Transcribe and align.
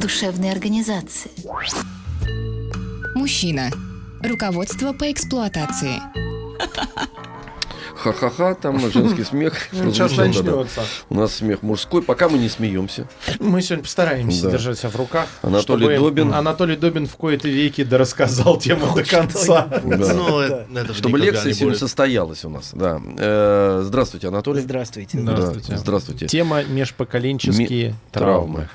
душевной 0.00 0.50
организации. 0.50 1.30
Мужчина. 3.14 3.70
Руководство 4.22 4.92
по 4.92 5.10
эксплуатации. 5.10 6.00
Ха-ха-ха, 7.96 8.54
там 8.54 8.78
женский 8.90 9.24
смех. 9.24 9.54
Ну, 9.72 9.92
сейчас 9.92 10.12
да-да. 10.12 10.28
начнется. 10.28 10.80
У 11.10 11.14
нас 11.16 11.34
смех 11.34 11.62
мужской, 11.62 12.00
пока 12.02 12.30
мы 12.30 12.38
не 12.38 12.48
смеемся. 12.48 13.06
Мы 13.38 13.60
сегодня 13.60 13.82
постараемся 13.84 14.44
Да. 14.44 14.50
держать 14.52 14.78
себя 14.78 14.88
в 14.88 14.96
руках. 14.96 15.26
Анатолий 15.42 15.84
чтобы 15.96 15.98
Добин. 16.10 16.32
Анатолий 16.32 16.76
Добин 16.76 17.06
в 17.06 17.14
кои-то 17.16 17.48
веки 17.48 17.84
да 17.84 17.98
рассказал 17.98 18.56
тему 18.58 18.94
до 18.94 19.04
конца. 19.04 19.68
Да. 19.84 20.14
Ну, 20.14 20.38
это, 20.40 20.66
это 20.74 20.94
Чтобы 20.94 21.18
лекция 21.18 21.52
сегодня 21.52 21.78
состоялась 21.78 22.42
у 22.44 22.48
нас. 22.48 22.70
Да. 22.72 23.00
Э, 23.18 23.82
Здравствуйте, 23.84 24.28
Анатолий. 24.28 24.62
Здравствуйте. 24.62 25.18
Да, 25.18 25.36
Здравствуйте. 25.36 25.76
Здравствуйте. 25.76 26.26
Тема 26.26 26.62
межпоколенческие 26.64 27.88
Ми- 27.90 27.94
травмы. 28.12 28.68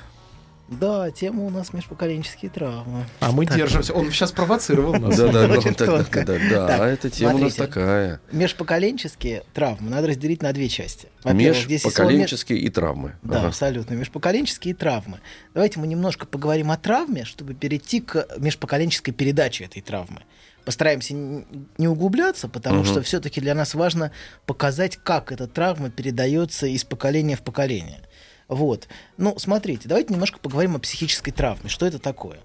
Да, 0.68 1.10
тема 1.12 1.44
у 1.44 1.50
нас 1.50 1.72
межпоколенческие 1.72 2.50
травмы. 2.50 3.04
А 3.20 3.30
мы 3.30 3.46
держимся. 3.46 3.94
Он 3.94 4.10
сейчас 4.10 4.32
провоцировал 4.32 4.94
нас. 4.94 5.16
Да, 5.16 5.28
да, 5.28 5.46
да, 5.46 5.60
да, 5.60 5.72
тонко. 5.72 6.24
да, 6.24 6.38
да, 6.38 6.66
Так, 6.66 6.80
а 6.80 6.86
эта 6.86 7.08
тема 7.08 7.34
у 7.34 7.38
нас 7.38 7.54
такая. 7.54 8.20
Межпоколенческие 8.32 9.44
травмы 9.54 9.90
надо 9.90 10.08
разделить 10.08 10.42
на 10.42 10.52
две 10.52 10.68
части. 10.68 11.08
Во-первых, 11.22 11.64
здесь 11.64 11.84
есть 11.84 11.94
слово 11.94 12.08
Межпоколенческие 12.08 12.58
и 12.58 12.68
травмы. 12.68 13.14
Да, 13.22 13.46
абсолютно. 13.46 13.94
Межпоколенческие 13.94 14.74
травмы. 14.74 15.20
Давайте 15.54 15.78
мы 15.78 15.86
немножко 15.86 16.26
поговорим 16.26 16.70
о 16.72 16.76
травме, 16.76 17.24
чтобы 17.24 17.54
перейти 17.54 18.00
к 18.00 18.26
межпоколенческой 18.38 19.14
передаче 19.14 19.64
этой 19.64 19.82
травмы. 19.82 20.22
Постараемся 20.64 21.14
не 21.14 21.86
углубляться, 21.86 22.48
потому 22.48 22.84
что 22.84 23.00
все-таки 23.02 23.40
для 23.40 23.54
нас 23.54 23.74
важно 23.74 24.10
показать, 24.46 24.96
как 24.96 25.30
эта 25.30 25.46
травма 25.46 25.90
передается 25.90 26.66
из 26.66 26.82
поколения 26.82 27.36
в 27.36 27.42
поколение. 27.42 28.00
Вот. 28.48 28.88
Ну, 29.16 29.38
смотрите, 29.38 29.88
давайте 29.88 30.12
немножко 30.12 30.38
поговорим 30.38 30.76
о 30.76 30.78
психической 30.78 31.32
травме. 31.32 31.68
Что 31.68 31.86
это 31.86 31.98
такое? 31.98 32.38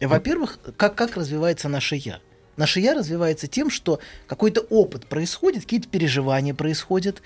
Во-первых, 0.00 0.58
как, 0.76 0.94
как 0.94 1.16
развивается 1.16 1.68
наше 1.68 1.96
я? 1.96 2.20
Наше 2.56 2.80
я 2.80 2.94
развивается 2.94 3.46
тем, 3.46 3.70
что 3.70 4.00
какой-то 4.26 4.60
опыт 4.62 5.06
происходит, 5.06 5.62
какие-то 5.62 5.88
переживания 5.88 6.54
происходят, 6.54 7.22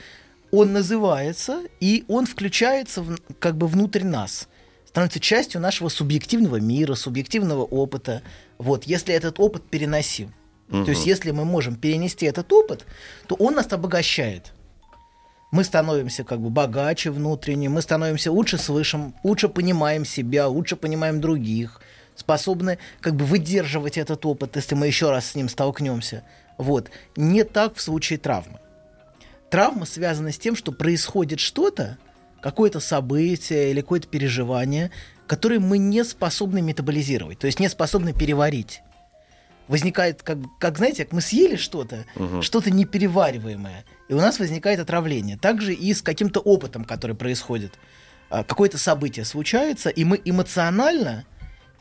он 0.50 0.72
называется, 0.72 1.62
и 1.80 2.04
он 2.08 2.26
включается 2.26 3.02
в- 3.02 3.18
как 3.38 3.56
бы 3.56 3.66
внутрь 3.66 4.04
нас, 4.04 4.48
становится 4.86 5.20
частью 5.20 5.60
нашего 5.62 5.88
субъективного 5.88 6.56
мира, 6.60 6.94
субъективного 6.94 7.62
опыта. 7.64 8.22
Вот, 8.58 8.84
если 8.84 9.14
этот 9.14 9.40
опыт 9.40 9.62
переносим. 9.70 10.34
То 10.84 10.90
есть, 10.90 11.06
если 11.06 11.32
мы 11.32 11.44
можем 11.44 11.76
перенести 11.76 12.24
этот 12.26 12.50
опыт, 12.52 12.86
то 13.26 13.34
он 13.34 13.54
нас 13.54 13.70
обогащает. 13.72 14.52
Мы 15.52 15.64
становимся 15.64 16.24
как 16.24 16.40
бы 16.40 16.48
богаче 16.48 17.10
внутренне, 17.10 17.68
мы 17.68 17.82
становимся 17.82 18.32
лучше 18.32 18.56
слышим, 18.56 19.14
лучше 19.22 19.50
понимаем 19.50 20.06
себя, 20.06 20.48
лучше 20.48 20.76
понимаем 20.76 21.20
других, 21.20 21.82
способны 22.16 22.78
как 23.00 23.16
бы 23.16 23.26
выдерживать 23.26 23.98
этот 23.98 24.24
опыт, 24.24 24.56
если 24.56 24.74
мы 24.74 24.86
еще 24.86 25.10
раз 25.10 25.26
с 25.26 25.34
ним 25.34 25.50
столкнемся. 25.50 26.24
Вот. 26.56 26.90
Не 27.16 27.44
так 27.44 27.76
в 27.76 27.82
случае 27.82 28.18
травмы. 28.18 28.60
Травма 29.50 29.84
связана 29.84 30.32
с 30.32 30.38
тем, 30.38 30.56
что 30.56 30.72
происходит 30.72 31.38
что-то, 31.38 31.98
какое-то 32.40 32.80
событие 32.80 33.70
или 33.70 33.82
какое-то 33.82 34.08
переживание, 34.08 34.90
которое 35.26 35.60
мы 35.60 35.76
не 35.76 36.02
способны 36.02 36.62
метаболизировать, 36.62 37.38
то 37.38 37.46
есть 37.46 37.60
не 37.60 37.68
способны 37.68 38.14
переварить. 38.14 38.80
Возникает, 39.68 40.22
как, 40.22 40.38
как 40.58 40.78
знаете, 40.78 41.04
как 41.04 41.12
мы 41.12 41.20
съели 41.20 41.56
что-то, 41.56 42.06
что-то 42.40 42.70
неперевариваемое, 42.70 43.84
и 44.08 44.14
у 44.14 44.18
нас 44.18 44.38
возникает 44.38 44.80
отравление. 44.80 45.36
Также 45.38 45.72
и 45.74 45.92
с 45.94 46.02
каким-то 46.02 46.40
опытом, 46.40 46.84
который 46.84 47.16
происходит. 47.16 47.72
А, 48.30 48.44
Какое-то 48.44 48.78
событие 48.78 49.24
случается, 49.24 49.88
и 49.90 50.04
мы 50.04 50.20
эмоционально 50.24 51.24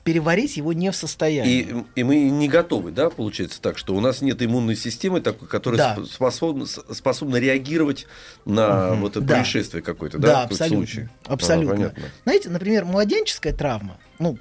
переварить 0.04 0.58
его 0.58 0.74
не 0.74 0.90
в 0.92 0.96
состоянии. 0.96 1.60
И, 1.96 2.00
и 2.00 2.04
мы 2.04 2.16
не 2.30 2.48
готовы, 2.50 2.92
да, 2.92 3.12
получается 3.12 3.62
так, 3.62 3.78
что 3.78 3.94
у 3.96 4.00
нас 4.00 4.22
нет 4.22 4.42
иммунной 4.42 4.76
системы 4.76 5.22
такой, 5.22 5.48
которая 5.48 5.78
Да. 5.78 5.96
сп- 6.02 6.06
способна, 6.08 6.66
способна 6.66 7.36
реагировать 7.38 8.08
на 8.44 8.94
вот 8.96 9.12
это 9.12 9.22
Да. 9.22 9.36
происшествие 9.36 9.84
какое-то, 9.84 10.18
да, 10.18 10.28
Да, 10.28 10.42
какой-то 10.44 10.64
абсолютно. 10.64 10.88
случай. 10.88 11.10
Абсолютно. 11.26 11.74
А, 11.74 11.78
понятно. 11.78 12.04
Знаете, 12.24 12.50
например, 12.50 12.86
младенческая 12.86 13.54
травма, 13.54 13.98
ну, 14.18 14.40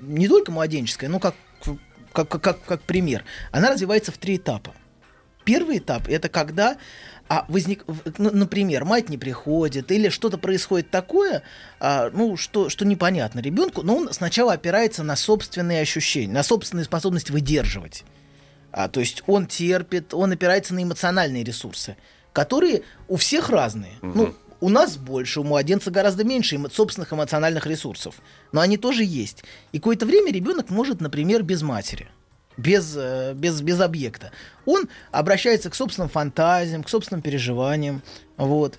не 0.00 0.26
только 0.26 0.50
младенческая, 0.50 1.08
но 1.08 1.20
как, 1.20 1.36
как, 2.12 2.28
как, 2.28 2.64
как 2.64 2.82
пример, 2.82 3.24
она 3.52 3.70
развивается 3.70 4.10
в 4.10 4.18
три 4.18 4.36
этапа. 4.38 4.74
Первый 5.46 5.78
этап 5.78 6.08
это 6.08 6.28
когда, 6.28 6.76
а, 7.28 7.46
возник, 7.48 7.84
ну, 8.18 8.30
например, 8.32 8.84
мать 8.84 9.08
не 9.08 9.16
приходит 9.16 9.92
или 9.92 10.08
что-то 10.08 10.38
происходит 10.38 10.90
такое, 10.90 11.44
а, 11.78 12.10
ну, 12.12 12.36
что, 12.36 12.68
что 12.68 12.84
непонятно 12.84 13.38
ребенку, 13.38 13.82
но 13.82 13.96
он 13.96 14.12
сначала 14.12 14.54
опирается 14.54 15.04
на 15.04 15.14
собственные 15.14 15.80
ощущения, 15.80 16.32
на 16.32 16.42
собственную 16.42 16.84
способность 16.84 17.30
выдерживать. 17.30 18.02
А, 18.72 18.88
то 18.88 18.98
есть 18.98 19.22
он 19.28 19.46
терпит, 19.46 20.12
он 20.12 20.32
опирается 20.32 20.74
на 20.74 20.82
эмоциональные 20.82 21.44
ресурсы, 21.44 21.96
которые 22.32 22.82
у 23.06 23.16
всех 23.16 23.48
разные. 23.48 23.92
Ну, 24.02 24.34
у 24.60 24.68
нас 24.68 24.96
больше, 24.96 25.40
у 25.40 25.44
младенца 25.44 25.92
гораздо 25.92 26.24
меньше 26.24 26.56
эмо- 26.56 26.72
собственных 26.72 27.12
эмоциональных 27.12 27.66
ресурсов. 27.66 28.16
Но 28.50 28.60
они 28.60 28.78
тоже 28.78 29.04
есть. 29.04 29.44
И 29.70 29.78
какое-то 29.78 30.06
время 30.06 30.32
ребенок 30.32 30.70
может, 30.70 31.00
например, 31.00 31.44
без 31.44 31.62
матери. 31.62 32.08
Без, 32.56 32.94
э, 32.96 33.34
без, 33.34 33.60
без 33.60 33.80
объекта. 33.80 34.32
Он 34.64 34.88
обращается 35.10 35.68
к 35.70 35.74
собственным 35.74 36.08
фантазиям, 36.08 36.82
к 36.82 36.88
собственным 36.88 37.22
переживаниям. 37.22 38.02
Вот. 38.36 38.78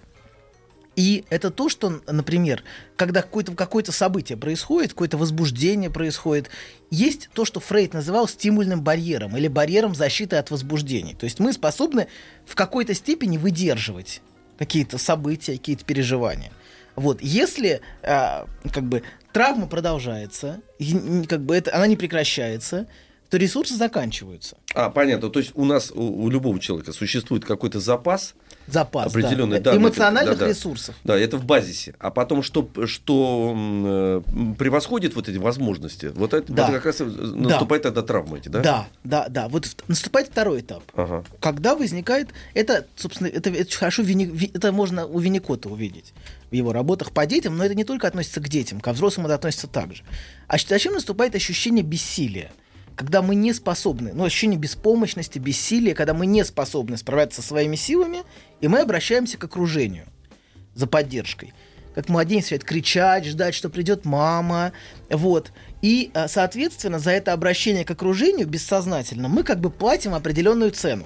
И 0.98 1.26
это 1.30 1.52
то, 1.52 1.70
что, 1.70 2.02
например, 2.08 2.64
когда 2.96 3.22
какое-то 3.22 3.54
какое 3.54 3.84
событие 3.84 4.36
происходит, 4.36 4.94
какое-то 4.94 5.18
возбуждение 5.18 5.92
происходит, 5.92 6.50
есть 6.90 7.30
то, 7.34 7.46
что 7.46 7.60
Фрейд 7.60 7.94
называл 7.94 8.28
стимульным 8.28 8.82
барьером 8.82 9.38
или 9.38 9.48
барьером 9.48 9.94
защиты 9.94 10.38
от 10.38 10.50
возбуждений. 10.50 11.14
То 11.14 11.26
есть 11.26 11.40
мы 11.40 11.54
способны 11.54 12.08
в 12.48 12.56
какой-то 12.56 12.96
степени 12.96 13.38
выдерживать 13.38 14.24
какие-то 14.58 14.98
события, 14.98 15.52
какие-то 15.54 15.86
переживания. 15.86 16.52
Вот, 16.96 17.22
если 17.22 17.82
а, 18.02 18.48
как 18.74 18.86
бы 18.86 19.04
травма 19.32 19.68
продолжается, 19.68 20.62
и, 20.80 21.24
как 21.30 21.44
бы 21.44 21.56
это, 21.56 21.76
она 21.76 21.86
не 21.86 21.96
прекращается, 21.96 22.88
то 23.30 23.38
ресурсы 23.38 23.76
заканчиваются. 23.76 24.58
А, 24.74 24.90
понятно. 24.90 25.30
То 25.30 25.40
есть 25.40 25.52
у 25.56 25.66
нас, 25.66 25.92
у, 25.94 26.24
у 26.24 26.30
любого 26.30 26.60
человека 26.60 26.94
существует 26.94 27.46
какой-то 27.46 27.80
запас, 27.80 28.36
Запас 28.68 29.14
да, 29.14 29.20
Определенный, 29.20 29.62
да, 29.62 29.76
эмоциональных 29.78 30.38
да, 30.38 30.46
да. 30.46 30.50
ресурсов. 30.50 30.96
да, 31.06 31.18
это 31.18 31.38
в 31.38 31.46
базисе. 31.46 31.96
А 32.00 32.12
потом, 32.12 32.44
что, 32.44 32.70
что 32.86 33.54
э, 33.56 34.22
превосходит 34.58 35.16
вот 35.16 35.30
эти 35.30 35.38
возможности, 35.38 36.08
вот 36.08 36.34
это 36.34 36.52
Да. 36.52 36.66
вот 36.66 36.76
как 36.76 36.86
раз 36.86 37.00
наступает 37.00 37.84
тогда 37.84 38.02
травма 38.02 38.38
эти, 38.38 38.50
да? 38.50 38.60
Да, 38.60 38.88
да, 39.06 39.28
да. 39.30 39.48
Вот 39.48 39.70
наступает 39.88 40.28
второй 40.28 40.60
этап. 40.60 40.84
Ага. 40.96 41.24
Когда 41.40 41.76
возникает, 41.76 42.30
это, 42.54 42.86
собственно, 42.98 43.28
это, 43.28 43.50
это 43.52 43.74
хорошо, 43.74 44.04
это 44.04 44.72
можно 44.74 45.06
у 45.06 45.20
Винникота 45.20 45.70
увидеть 45.70 46.14
в 46.52 46.54
его 46.54 46.74
работах 46.74 47.12
по 47.12 47.26
детям, 47.26 47.58
но 47.58 47.64
это 47.64 47.74
не 47.76 47.86
только 47.86 48.08
относится 48.08 48.42
к 48.42 48.50
детям, 48.50 48.82
ко 48.82 48.92
взрослым 48.92 49.28
это 49.28 49.36
относится 49.36 49.68
также. 49.68 50.04
А 50.48 50.58
зачем 50.58 50.94
наступает 50.94 51.36
ощущение 51.36 51.84
бессилия? 51.84 52.52
Когда 52.98 53.22
мы 53.22 53.36
не 53.36 53.54
способны, 53.54 54.12
ну, 54.16 54.24
ощущение 54.24 54.58
беспомощности, 54.58 55.38
бессилия, 55.38 55.94
когда 55.94 56.16
мы 56.16 56.26
не 56.26 56.44
способны 56.44 56.98
справиться 56.98 57.44
со 57.44 57.48
своими 57.50 57.76
силами, 57.76 58.24
и 58.60 58.68
мы 58.68 58.80
обращаемся 58.80 59.38
к 59.38 59.44
окружению 59.44 60.08
за 60.74 60.88
поддержкой. 60.88 61.54
Как 61.94 62.10
младенец 62.10 62.46
начинает 62.46 62.64
кричать, 62.64 63.26
ждать, 63.26 63.54
что 63.54 63.70
придет 63.70 64.04
мама. 64.06 64.74
Вот. 65.12 65.52
И, 65.84 66.10
а, 66.16 66.28
соответственно, 66.28 66.98
за 66.98 67.12
это 67.12 67.34
обращение 67.34 67.86
к 67.86 67.92
окружению 67.92 68.48
бессознательно 68.48 69.28
мы 69.28 69.44
как 69.44 69.60
бы 69.60 69.70
платим 69.70 70.16
определенную 70.16 70.72
цену. 70.72 71.06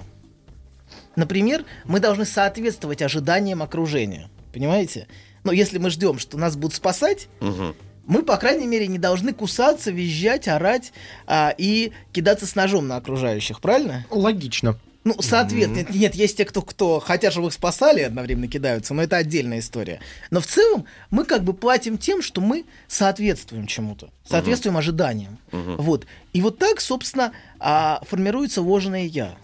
Например, 1.14 1.62
мы 1.84 2.00
должны 2.00 2.24
соответствовать 2.24 3.02
ожиданиям 3.02 3.62
окружения. 3.62 4.30
Понимаете? 4.54 5.08
Но 5.44 5.52
если 5.52 5.76
мы 5.76 5.90
ждем, 5.90 6.18
что 6.18 6.38
нас 6.38 6.56
будут 6.56 6.74
спасать, 6.74 7.28
Мгм. 7.40 7.74
Мы, 8.06 8.22
по 8.22 8.36
крайней 8.36 8.66
мере, 8.66 8.86
не 8.86 8.98
должны 8.98 9.32
кусаться, 9.32 9.90
визжать, 9.90 10.48
орать 10.48 10.92
а, 11.26 11.54
и 11.56 11.92
кидаться 12.12 12.46
с 12.46 12.54
ножом 12.54 12.88
на 12.88 12.96
окружающих, 12.96 13.60
правильно? 13.60 14.06
Логично. 14.10 14.76
Ну, 15.04 15.16
соответственно, 15.20 15.78
нет, 15.78 15.94
нет, 15.94 16.14
есть 16.14 16.36
те, 16.36 16.44
кто, 16.44 16.62
кто 16.62 17.00
хотят, 17.00 17.32
чтобы 17.32 17.48
их 17.48 17.52
спасали, 17.52 18.00
и 18.00 18.04
одновременно 18.04 18.46
кидаются, 18.46 18.94
но 18.94 19.02
это 19.02 19.16
отдельная 19.16 19.58
история. 19.58 20.00
Но 20.30 20.40
в 20.40 20.46
целом 20.46 20.84
мы 21.10 21.24
как 21.24 21.42
бы 21.42 21.54
платим 21.54 21.98
тем, 21.98 22.22
что 22.22 22.40
мы 22.40 22.64
соответствуем 22.86 23.66
чему-то, 23.66 24.10
соответствуем 24.24 24.76
ожиданиям. 24.76 25.38
Вот. 25.50 26.06
И 26.32 26.40
вот 26.40 26.58
так, 26.58 26.80
собственно, 26.80 27.32
а, 27.58 28.00
формируется 28.06 28.62
ложное 28.62 29.04
я. 29.04 29.34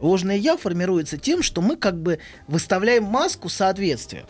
Ложное 0.00 0.36
я 0.36 0.58
формируется 0.58 1.16
тем, 1.16 1.42
что 1.42 1.62
мы 1.62 1.76
как 1.76 1.98
бы 1.98 2.18
выставляем 2.46 3.04
маску 3.04 3.48
соответствия. 3.48 4.26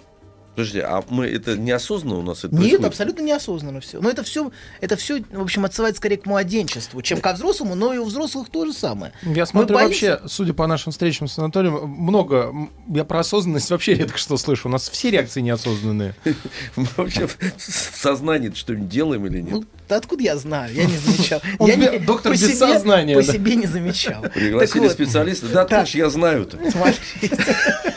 Подожди, 0.56 0.80
а 0.80 1.04
мы 1.10 1.26
это 1.26 1.54
неосознанно 1.58 2.16
у 2.18 2.22
нас 2.22 2.38
это 2.38 2.48
Нет, 2.54 2.60
происходит? 2.60 2.84
абсолютно 2.86 3.22
неосознанно 3.22 3.80
все. 3.80 4.00
Но 4.00 4.08
это 4.08 4.22
все, 4.22 4.50
это 4.80 4.96
все, 4.96 5.22
в 5.30 5.42
общем, 5.42 5.66
отсылает 5.66 5.98
скорее 5.98 6.16
к 6.16 6.24
младенчеству, 6.24 7.02
чем 7.02 7.20
ко 7.20 7.34
взрослому, 7.34 7.74
но 7.74 7.92
и 7.92 7.98
у 7.98 8.04
взрослых 8.06 8.48
то 8.48 8.64
же 8.64 8.72
самое. 8.72 9.12
Я 9.22 9.44
смотрю, 9.44 9.76
боимся- 9.76 9.84
вообще, 9.84 10.20
судя 10.28 10.54
по 10.54 10.66
нашим 10.66 10.92
встречам 10.92 11.28
с 11.28 11.38
Анатолием, 11.38 11.86
много. 11.88 12.54
Я 12.88 13.04
про 13.04 13.20
осознанность 13.20 13.70
вообще 13.70 13.94
редко 13.94 14.16
что 14.16 14.38
слышу. 14.38 14.68
У 14.68 14.72
нас 14.72 14.88
все 14.88 15.10
реакции 15.10 15.42
неосознанные. 15.42 16.14
Мы 16.76 16.86
вообще 16.96 17.26
в 17.26 17.36
сознании 17.58 18.50
что-нибудь 18.54 18.88
делаем 18.88 19.26
или 19.26 19.42
нет? 19.42 19.50
Ну, 19.52 19.64
да 19.90 19.96
откуда 19.96 20.22
я 20.22 20.38
знаю? 20.38 20.74
Я 20.74 20.86
не 20.86 20.96
замечал. 20.96 21.42
Он 21.58 21.68
Я 21.68 21.98
доктор 22.00 22.32
по 22.32 22.34
без 22.36 22.46
себе- 22.46 22.56
сознания, 22.56 23.14
По 23.14 23.22
да. 23.22 23.32
себе 23.34 23.56
не 23.56 23.66
замечал. 23.66 24.22
Пригласили 24.22 24.72
Так 24.80 24.82
вот, 24.88 24.92
специалиста. 24.92 25.48
Да, 25.48 25.66
Так. 25.66 25.80
точно, 25.84 25.98
я 25.98 26.08
знаю-то. 26.08 26.58
Смотрите. 26.70 27.56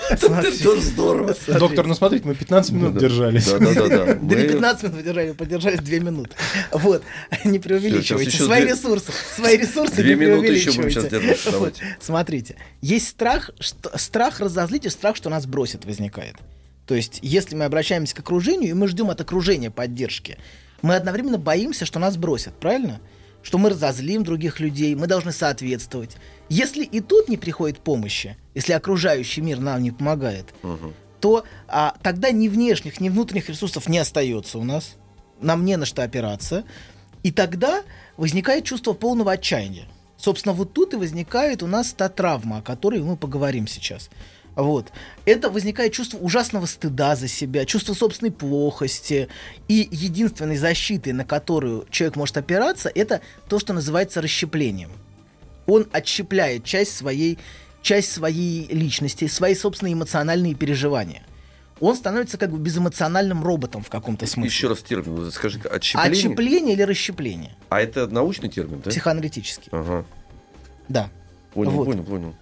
Это 0.09 0.25
Смотрите. 0.27 0.81
здорово. 0.81 1.35
Доктор, 1.47 1.87
ну 1.87 1.93
смотрите, 1.93 2.27
мы 2.27 2.35
15 2.35 2.71
минут 2.71 2.97
держались. 2.97 3.45
Да, 3.47 3.59
да, 3.59 3.73
да, 3.73 3.87
да. 4.05 4.13
Не 4.15 4.35
Мы- 4.35 4.47
15 4.47 4.83
минут 4.83 4.95
выдержали, 4.97 5.31
подержались 5.33 5.79
2 5.79 5.99
минуты. 5.99 6.31
Вот, 6.71 7.03
не 7.45 7.59
преувеличивайте. 7.59 8.31
Свои 8.37 8.65
ресурсы, 8.65 9.11
свои 9.35 9.57
ресурсы 9.57 10.03
не 10.03 10.15
минуты 10.15 10.47
еще 10.47 10.71
будем 10.71 10.91
преувеличивайте. 11.03 11.97
Смотрите, 11.99 12.55
есть 12.81 13.07
страх, 13.07 13.51
что, 13.59 13.95
страх 13.97 14.39
разозлить 14.39 14.85
и 14.85 14.89
страх, 14.89 15.15
что 15.15 15.29
нас 15.29 15.45
бросит, 15.45 15.85
возникает. 15.85 16.35
То 16.85 16.95
есть, 16.95 17.19
если 17.21 17.55
мы 17.55 17.65
обращаемся 17.65 18.15
к 18.15 18.19
окружению, 18.19 18.71
и 18.71 18.73
мы 18.73 18.87
ждем 18.87 19.09
от 19.11 19.21
окружения 19.21 19.69
поддержки, 19.69 20.37
мы 20.81 20.95
одновременно 20.95 21.37
боимся, 21.37 21.85
что 21.85 21.99
нас 21.99 22.17
бросят, 22.17 22.53
правильно? 22.59 22.99
Что 23.43 23.57
мы 23.57 23.69
разозлим 23.69 24.23
других 24.23 24.59
людей, 24.59 24.95
мы 24.95 25.05
должны 25.07 25.31
соответствовать. 25.31 26.17
Если 26.49 26.83
и 26.83 26.99
тут 26.99 27.29
не 27.29 27.37
приходит 27.37 27.79
помощи, 27.79 28.35
если 28.55 28.73
окружающий 28.73 29.41
мир 29.41 29.59
нам 29.59 29.83
не 29.83 29.91
помогает, 29.91 30.53
то 31.21 31.43
а, 31.67 31.95
тогда 32.01 32.31
ни 32.31 32.47
внешних, 32.47 32.99
ни 32.99 33.09
внутренних 33.09 33.49
ресурсов 33.49 33.87
не 33.87 33.99
остается 33.99 34.57
у 34.57 34.63
нас. 34.63 34.95
Нам 35.41 35.63
не 35.63 35.77
на 35.77 35.85
что 35.85 36.03
опираться. 36.03 36.63
И 37.23 37.31
тогда 37.31 37.83
возникает 38.17 38.63
чувство 38.63 38.93
полного 38.93 39.33
отчаяния. 39.33 39.85
Собственно, 40.17 40.53
вот 40.53 40.73
тут 40.73 40.93
и 40.93 40.97
возникает 40.97 41.61
у 41.61 41.67
нас 41.67 41.93
та 41.93 42.09
травма, 42.09 42.57
о 42.57 42.61
которой 42.61 43.01
мы 43.01 43.15
поговорим 43.15 43.67
сейчас. 43.67 44.09
Вот. 44.55 44.91
Это 45.25 45.49
возникает 45.49 45.93
чувство 45.93 46.17
ужасного 46.17 46.65
стыда 46.65 47.15
за 47.15 47.27
себя, 47.27 47.65
чувство 47.65 47.93
собственной 47.93 48.31
плохости. 48.31 49.27
И 49.67 49.87
единственной 49.91 50.57
защитой, 50.57 51.13
на 51.13 51.25
которую 51.25 51.85
человек 51.89 52.15
может 52.15 52.37
опираться, 52.37 52.89
это 52.93 53.21
то, 53.47 53.59
что 53.59 53.73
называется 53.73 54.21
расщеплением 54.21 54.91
он 55.71 55.87
отщепляет 55.91 56.63
часть 56.63 56.95
своей, 56.95 57.37
часть 57.81 58.11
своей 58.11 58.67
личности, 58.67 59.27
свои 59.27 59.55
собственные 59.55 59.93
эмоциональные 59.93 60.55
переживания. 60.55 61.23
Он 61.79 61.95
становится 61.95 62.37
как 62.37 62.51
бы 62.51 62.57
безэмоциональным 62.59 63.41
роботом 63.43 63.83
в 63.83 63.89
каком-то 63.89 64.25
смысле. 64.25 64.49
Еще 64.49 64.67
раз 64.67 64.79
термин, 64.79 65.31
скажи, 65.31 65.59
отщепление? 65.59 66.11
Отщепление 66.11 66.73
или 66.73 66.81
расщепление? 66.81 67.55
А 67.69 67.79
это 67.79 68.07
научный 68.07 68.49
термин, 68.49 68.81
да? 68.83 68.89
Психоаналитический. 68.89 69.69
Ага, 69.71 70.03
Да. 70.89 71.09
понял, 71.53 71.71
Вот. 71.71 71.85
понял, 71.85 72.03
понял. 72.03 72.35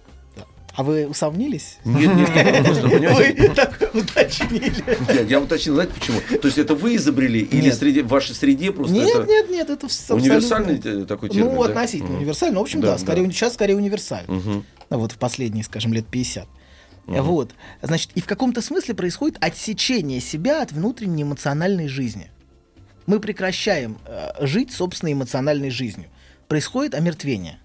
А 0.78 0.84
вы 0.84 1.08
усомнились? 1.08 1.78
Нет, 1.84 2.14
нет, 2.14 2.34
нет, 2.36 2.64
просто, 2.64 2.86
Вы 2.86 3.48
так 3.48 3.90
уточнили. 3.94 4.72
я, 5.12 5.20
я 5.22 5.40
уточнил, 5.40 5.74
знаете 5.74 5.92
почему? 5.92 6.20
То 6.40 6.46
есть 6.46 6.56
это 6.56 6.76
вы 6.76 6.94
изобрели 6.94 7.40
или 7.40 7.62
Нет. 7.62 7.74
среди, 7.74 8.02
в 8.02 8.06
вашей 8.06 8.36
среде 8.36 8.70
просто 8.70 8.94
Нет, 8.94 9.08
это 9.08 9.26
нет, 9.26 9.50
нет, 9.50 9.70
это 9.70 9.88
универсальный 10.14 10.78
такой 11.04 11.30
термин? 11.30 11.52
Ну, 11.52 11.64
да? 11.64 11.70
относительно 11.70 12.10
Мгм. 12.10 12.18
универсально. 12.18 12.58
В 12.60 12.62
общем, 12.62 12.80
Да, 12.80 12.92
да, 12.92 12.98
скорее, 12.98 13.26
да. 13.26 13.32
сейчас 13.32 13.54
скорее 13.54 13.74
универсально. 13.74 14.32
Мгм. 14.32 14.64
Ну, 14.90 14.98
вот 15.00 15.10
в 15.10 15.18
последние, 15.18 15.64
скажем, 15.64 15.92
лет 15.92 16.06
50. 16.06 16.46
Вот. 17.08 17.50
Значит, 17.82 18.12
и 18.14 18.20
в 18.20 18.26
каком-то 18.26 18.62
смысле 18.62 18.94
происходит 18.94 19.36
отсечение 19.40 20.20
себя 20.20 20.62
от 20.62 20.70
внутренней 20.70 21.24
эмоциональной 21.24 21.88
жизни. 21.88 22.30
Мы 23.06 23.18
прекращаем 23.18 23.98
э, 24.06 24.46
жить 24.46 24.70
собственной 24.70 25.14
эмоциональной 25.14 25.70
жизнью. 25.70 26.06
Происходит 26.46 26.94
омертвение. 26.94 27.58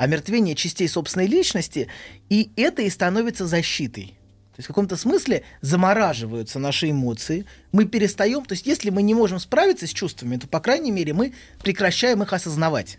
Омертвение 0.00 0.54
частей 0.54 0.88
собственной 0.88 1.26
личности, 1.26 1.88
и 2.30 2.50
это 2.56 2.80
и 2.80 2.88
становится 2.88 3.46
защитой. 3.46 4.16
То 4.52 4.56
есть 4.56 4.64
в 4.64 4.68
каком-то 4.68 4.96
смысле 4.96 5.42
замораживаются 5.60 6.58
наши 6.58 6.90
эмоции, 6.90 7.44
мы 7.70 7.84
перестаем, 7.84 8.46
то 8.46 8.54
есть 8.54 8.66
если 8.66 8.88
мы 8.88 9.02
не 9.02 9.12
можем 9.12 9.38
справиться 9.38 9.86
с 9.86 9.90
чувствами, 9.90 10.38
то, 10.38 10.48
по 10.48 10.58
крайней 10.60 10.90
мере, 10.90 11.12
мы 11.12 11.34
прекращаем 11.62 12.22
их 12.22 12.32
осознавать. 12.32 12.98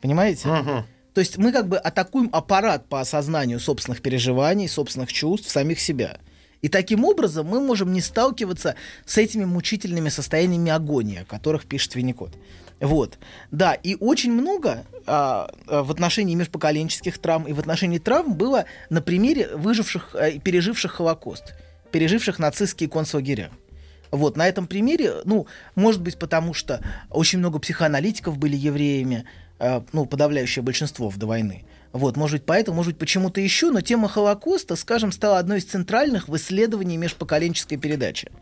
Понимаете? 0.00 0.48
То 1.12 1.20
есть 1.20 1.36
мы 1.36 1.52
как 1.52 1.68
бы 1.68 1.76
атакуем 1.76 2.30
аппарат 2.32 2.88
по 2.88 3.02
осознанию 3.02 3.60
собственных 3.60 4.00
переживаний, 4.00 4.68
собственных 4.68 5.12
чувств, 5.12 5.50
самих 5.50 5.80
себя. 5.80 6.18
И 6.62 6.68
таким 6.68 7.04
образом 7.04 7.46
мы 7.46 7.60
можем 7.60 7.92
не 7.92 8.00
сталкиваться 8.00 8.74
с 9.04 9.18
этими 9.18 9.44
мучительными 9.44 10.08
состояниями 10.08 10.70
агонии, 10.70 11.20
о 11.20 11.24
которых 11.26 11.66
пишет 11.66 11.94
Винникот. 11.94 12.34
Вот. 12.80 13.18
Да, 13.50 13.74
и 13.74 13.96
очень 14.00 14.32
много 14.32 14.84
а, 15.06 15.50
а, 15.66 15.82
в 15.82 15.90
отношении 15.90 16.34
межпоколенческих 16.34 17.18
травм 17.18 17.44
и 17.44 17.52
в 17.52 17.58
отношении 17.58 17.98
травм 17.98 18.34
было 18.34 18.64
на 18.88 19.02
примере 19.02 19.54
выживших 19.54 20.14
а, 20.14 20.30
переживших 20.38 20.92
Холокост, 20.92 21.54
переживших 21.92 22.38
нацистские 22.38 22.88
концлагеря. 22.88 23.50
Вот, 24.10 24.36
на 24.36 24.48
этом 24.48 24.66
примере, 24.66 25.16
ну, 25.24 25.46
может 25.76 26.02
быть, 26.02 26.18
потому 26.18 26.52
что 26.54 26.82
очень 27.10 27.38
много 27.38 27.58
психоаналитиков 27.60 28.38
были 28.38 28.56
евреями, 28.56 29.24
э, 29.60 29.82
ну, 29.92 30.04
подавляющее 30.04 30.64
большинство 30.64 31.08
в 31.10 31.16
до 31.16 31.26
войны. 31.26 31.64
Вот, 31.92 32.16
может 32.16 32.40
быть, 32.40 32.46
поэтому, 32.46 32.76
может 32.76 32.92
быть, 32.92 32.98
почему-то 32.98 33.40
еще, 33.40 33.70
но 33.70 33.82
тема 33.82 34.08
Холокоста, 34.08 34.74
скажем, 34.74 35.12
стала 35.12 35.38
одной 35.38 35.58
из 35.58 35.64
центральных 35.64 36.28
в 36.28 36.36
исследовании 36.36 36.96
межпоколенческой 36.96 37.78
передачи. 37.78 38.32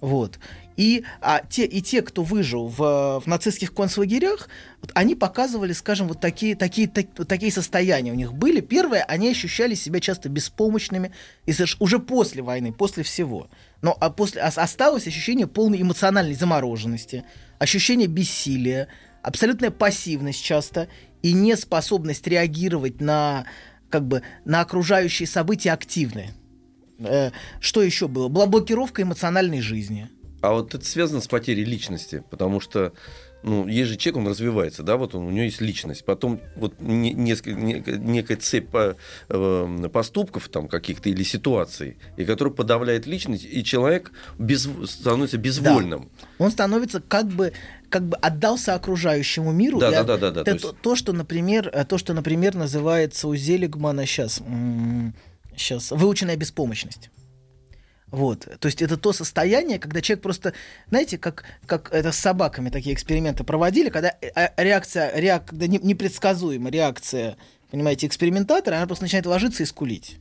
Вот. 0.00 0.38
И, 0.80 1.04
а, 1.20 1.42
те, 1.46 1.66
и 1.66 1.82
те, 1.82 2.00
кто 2.00 2.22
выжил 2.22 2.66
в, 2.66 3.20
в 3.20 3.26
нацистских 3.26 3.74
концлагерях, 3.74 4.48
они 4.94 5.14
показывали, 5.14 5.74
скажем, 5.74 6.08
вот 6.08 6.20
такие, 6.20 6.56
такие, 6.56 6.88
так- 6.88 7.18
вот 7.18 7.28
такие 7.28 7.52
состояния 7.52 8.12
у 8.12 8.14
них 8.14 8.32
были. 8.32 8.62
Первое, 8.62 9.02
они 9.04 9.28
ощущали 9.28 9.74
себя 9.74 10.00
часто 10.00 10.30
беспомощными, 10.30 11.12
и 11.44 11.52
уже 11.80 11.98
после 11.98 12.40
войны, 12.40 12.72
после 12.72 13.02
всего. 13.02 13.50
Но 13.82 13.94
а 14.00 14.08
после, 14.08 14.42
ос- 14.42 14.56
осталось 14.56 15.06
ощущение 15.06 15.46
полной 15.46 15.82
эмоциональной 15.82 16.34
замороженности, 16.34 17.24
ощущение 17.58 18.08
бессилия, 18.08 18.88
абсолютная 19.22 19.70
пассивность 19.70 20.42
часто 20.42 20.88
и 21.20 21.34
неспособность 21.34 22.26
реагировать 22.26 23.02
на, 23.02 23.44
как 23.90 24.08
бы, 24.08 24.22
на 24.46 24.62
окружающие 24.62 25.26
события 25.28 25.72
активно. 25.72 26.22
Э, 27.00 27.32
что 27.60 27.82
еще 27.82 28.08
было? 28.08 28.28
Была 28.28 28.46
блокировка 28.46 29.02
эмоциональной 29.02 29.60
жизни. 29.60 30.08
А 30.42 30.52
вот 30.52 30.74
это 30.74 30.84
связано 30.84 31.20
с 31.20 31.28
потерей 31.28 31.64
личности, 31.64 32.24
потому 32.30 32.60
что 32.60 32.92
ну, 33.42 33.66
есть 33.66 33.88
же 33.88 33.96
человек, 33.96 34.18
он 34.18 34.28
развивается, 34.28 34.82
да, 34.82 34.98
вот 34.98 35.14
он, 35.14 35.24
у 35.24 35.30
него 35.30 35.44
есть 35.44 35.62
личность, 35.62 36.04
потом 36.04 36.42
вот 36.56 36.78
не- 36.78 37.14
несколько, 37.14 37.58
не- 37.58 37.82
некая 37.96 38.36
цепь 38.36 38.68
по- 38.68 38.96
э, 39.30 39.88
поступков 39.90 40.48
там 40.50 40.68
каких-то 40.68 41.08
или 41.08 41.22
ситуаций, 41.22 41.96
и 42.18 42.26
которая 42.26 42.52
подавляет 42.52 43.06
личность, 43.06 43.46
и 43.50 43.64
человек 43.64 44.12
без, 44.38 44.68
становится 44.86 45.38
безвольным. 45.38 46.10
Он 46.38 46.50
становится 46.50 47.00
как 47.00 47.28
бы 47.28 47.52
как 47.88 48.06
бы 48.06 48.16
отдался 48.18 48.74
окружающему 48.74 49.50
миру. 49.52 49.80
Да, 49.80 49.90
да, 49.90 50.04
да, 50.04 50.16
да, 50.18 50.30
да, 50.30 50.40
Это 50.42 50.52
то 50.52 50.58
то, 50.60 50.68
есть- 50.68 50.80
то, 50.82 50.94
что, 50.96 51.12
например, 51.14 51.70
э, 51.72 51.84
то, 51.86 51.96
что, 51.98 52.12
например, 52.12 52.54
называется 52.54 53.26
у 53.26 53.34
Зелигмана 53.34 54.04
сейчас, 54.06 54.40
сейчас 55.56 55.90
выученная 55.90 56.36
беспомощность. 56.36 57.10
Вот. 58.10 58.48
То 58.58 58.66
есть 58.66 58.82
это 58.82 58.96
то 58.96 59.12
состояние, 59.12 59.78
когда 59.78 60.00
человек 60.00 60.22
просто, 60.22 60.52
знаете, 60.88 61.16
как, 61.16 61.44
как 61.66 61.92
это 61.92 62.10
с 62.12 62.18
собаками 62.18 62.68
такие 62.70 62.94
эксперименты 62.94 63.44
проводили, 63.44 63.88
когда 63.88 64.14
э, 64.20 64.30
э, 64.34 64.48
реакция, 64.56 65.12
реак, 65.14 65.46
когда 65.46 65.66
не- 65.66 65.78
непредсказуемая 65.78 66.72
реакция, 66.72 67.36
понимаете, 67.70 68.06
экспериментатора, 68.06 68.76
она 68.76 68.86
просто 68.86 69.04
начинает 69.04 69.26
ложиться 69.26 69.62
и 69.62 69.66
скулить. 69.66 70.18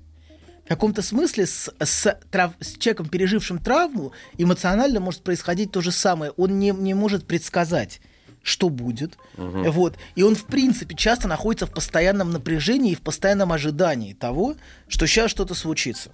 В 0.65 0.69
каком-то 0.69 1.01
смысле 1.01 1.47
с, 1.47 1.73
с, 1.79 2.19
трав- 2.29 2.53
с 2.59 2.77
человеком, 2.77 3.09
пережившим 3.09 3.57
травму, 3.57 4.11
эмоционально 4.37 4.99
может 4.99 5.23
происходить 5.23 5.71
то 5.71 5.81
же 5.81 5.91
самое. 5.91 6.31
Он 6.37 6.59
не, 6.59 6.69
не 6.69 6.93
может 6.93 7.25
предсказать, 7.25 8.01
что 8.43 8.69
будет. 8.69 9.17
Вот. 9.35 9.97
И 10.13 10.21
он, 10.21 10.35
в 10.35 10.45
принципе, 10.45 10.93
часто 10.95 11.27
находится 11.27 11.65
в 11.65 11.71
постоянном 11.71 12.31
напряжении 12.31 12.91
и 12.91 12.95
в 12.95 13.01
постоянном 13.01 13.51
ожидании 13.51 14.13
того, 14.13 14.57
что 14.87 15.07
сейчас 15.07 15.31
что-то 15.31 15.55
случится, 15.55 16.11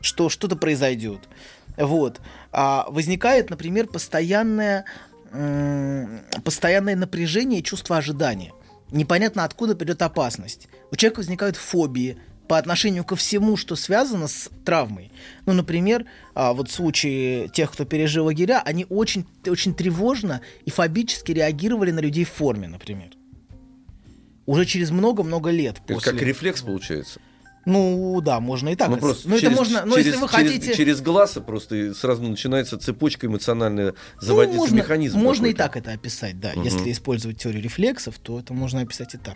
что 0.00 0.28
что-то 0.28 0.56
произойдет. 0.56 1.20
Вот. 1.76 2.20
А 2.52 2.86
возникает, 2.88 3.50
например, 3.50 3.86
постоянное, 3.86 4.84
м, 5.32 6.20
постоянное 6.44 6.96
напряжение 6.96 7.60
и 7.60 7.64
чувство 7.64 7.96
ожидания. 7.96 8.52
непонятно 8.92 9.42
откуда 9.42 9.74
придет 9.74 10.00
опасность. 10.00 10.68
У 10.92 10.96
человека 10.96 11.18
возникают 11.18 11.56
фобии 11.56 12.18
по 12.46 12.56
отношению 12.56 13.02
ко 13.04 13.16
всему, 13.16 13.56
что 13.56 13.74
связано 13.74 14.28
с 14.28 14.48
травмой. 14.64 15.10
Ну, 15.44 15.52
например, 15.54 16.06
а, 16.34 16.52
вот 16.52 16.68
в 16.68 16.72
случае 16.72 17.48
тех, 17.48 17.72
кто 17.72 17.84
пережил 17.84 18.26
лагеря, 18.26 18.62
они 18.64 18.86
очень, 18.88 19.26
очень 19.48 19.74
тревожно 19.74 20.40
и 20.64 20.70
фобически 20.70 21.32
реагировали 21.32 21.90
на 21.90 21.98
людей 21.98 22.24
в 22.24 22.30
форме, 22.30 22.68
например. 22.68 23.10
Уже 24.46 24.64
через 24.64 24.92
много-много 24.92 25.50
лет 25.50 25.78
Это 25.84 25.94
после. 25.94 26.12
как 26.12 26.22
рефлекс 26.22 26.62
получается. 26.62 27.20
Ну 27.66 28.20
да, 28.22 28.38
можно 28.38 28.70
и 28.70 28.76
так. 28.76 28.88
Ну, 28.88 28.94
это- 28.94 29.02
просто 29.02 29.28
ну, 29.28 29.34
это 29.34 29.42
через, 29.42 29.56
можно. 29.56 29.84
Но 29.84 29.96
через- 29.96 30.06
если 30.06 30.20
вы 30.20 30.28
через- 30.28 30.50
хотите. 30.52 30.74
через 30.74 31.00
глаз 31.00 31.36
просто 31.44 31.74
и 31.76 31.92
сразу 31.94 32.22
начинается 32.22 32.78
цепочка 32.78 33.26
эмоциональная, 33.26 33.92
Ну, 33.92 33.94
заводится 34.20 34.56
можно, 34.58 34.76
механизм. 34.76 35.18
Можно 35.18 35.46
и 35.46 35.52
так 35.52 35.76
это 35.76 35.90
описать, 35.90 36.38
да. 36.38 36.52
Мгм. 36.54 36.62
Если 36.62 36.92
использовать 36.92 37.38
теорию 37.38 37.62
рефлексов, 37.62 38.18
то 38.20 38.38
это 38.38 38.54
можно 38.54 38.80
описать 38.82 39.14
и 39.14 39.18
так. 39.18 39.34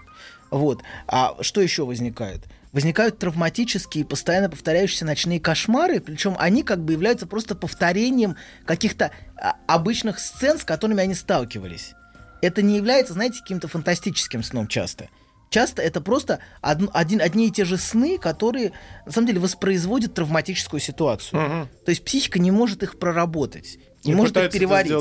Вот. 0.51 0.81
А 1.09 1.37
что 1.43 1.61
еще 1.61 1.85
возникает? 1.85 2.43
Возникают 2.73 3.19
травматические, 3.19 4.05
постоянно 4.05 4.49
повторяющиеся 4.49 5.05
ночные 5.05 5.41
кошмары, 5.41 5.99
причем 6.01 6.37
они 6.39 6.63
как 6.63 6.85
бы 6.85 6.93
являются 6.93 7.27
просто 7.27 7.57
повторением 7.57 8.37
каких-то 8.65 9.11
а, 9.37 9.57
обычных 9.67 10.21
сцен, 10.21 10.57
с 10.59 10.65
которыми 10.65 11.03
они 11.03 11.15
сталкивались. 11.15 11.95
Это 12.43 12.63
не 12.63 12.77
является, 12.77 13.15
знаете, 13.15 13.41
каким-то 13.41 13.67
фантастическим 13.67 14.43
сном 14.45 14.69
часто. 14.69 15.09
Часто 15.50 15.83
это 15.83 16.00
просто 16.00 16.38
од- 16.62 16.90
один, 16.92 17.21
одни 17.21 17.49
и 17.49 17.50
те 17.50 17.64
же 17.64 17.76
сны, 17.76 18.19
которые 18.19 18.71
на 19.04 19.11
самом 19.12 19.26
деле 19.26 19.40
воспроизводят 19.40 20.14
травматическую 20.14 20.80
ситуацию. 20.80 21.40
Мгм. 21.40 21.69
То 21.85 21.90
есть 21.90 22.04
психика 22.04 22.38
не 22.38 22.52
может 22.52 22.83
их 22.85 22.99
проработать, 23.00 23.78
не 24.04 24.12
может 24.14 24.37
их 24.37 24.52
переварить. 24.52 24.92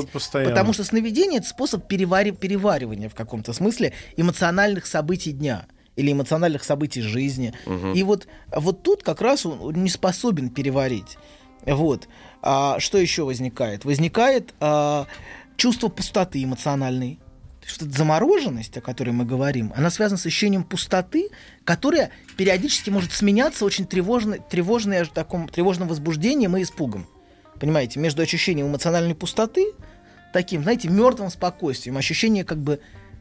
Потому 0.50 0.72
что 0.72 0.82
сновидение 0.84 1.38
это 1.38 1.48
способ 1.48 1.90
перевари- 1.90 2.36
переваривания 2.36 3.08
в 3.08 3.14
каком-то 3.14 3.52
смысле 3.52 3.92
эмоциональных 4.16 4.86
событий 4.86 5.30
дня 5.32 5.66
или 5.94 6.10
эмоциональных 6.12 6.64
событий 6.64 7.00
жизни. 7.02 7.54
И 7.94 8.02
вот, 8.02 8.26
вот 8.54 8.82
тут 8.82 9.04
как 9.04 9.20
раз 9.20 9.46
он 9.46 9.60
он 9.60 9.84
не 9.84 9.88
способен 9.90 10.50
переварить. 10.50 11.16
Вот. 11.64 12.08
А 12.42 12.80
что 12.80 12.98
еще 12.98 13.22
возникает? 13.24 13.84
Возникает 13.84 14.52
а, 14.60 15.06
чувство 15.56 15.88
пустоты 15.88 16.42
эмоциональной. 16.42 17.20
То 17.70 17.74
есть 17.74 17.82
вот 17.82 17.88
эта 17.90 17.98
замороженность, 17.98 18.76
о 18.76 18.80
которой 18.80 19.10
мы 19.10 19.24
говорим, 19.24 19.72
она 19.76 19.90
связана 19.90 20.18
с 20.18 20.26
ощущением 20.26 20.64
пустоты, 20.64 21.28
которая 21.62 22.10
периодически 22.36 22.90
может 22.90 23.12
сменяться 23.12 23.64
очень 23.64 23.86
тревожно, 23.86 24.38
тревожной, 24.38 25.04
таком, 25.06 25.48
тревожным 25.48 25.86
возбуждением 25.86 26.56
и 26.56 26.62
испугом. 26.62 27.06
Понимаете, 27.60 28.00
между 28.00 28.22
ощущением 28.22 28.66
эмоциональной 28.66 29.14
пустоты, 29.14 29.72
таким, 30.32 30.64
знаете, 30.64 30.88
мертвым 30.88 31.30
спокойствием, 31.30 31.96
ощущение 31.96 32.42
как 32.42 32.58
бы 32.58 32.80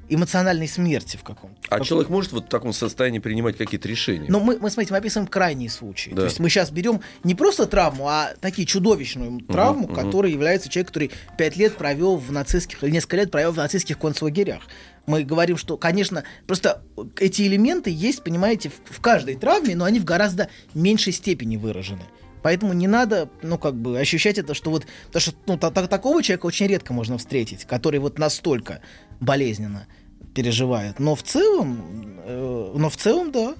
эмоциональной 0.09 0.67
смерти 0.67 1.17
в 1.17 1.23
каком-то. 1.23 1.57
А 1.67 1.75
каком- 1.75 1.85
человек 1.85 2.09
может 2.09 2.31
вот 2.31 2.45
в 2.45 2.49
таком 2.49 2.73
состоянии 2.73 3.19
принимать 3.19 3.57
какие-то 3.57 3.87
решения? 3.87 4.27
но 4.29 4.39
мы, 4.39 4.57
мы, 4.59 4.69
смотрите, 4.69 4.93
мы 4.93 4.97
описываем 4.97 5.27
крайние 5.27 5.69
случаи. 5.69 6.09
Да. 6.11 6.17
То 6.17 6.23
есть 6.25 6.39
мы 6.39 6.49
сейчас 6.49 6.71
берем 6.71 7.01
не 7.23 7.35
просто 7.35 7.65
травму, 7.65 8.07
а 8.07 8.33
такие 8.41 8.65
чудовищную 8.65 9.39
травму, 9.41 9.87
мгм. 9.87 9.95
которой 9.95 10.31
является 10.31 10.69
человек, 10.69 10.87
который 10.87 11.11
пять 11.37 11.55
лет 11.57 11.77
провел 11.77 12.17
в 12.17 12.31
нацистских, 12.31 12.83
или 12.83 12.91
несколько 12.91 13.17
лет 13.17 13.31
провел 13.31 13.51
в 13.51 13.57
нацистских 13.57 13.97
концлагерях. 13.97 14.63
Мы 15.05 15.23
говорим, 15.23 15.57
что, 15.57 15.77
конечно, 15.77 16.23
просто 16.45 16.83
эти 17.17 17.43
элементы 17.43 17.89
есть, 17.89 18.23
понимаете, 18.23 18.69
в, 18.69 18.97
в 18.97 19.01
каждой 19.01 19.35
травме, 19.35 19.75
но 19.75 19.85
они 19.85 19.99
в 19.99 20.05
гораздо 20.05 20.49
меньшей 20.73 21.13
степени 21.13 21.57
выражены. 21.57 22.03
Поэтому 22.41 22.73
не 22.73 22.87
надо, 22.87 23.29
ну, 23.41 23.57
как 23.57 23.75
бы, 23.75 23.99
ощущать 23.99 24.37
это, 24.37 24.53
что 24.53 24.69
вот... 24.69 24.85
Потому 25.07 25.21
что 25.21 25.33
ну, 25.45 25.57
та- 25.57 25.71
та- 25.71 25.87
такого 25.87 26.23
человека 26.23 26.45
очень 26.45 26.67
редко 26.67 26.93
можно 26.93 27.17
встретить, 27.17 27.65
который 27.65 27.99
вот 27.99 28.17
настолько 28.17 28.81
болезненно 29.19 29.87
переживает. 30.33 30.99
Но 30.99 31.15
в 31.15 31.23
целом, 31.23 32.19
э, 32.25 32.71
но 32.75 32.89
в 32.89 32.97
целом, 32.97 33.31
да. 33.31 33.55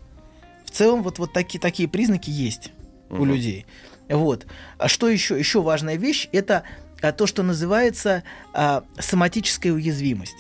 В 0.66 0.72
целом 0.72 1.04
вот, 1.04 1.20
вот 1.20 1.34
такие, 1.34 1.60
такие 1.60 1.90
признаки 1.90 2.30
есть 2.30 2.72
у 3.10 3.16
Мгм. 3.16 3.26
людей. 3.26 3.66
Вот. 4.10 4.46
А 4.78 4.88
что 4.88 5.10
еще? 5.10 5.38
Еще 5.38 5.62
важная 5.62 5.96
вещь 5.96 6.30
это 6.32 6.64
а, 7.02 7.12
то, 7.12 7.28
что 7.28 7.44
называется 7.44 8.24
а, 8.54 8.84
соматическая 8.98 9.72
уязвимость. 9.72 10.36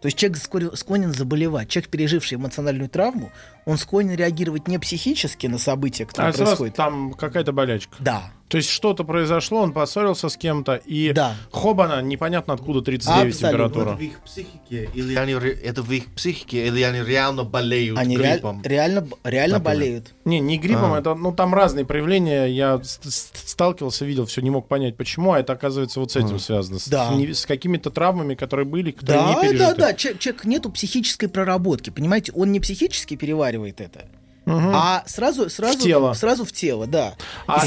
То 0.00 0.06
есть 0.06 0.18
человек 0.18 0.76
склонен 0.76 1.14
заболевать. 1.14 1.68
Человек, 1.68 1.90
переживший 1.90 2.36
эмоциональную 2.36 2.90
травму, 2.90 3.32
он 3.66 3.78
склонен 3.78 4.14
реагировать 4.14 4.68
не 4.68 4.78
психически 4.78 5.46
на 5.46 5.58
события, 5.58 6.04
которые 6.06 6.30
А 6.30 6.32
сразу 6.32 6.46
происходят. 6.50 6.74
там 6.76 7.12
какая-то 7.14 7.52
болячка. 7.52 7.96
Да, 8.00 8.32
То 8.48 8.58
есть 8.58 8.68
что-то 8.68 9.04
произошло, 9.04 9.62
он 9.62 9.72
поссорился 9.72 10.28
с 10.28 10.36
кем-то, 10.36 10.74
и 10.76 11.12
да. 11.12 11.34
хобана, 11.50 12.00
непонятно 12.02 12.54
откуда 12.54 12.82
39 12.82 13.34
Абсолютно. 13.34 13.48
температура. 13.48 13.96
в 13.96 14.00
их 14.00 14.20
психике, 14.20 14.88
или 14.94 15.14
они, 15.16 15.32
это 15.32 15.82
в 15.82 15.90
их 15.90 16.06
психике, 16.14 16.66
или 16.68 16.82
они 16.82 17.02
реально 17.02 17.42
болеют 17.44 17.98
Они 17.98 18.16
реаль- 18.16 18.32
гриппом. 18.34 18.62
реально, 18.62 19.00
б- 19.00 19.16
реально 19.24 19.58
Например. 19.58 19.78
болеют. 19.78 20.14
Не, 20.24 20.40
не 20.40 20.58
гриппом, 20.58 20.92
А. 20.92 20.98
это, 21.00 21.14
ну, 21.14 21.32
там 21.32 21.54
разные 21.54 21.84
проявления. 21.86 22.44
Я 22.46 22.80
с- 22.82 23.00
с- 23.02 23.30
сталкивался, 23.46 24.04
видел, 24.04 24.26
все 24.26 24.40
не 24.42 24.50
мог 24.50 24.68
понять, 24.68 24.96
почему, 24.96 25.32
а 25.32 25.40
это, 25.40 25.54
оказывается, 25.54 25.98
вот 25.98 26.12
с 26.12 26.16
этим 26.16 26.38
связано. 26.38 26.78
С, 26.78 26.86
Да. 26.86 27.08
не- 27.14 27.32
с 27.32 27.46
какими-то 27.46 27.90
травмами, 27.90 28.34
которые 28.34 28.66
были, 28.66 28.90
которые 28.92 29.22
Да, 29.22 29.28
не 29.34 29.40
пережиты. 29.40 29.58
да, 29.58 29.74
да. 29.74 29.94
Человек, 29.94 30.20
человек 30.20 30.44
нету 30.44 30.70
психической 30.70 31.28
проработки, 31.28 31.90
понимаете? 31.90 32.30
Он 32.36 32.52
не 32.52 32.60
психически 32.60 33.16
переваривает 33.16 33.53
это, 33.62 34.04
Мгм. 34.46 34.72
а 34.74 35.02
сразу, 35.06 35.48
сразу, 35.48 35.78
тело. 35.78 36.12
сразу 36.12 36.44
в 36.44 36.52
тело, 36.52 36.86
да. 36.86 37.14
А 37.46 37.62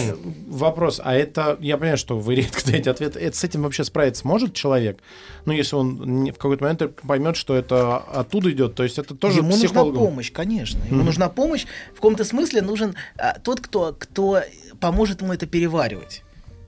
вопрос, 0.47 1.01
а 1.03 1.15
это, 1.15 1.57
я 1.59 1.77
понимаю, 1.77 1.97
что 1.97 2.17
вы 2.19 2.35
редко 2.35 2.63
даете 2.65 2.91
ответ, 2.91 3.15
это, 3.15 3.35
с 3.35 3.43
этим 3.43 3.63
вообще 3.63 3.83
справиться 3.83 4.27
может 4.27 4.53
человек? 4.53 4.99
Ну, 5.45 5.53
если 5.53 5.75
он 5.75 6.25
в 6.31 6.33
какой-то 6.37 6.63
момент 6.63 6.81
поймет, 7.07 7.35
что 7.35 7.55
это 7.55 7.97
оттуда 7.97 8.51
идет, 8.51 8.75
то 8.75 8.83
есть 8.83 8.99
это 8.99 9.15
тоже 9.15 9.37
Ему 9.39 9.49
нужна 9.49 9.65
психологом. 9.67 9.97
помощь, 10.07 10.31
конечно. 10.31 10.79
Ему 10.89 11.03
нужна 11.03 11.29
помощь. 11.29 11.65
В 11.93 11.95
каком-то 11.95 12.23
смысле 12.25 12.61
нужен 12.61 12.95
а, 13.17 13.39
тот, 13.39 13.59
кто, 13.61 13.95
кто 13.97 14.41
поможет 14.79 15.21
ему 15.21 15.33
это 15.33 15.47
переваривать. 15.47 16.21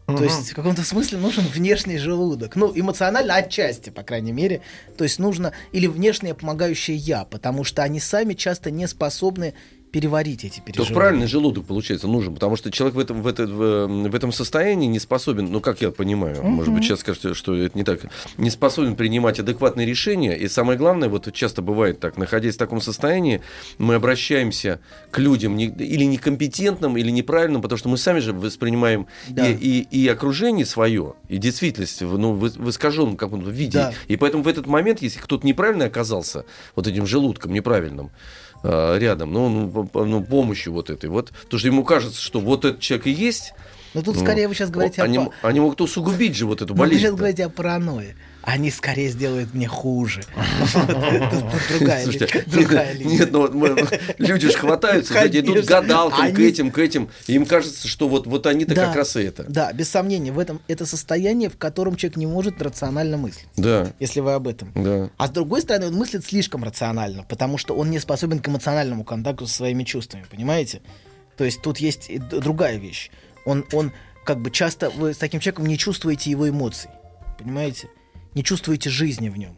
То 0.10 0.24
Мгм. 0.24 0.24
есть 0.24 0.52
в 0.52 0.56
каком-то 0.56 0.84
смысле 0.84 1.18
нужен 1.20 1.46
внешний 1.46 1.98
желудок. 1.98 2.56
Ну, 2.56 2.72
эмоционально 2.76 3.36
отчасти, 3.36 3.90
по 3.90 4.04
крайней 4.04 4.32
мере. 4.32 4.62
То 4.98 5.04
есть 5.04 5.20
нужно 5.20 5.54
или 5.72 5.88
внешнее 5.88 6.34
помогающее 6.34 6.98
я, 6.98 7.26
потому 7.26 7.64
что 7.64 7.84
они 7.84 8.00
сами 8.00 8.34
часто 8.34 8.72
не 8.72 8.88
способны 8.88 9.54
переварить 9.92 10.44
эти 10.44 10.58
То 10.60 10.62
переживания. 10.66 10.96
правильный 10.96 11.28
желудок, 11.28 11.66
получается, 11.66 12.08
нужен, 12.08 12.34
потому 12.34 12.56
что 12.56 12.72
человек 12.72 12.96
в 12.96 13.00
этом, 13.00 13.22
в, 13.22 13.28
это- 13.28 13.48
в, 13.48 13.88
в 14.10 14.16
этом 14.16 14.32
состоянии 14.32 14.88
не 14.88 15.00
способен, 15.00 15.52
ну, 15.52 15.60
как 15.62 15.82
я 15.82 15.92
понимаю, 15.92 16.44
может 16.44 16.74
быть, 16.74 16.84
сейчас 16.84 17.00
скажете, 17.00 17.34
что 17.34 17.56
это 17.56 17.78
не 17.78 17.84
так, 17.84 18.02
не 18.38 18.50
способен 18.50 18.96
принимать 18.96 19.40
адекватные 19.40 19.86
решения. 19.88 20.36
И 20.38 20.48
самое 20.48 20.78
главное, 20.78 21.10
вот 21.10 21.32
часто 21.34 21.62
бывает 21.62 22.00
так, 22.00 22.18
находясь 22.18 22.56
в 22.56 22.58
таком 22.58 22.82
состоянии, 22.82 23.42
мы 23.78 23.96
обращаемся 23.96 24.80
к 25.12 25.20
людям 25.20 25.56
не- 25.56 25.66
или 25.68 26.04
некомпетентным, 26.04 26.98
или 26.98 27.10
неправильным, 27.12 27.62
потому 27.62 27.78
что 27.78 27.90
мы 27.90 27.98
сами 27.98 28.20
же 28.20 28.34
воспринимаем 28.34 29.08
Да. 29.30 29.48
и, 29.48 29.54
и, 29.54 30.04
и 30.04 30.08
окружение 30.08 30.66
свое, 30.66 31.14
и 31.28 31.38
действительность 31.38 32.02
ну, 32.02 32.34
в, 32.34 32.42
в 32.42 32.70
искаженном 32.70 33.18
каком-то 33.18 33.50
виде. 33.50 33.78
Да. 33.78 33.94
И 34.08 34.18
поэтому 34.18 34.44
в 34.44 34.48
этот 34.48 34.68
момент, 34.68 35.02
если 35.02 35.20
кто-то 35.20 35.46
неправильно 35.46 35.86
оказался, 35.86 36.46
вот 36.76 36.88
этим 36.88 37.06
желудком 37.08 37.54
неправильным, 37.54 38.12
рядом, 38.64 39.32
ну, 39.34 39.50
ну, 39.50 39.70
по- 39.70 39.84
по- 39.84 40.06
ну, 40.06 40.24
помощью 40.24 40.74
вот 40.74 40.90
этой, 40.90 41.10
вот, 41.10 41.32
то 41.50 41.58
что 41.58 41.68
ему 41.68 41.84
кажется, 41.84 42.22
что 42.22 42.40
вот 42.40 42.66
этот 42.66 42.80
человек 42.82 43.08
и 43.08 43.12
есть, 43.12 43.54
Но 43.94 44.02
тут 44.02 44.16
ну, 44.16 44.22
скорее 44.22 44.48
вы 44.48 44.54
сейчас 44.56 44.70
говорите 44.70 45.02
они, 45.02 45.18
о... 45.18 45.22
м- 45.22 45.32
они 45.42 45.60
могут 45.60 45.82
усугубить 45.82 46.36
же 46.36 46.46
вот 46.46 46.62
эту 46.62 46.74
Ну, 46.74 46.80
вы 46.80 46.80
болезнь. 46.88 47.02
сейчас 47.02 47.16
говорите 47.16 47.46
о 47.46 47.50
паранойи. 47.50 48.16
Они 48.44 48.72
скорее 48.72 49.10
сделают 49.10 49.54
мне 49.54 49.68
хуже. 49.68 50.22
Другая 51.80 52.06
нет, 52.06 53.00
линия. 53.00 53.20
нет, 53.20 53.32
ну, 53.32 53.50
люди 54.18 54.48
же 54.48 54.58
хватаются, 54.58 55.14
идут 55.28 55.66
гадалкам, 55.66 56.34
к 56.34 56.40
этим, 56.40 56.72
к 56.72 56.78
этим, 56.78 57.10
им 57.28 57.46
кажется, 57.46 57.88
что 57.88 58.08
вот, 58.08 58.46
они-то 58.48 58.76
как 58.76 58.96
раз 58.96 59.16
и 59.18 59.22
это. 59.22 59.44
Да, 59.44 59.72
без 59.74 59.90
сомнения, 59.90 60.32
в 60.32 60.40
этом 60.40 60.62
это 60.68 60.86
состояние, 60.86 61.50
в 61.50 61.58
котором 61.58 61.96
человек 61.96 62.18
не 62.18 62.28
может 62.28 62.62
рационально 62.62 63.18
мыслить, 63.18 63.48
Да, 63.58 63.92
если 64.00 64.20
вы 64.22 64.34
об 64.34 64.48
этом. 64.48 64.72
да. 64.76 65.10
А 65.18 65.28
с 65.28 65.32
другой 65.32 65.62
стороны, 65.62 65.88
он 65.88 65.96
мыслит 65.96 66.26
слишком 66.26 66.64
рационально, 66.64 67.24
потому 67.24 67.58
что 67.58 67.76
он 67.76 67.90
не 67.90 68.00
способен 68.00 68.40
к 68.40 68.48
эмоциональному 68.48 69.04
контакту 69.04 69.48
со 69.48 69.56
своими 69.56 69.84
чувствами, 69.84 70.26
понимаете? 70.30 70.82
То 71.38 71.44
есть 71.44 71.62
тут 71.62 71.78
есть 71.80 72.10
другая 72.30 72.78
вещь. 72.78 73.12
Он, 73.46 73.66
он 73.74 73.92
как 74.26 74.42
бы 74.42 74.52
часто 74.52 74.90
вы 74.90 75.14
с 75.14 75.18
таким 75.18 75.40
человеком 75.40 75.66
не 75.66 75.78
чувствуете 75.78 76.30
его 76.30 76.50
эмоций, 76.50 76.90
понимаете? 77.38 77.90
Не 78.36 78.44
чувствуете 78.44 78.90
жизни 78.90 79.30
в 79.30 79.38
нем. 79.38 79.58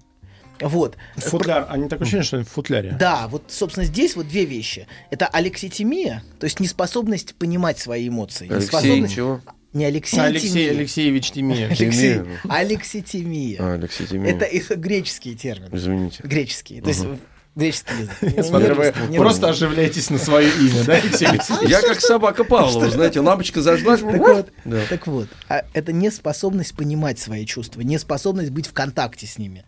Вот. 0.62 0.98
Футляр, 1.18 1.68
они 1.70 1.90
так 1.90 2.01
ощущение, 2.01 2.24
что 2.24 2.38
они 2.38 2.46
в 2.46 2.50
футляре. 2.50 2.96
Да, 3.00 3.28
вот, 3.28 3.46
собственно, 3.48 3.86
здесь 3.86 4.16
вот 4.16 4.28
две 4.28 4.46
вещи. 4.46 4.88
Это 5.10 5.28
алекситимия, 5.28 6.24
то 6.40 6.46
есть 6.46 6.60
неспособность 6.60 7.36
понимать 7.36 7.80
свои 7.80 8.08
эмоции. 8.08 8.46
Алексей, 8.48 8.66
неспособность... 8.66 9.16
чего? 9.16 9.42
Не 9.74 9.86
Алексей, 9.86 10.20
Алексей 10.20 10.70
Алексеевич 10.70 11.32
Тимеев. 11.32 11.72
Алексей, 11.72 12.20
алекситимия. 12.50 13.58
А, 13.60 13.74
Алексей 13.74 14.06
Тимеев. 14.06 14.36
Это 14.36 14.46
их 14.46 14.70
греческие 14.70 15.36
термины. 15.36 15.70
Извините. 15.72 16.22
Греческие. 16.24 16.82
То 16.82 16.90
есть 16.90 17.06
Греческий 17.55 17.93
язык. 18.00 18.17
Я 18.38 18.43
смотрю, 18.43 18.75
вы 18.75 18.93
просто 19.17 19.50
оживляетесь 19.50 20.10
на 20.10 20.17
свое 20.17 20.50
имя, 20.50 20.84
да, 20.86 20.93
Алексеевич? 20.93 21.41
Я 21.70 21.81
как 21.81 22.00
собака 22.00 22.43
Павлова, 22.46 22.89
знаете, 22.89 23.20
лампочка 23.20 23.62
зажглась. 23.62 24.00
Так 24.00 24.20
вот, 24.20 24.50
Да. 24.63 24.81
так 24.89 25.08
вот, 25.08 25.27
а 25.50 25.65
это 25.74 25.91
неспособность 25.91 26.75
понимать 26.75 27.20
свои 27.20 27.46
чувства, 27.46 27.81
неспособность 27.81 28.51
быть 28.51 28.67
в 28.67 28.74
контакте 28.74 29.27
с 29.27 29.38
ними. 29.38 29.65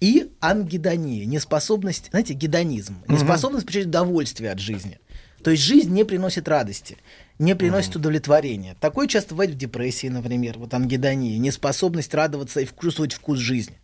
И 0.00 0.30
ангидония, 0.40 1.24
неспособность, 1.24 2.10
знаете, 2.10 2.34
гедонизм, 2.34 2.96
неспособность 3.08 3.64
получать 3.66 3.86
удовольствие 3.86 4.50
от 4.50 4.58
жизни. 4.58 4.98
То 5.42 5.50
есть 5.50 5.62
жизнь 5.62 5.92
не 5.92 6.04
приносит 6.04 6.48
радости, 6.48 6.96
не 7.38 7.54
приносит 7.54 7.96
удовлетворения. 7.96 8.76
Такое 8.80 9.06
часто 9.06 9.34
бывает 9.34 9.52
в 9.52 9.58
депрессии, 9.58 10.08
например, 10.08 10.58
вот 10.58 10.72
ангидония, 10.74 11.38
неспособность 11.38 12.14
радоваться 12.14 12.60
и 12.60 12.66
чувствовать 12.80 13.12
вкус 13.12 13.38
жизни. 13.38 13.78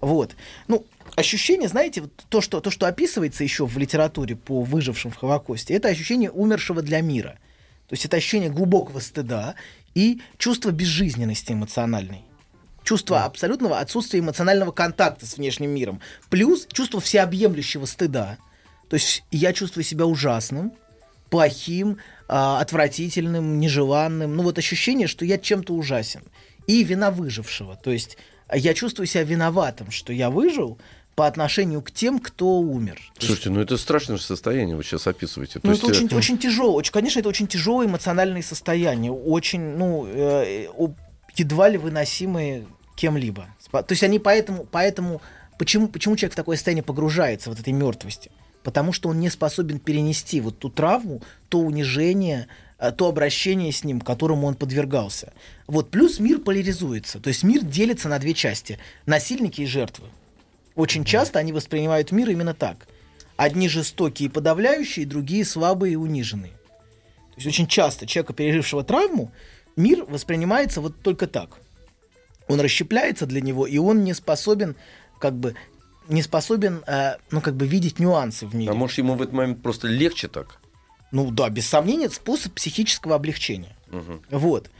Вот. 0.00 0.36
Ну, 0.68 0.84
ощущение, 1.18 1.68
знаете, 1.68 2.02
вот 2.02 2.12
то, 2.28 2.40
что, 2.40 2.60
то, 2.60 2.70
что 2.70 2.86
описывается 2.86 3.42
еще 3.42 3.66
в 3.66 3.76
литературе 3.76 4.36
по 4.36 4.62
выжившим 4.62 5.10
в 5.10 5.16
Холокосте, 5.16 5.74
это 5.74 5.88
ощущение 5.88 6.30
умершего 6.30 6.82
для 6.82 7.00
мира. 7.00 7.38
То 7.88 7.94
есть 7.94 8.04
это 8.04 8.16
ощущение 8.16 8.50
глубокого 8.50 9.00
стыда 9.00 9.54
и 9.94 10.20
чувство 10.36 10.70
безжизненности 10.70 11.52
эмоциональной. 11.52 12.24
Чувство 12.84 13.24
абсолютного 13.24 13.80
отсутствия 13.80 14.20
эмоционального 14.20 14.72
контакта 14.72 15.26
с 15.26 15.36
внешним 15.36 15.70
миром. 15.70 16.00
Плюс 16.30 16.66
чувство 16.72 17.00
всеобъемлющего 17.00 17.84
стыда. 17.84 18.38
То 18.88 18.94
есть 18.94 19.24
я 19.30 19.52
чувствую 19.52 19.84
себя 19.84 20.06
ужасным, 20.06 20.72
плохим, 21.28 21.98
а, 22.28 22.60
отвратительным, 22.60 23.58
нежеланным. 23.58 24.36
Ну 24.36 24.42
вот 24.42 24.58
ощущение, 24.58 25.06
что 25.06 25.24
я 25.24 25.36
чем-то 25.38 25.74
ужасен. 25.74 26.22
И 26.66 26.84
вина 26.84 27.10
выжившего. 27.10 27.76
То 27.76 27.90
есть 27.90 28.16
я 28.52 28.72
чувствую 28.74 29.06
себя 29.06 29.24
виноватым, 29.24 29.90
что 29.90 30.12
я 30.12 30.30
выжил 30.30 30.78
по 31.18 31.26
отношению 31.26 31.82
к 31.82 31.90
тем, 31.90 32.20
кто 32.20 32.60
умер. 32.60 33.00
Есть 33.16 33.26
Слушайте, 33.26 33.50
ну 33.50 33.60
это 33.60 33.76
страшное 33.76 34.18
состояние 34.18 34.76
вы 34.76 34.84
сейчас 34.84 35.04
описываете. 35.08 35.58
Ну, 35.64 35.72
есть, 35.72 35.82
это 35.82 35.92
э, 35.92 35.96
очень, 35.96 36.16
очень 36.16 36.38
тяжело. 36.38 36.74
Очень, 36.74 36.92
конечно, 36.92 37.18
это 37.18 37.28
очень 37.28 37.48
тяжелое 37.48 37.88
эмоциональное 37.88 38.40
состояние. 38.40 39.10
Очень, 39.10 39.76
ну, 39.76 40.06
э, 40.06 40.68
едва 41.34 41.70
ли 41.70 41.76
выносимые 41.76 42.66
кем-либо. 42.94 43.48
То 43.72 43.84
есть 43.88 44.04
они 44.04 44.20
поэтому, 44.20 44.64
поэтому 44.70 45.20
почему, 45.58 45.88
почему 45.88 46.14
человек 46.14 46.34
в 46.34 46.36
такое 46.36 46.54
состояние 46.54 46.84
погружается, 46.84 47.50
вот 47.50 47.58
этой 47.58 47.72
мертвости? 47.72 48.30
Потому 48.62 48.92
что 48.92 49.08
он 49.08 49.18
не 49.18 49.28
способен 49.28 49.80
перенести 49.80 50.40
вот 50.40 50.60
ту 50.60 50.70
травму, 50.70 51.20
то 51.48 51.58
унижение, 51.58 52.46
э, 52.78 52.92
то 52.92 53.08
обращение 53.08 53.72
с 53.72 53.82
ним, 53.82 54.00
которому 54.02 54.46
он 54.46 54.54
подвергался. 54.54 55.32
Вот 55.66 55.90
плюс 55.90 56.20
мир 56.20 56.38
поляризуется. 56.38 57.18
То 57.18 57.26
есть 57.26 57.42
мир 57.42 57.64
делится 57.64 58.08
на 58.08 58.20
две 58.20 58.34
части. 58.34 58.78
Насильники 59.04 59.62
и 59.62 59.66
жертвы. 59.66 60.06
Очень 60.78 61.04
часто 61.04 61.40
они 61.40 61.52
воспринимают 61.52 62.12
мир 62.12 62.30
именно 62.30 62.54
так. 62.54 62.86
Одни 63.36 63.68
жестокие 63.68 64.28
и 64.28 64.32
подавляющие, 64.32 65.06
другие 65.06 65.44
слабые 65.44 65.94
и 65.94 65.96
униженные. 65.96 66.52
То 66.52 67.34
есть 67.34 67.48
очень 67.48 67.66
часто 67.66 68.06
человека, 68.06 68.32
пережившего 68.32 68.84
травму, 68.84 69.32
мир 69.74 70.04
воспринимается 70.04 70.80
вот 70.80 71.02
только 71.02 71.26
так. 71.26 71.58
Он 72.46 72.60
расщепляется 72.60 73.26
для 73.26 73.40
него, 73.40 73.66
и 73.66 73.76
он 73.78 74.04
не 74.04 74.14
способен, 74.14 74.76
как 75.18 75.34
бы, 75.34 75.56
не 76.08 76.22
способен, 76.22 76.84
э, 76.86 77.16
ну, 77.32 77.40
как 77.40 77.56
бы, 77.56 77.66
видеть 77.66 77.98
нюансы 77.98 78.46
в 78.46 78.54
мире. 78.54 78.70
А 78.70 78.74
может 78.74 78.98
ему 78.98 79.14
в 79.14 79.22
этот 79.22 79.34
момент 79.34 79.60
просто 79.60 79.88
легче 79.88 80.28
так? 80.28 80.60
Ну 81.10 81.32
да, 81.32 81.48
без 81.50 81.66
сомнения, 81.66 82.04
это 82.04 82.14
способ 82.14 82.52
психического 82.52 83.16
облегчения. 83.16 83.76
Мгм. 83.90 84.22
Вот, 84.30 84.70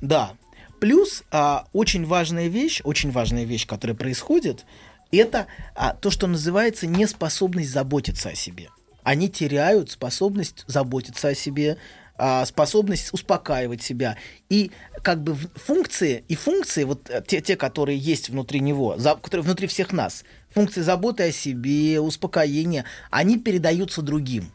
да. 0.00 0.34
Плюс 0.78 1.24
а, 1.32 1.66
очень 1.72 2.06
важная 2.06 2.46
вещь, 2.46 2.80
очень 2.84 3.10
важная 3.10 3.44
вещь, 3.44 3.66
которая 3.66 3.96
происходит, 3.96 4.64
это 5.18 5.46
а, 5.74 5.94
то, 5.94 6.10
что 6.10 6.26
называется 6.26 6.86
неспособность 6.86 7.70
заботиться 7.70 8.30
о 8.30 8.34
себе. 8.34 8.68
Они 9.02 9.28
теряют 9.28 9.90
способность 9.90 10.64
заботиться 10.66 11.28
о 11.28 11.34
себе, 11.34 11.78
а, 12.16 12.44
способность 12.44 13.12
успокаивать 13.14 13.82
себя. 13.82 14.16
И 14.50 14.70
как 15.02 15.22
бы 15.22 15.36
функции, 15.56 16.24
и 16.28 16.34
функции, 16.36 16.84
вот 16.84 17.08
э, 17.08 17.22
те, 17.26 17.40
те, 17.40 17.56
которые 17.56 17.96
есть 17.98 18.28
внутри 18.28 18.60
него, 18.60 18.98
за- 18.98 19.16
которые 19.16 19.44
внутри 19.44 19.66
всех 19.68 19.92
нас, 19.92 20.24
функции 20.50 20.82
заботы 20.82 21.22
о 21.24 21.32
себе, 21.32 21.98
успокоения, 21.98 22.84
они 23.10 23.38
передаются 23.38 24.02
другим. 24.02 24.52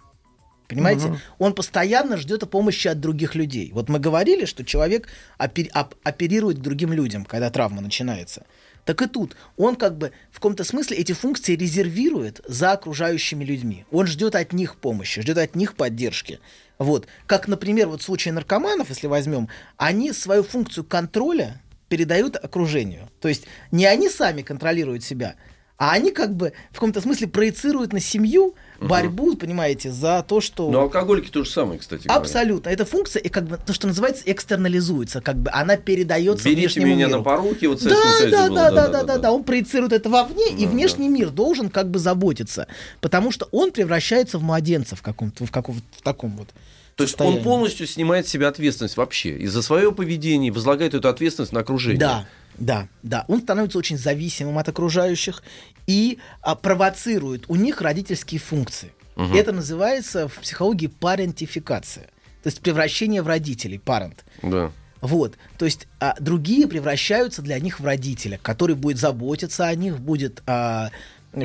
Понимаете? 0.67 1.19
Он 1.37 1.53
постоянно 1.53 2.17
ждет 2.17 2.49
помощи 2.49 2.87
от 2.87 2.99
других 2.99 3.35
людей. 3.35 3.71
Вот 3.71 3.87
мы 3.89 3.99
говорили, 3.99 4.45
что 4.45 4.63
человек 4.63 5.07
опер- 5.39 5.69
оп- 5.73 5.95
оперирует 6.03 6.59
другим 6.59 6.91
людям, 6.93 7.23
когда 7.25 7.49
травма 7.51 7.81
начинается. 7.81 8.45
Так 8.85 9.01
и 9.01 9.07
тут 9.07 9.35
он 9.57 9.75
как 9.75 9.97
бы 9.97 10.11
в 10.31 10.35
каком-то 10.35 10.63
смысле 10.63 10.97
эти 10.97 11.11
функции 11.11 11.55
резервирует 11.55 12.41
за 12.47 12.71
окружающими 12.71 13.43
людьми. 13.43 13.85
Он 13.91 14.07
ждет 14.07 14.35
от 14.35 14.53
них 14.53 14.75
помощи, 14.75 15.21
ждет 15.21 15.39
от 15.39 15.55
них 15.55 15.75
поддержки. 15.75 16.39
Вот. 16.77 17.07
Как, 17.25 17.47
например, 17.47 17.87
вот 17.87 18.01
в 18.01 18.05
случае 18.05 18.33
наркоманов, 18.33 18.89
если 18.89 19.07
возьмем, 19.07 19.49
они 19.77 20.13
свою 20.13 20.43
функцию 20.43 20.83
контроля 20.83 21.61
передают 21.89 22.35
окружению. 22.35 23.09
То 23.19 23.27
есть 23.27 23.45
не 23.71 23.85
они 23.85 24.09
сами 24.09 24.43
контролируют 24.43 25.03
себя, 25.03 25.35
а 25.77 25.91
они 25.91 26.11
как 26.11 26.35
бы 26.35 26.53
в 26.71 26.75
каком-то 26.75 27.01
смысле 27.01 27.27
проецируют 27.27 27.91
на 27.91 27.99
семью 27.99 28.55
борьбу, 28.79 29.35
понимаете, 29.35 29.91
за 29.91 30.23
то, 30.27 30.41
что... 30.41 30.69
Но 30.69 30.81
алкоголики 30.81 31.29
то 31.29 31.43
же 31.43 31.49
самое, 31.49 31.79
кстати 31.79 32.03
говоря. 32.03 32.21
Абсолютно. 32.21 32.69
Эта 32.69 32.85
функция, 32.85 33.21
и 33.21 33.29
как 33.29 33.45
бы 33.45 33.57
то, 33.57 33.73
что 33.73 33.87
называется, 33.87 34.23
экстернализуется, 34.25 35.21
как 35.21 35.37
бы 35.37 35.49
она 35.51 35.77
передается 35.77 36.45
Берите 36.45 36.61
внешнему 36.61 36.87
меня 36.87 37.07
миру. 37.07 37.19
на 37.19 37.23
поруки, 37.23 37.65
вот 37.65 37.83
Да, 37.83 37.89
да, 37.89 38.47
было, 38.47 38.55
да, 38.55 38.71
да, 38.71 38.87
да, 38.87 39.03
да, 39.03 39.17
да. 39.17 39.31
Он 39.31 39.43
проецирует 39.43 39.93
это 39.93 40.09
вовне, 40.09 40.49
и 40.49 40.65
Да, 40.65 40.71
внешний 40.71 41.09
мир 41.09 41.29
должен 41.29 41.69
как 41.69 41.89
бы 41.89 41.99
заботиться, 41.99 42.67
потому 43.01 43.31
что 43.31 43.47
он 43.51 43.71
превращается 43.71 44.37
в 44.37 44.43
младенца 44.43 44.95
в 44.95 45.01
каком-то, 45.01 45.45
в 45.45 45.51
каком 45.51 45.75
в 45.75 46.01
таком 46.01 46.37
вот. 46.37 46.49
То 46.95 47.03
есть 47.03 47.15
он 47.15 47.27
состоянии. 47.27 47.43
полностью 47.43 47.87
снимает 47.87 48.25
с 48.25 48.29
себя 48.29 48.47
ответственность 48.47 48.95
вообще. 48.95 49.31
И 49.31 49.47
за 49.47 49.61
свое 49.61 49.91
поведение 49.91 50.49
возлагает 50.51 50.93
эту 50.93 51.09
ответственность 51.09 51.51
на 51.51 51.59
окружение. 51.59 51.99
Да, 51.99 52.25
да, 52.57 52.87
да. 53.03 53.25
Он 53.27 53.41
становится 53.41 53.77
очень 53.77 53.97
зависимым 53.97 54.57
от 54.57 54.69
окружающих 54.69 55.43
и 55.87 56.19
а, 56.41 56.55
провоцирует 56.55 57.45
у 57.47 57.55
них 57.55 57.81
родительские 57.81 58.39
функции. 58.39 58.91
Это 59.33 59.53
называется 59.53 60.27
в 60.27 60.39
психологии 60.39 60.87
парентификация. 60.87 62.09
То 62.43 62.47
есть 62.47 62.59
превращение 62.59 63.21
в 63.21 63.27
родителей, 63.27 63.79
парент. 63.79 64.25
Да. 64.41 64.71
Вот, 65.01 65.37
то 65.57 65.65
есть 65.65 65.87
а, 65.99 66.15
другие 66.19 66.67
превращаются 66.67 67.41
для 67.41 67.59
них 67.59 67.79
в 67.79 67.85
родителя, 67.85 68.39
который 68.41 68.75
будет 68.75 68.97
заботиться 68.97 69.67
о 69.67 69.75
них, 69.75 69.99
будет 69.99 70.41
а, 70.47 70.89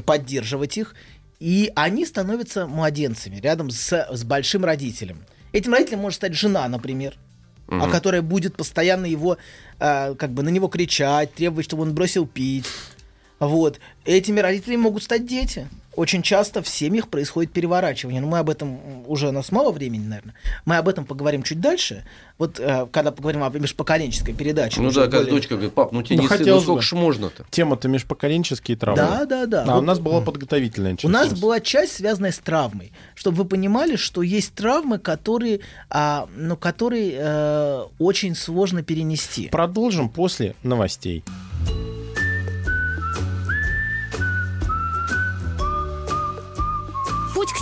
поддерживать 0.04 0.78
их, 0.78 0.94
и 1.40 1.70
они 1.74 2.06
становятся 2.06 2.66
младенцами 2.66 3.36
рядом 3.36 3.70
с, 3.70 4.06
с 4.10 4.24
большим 4.24 4.64
родителем. 4.64 5.24
Этим 5.52 5.72
родителем 5.72 6.00
может 6.00 6.16
стать 6.16 6.34
жена, 6.34 6.66
например, 6.68 7.14
а 7.70 7.88
которая 7.88 8.22
будет 8.22 8.56
постоянно 8.56 9.06
его, 9.06 9.38
а, 9.78 10.14
как 10.14 10.32
бы 10.32 10.42
на 10.42 10.48
него 10.48 10.68
кричать, 10.68 11.32
требовать, 11.34 11.66
чтобы 11.66 11.82
он 11.82 11.94
бросил 11.94 12.26
пить. 12.26 12.66
Вот. 13.38 13.78
Этими 14.04 14.40
родителями 14.40 14.82
могут 14.82 15.02
стать 15.02 15.26
дети. 15.26 15.68
Очень 16.00 16.22
часто 16.22 16.62
в 16.62 16.68
семьях 16.68 17.08
происходит 17.08 17.52
переворачивание. 17.52 18.22
Но 18.22 18.26
мы 18.26 18.38
об 18.38 18.48
этом 18.48 19.06
уже 19.06 19.28
у 19.28 19.32
нас 19.32 19.52
мало 19.52 19.70
времени, 19.70 20.06
наверное. 20.06 20.34
Мы 20.64 20.78
об 20.78 20.88
этом 20.88 21.04
поговорим 21.04 21.42
чуть 21.42 21.60
дальше. 21.60 22.06
Вот 22.38 22.58
э, 22.58 22.86
когда 22.90 23.12
поговорим 23.12 23.42
о 23.44 23.50
межпоколенческой 23.50 24.32
передаче. 24.32 24.80
Ну 24.80 24.90
да, 24.92 25.02
как 25.08 25.24
более- 25.24 25.30
дочка 25.30 25.56
говорит, 25.56 25.74
пап, 25.74 25.92
ну 25.92 26.02
тебе 26.02 26.16
Ну, 26.16 26.22
не 26.22 26.26
стыдно, 26.28 26.38
ну 26.38 26.44
хотелось 26.44 26.62
сколько 26.62 26.78
бы. 26.78 26.82
ж 26.82 26.92
можно-то? 26.94 27.44
Тема-то 27.50 27.88
межпоколенческие 27.88 28.78
травмы. 28.78 29.02
Да, 29.02 29.26
да, 29.26 29.44
да. 29.44 29.64
А 29.64 29.74
Вот 29.74 29.80
у 29.80 29.84
нас 29.84 29.98
была 29.98 30.22
подготовительная 30.22 30.92
часть. 30.92 31.04
У 31.04 31.08
нас 31.10 31.38
была 31.38 31.60
часть, 31.60 31.96
связанная 31.96 32.32
с 32.32 32.38
травмой, 32.38 32.92
чтобы 33.14 33.36
вы 33.36 33.44
понимали, 33.44 33.96
что 33.96 34.22
есть 34.22 34.54
травмы, 34.54 34.98
которые, 34.98 35.60
а, 35.90 36.30
ну, 36.34 36.56
которые 36.56 37.12
э, 37.18 37.84
очень 37.98 38.34
сложно 38.36 38.82
перенести. 38.82 39.48
Продолжим 39.50 40.08
после 40.08 40.54
новостей. 40.62 41.22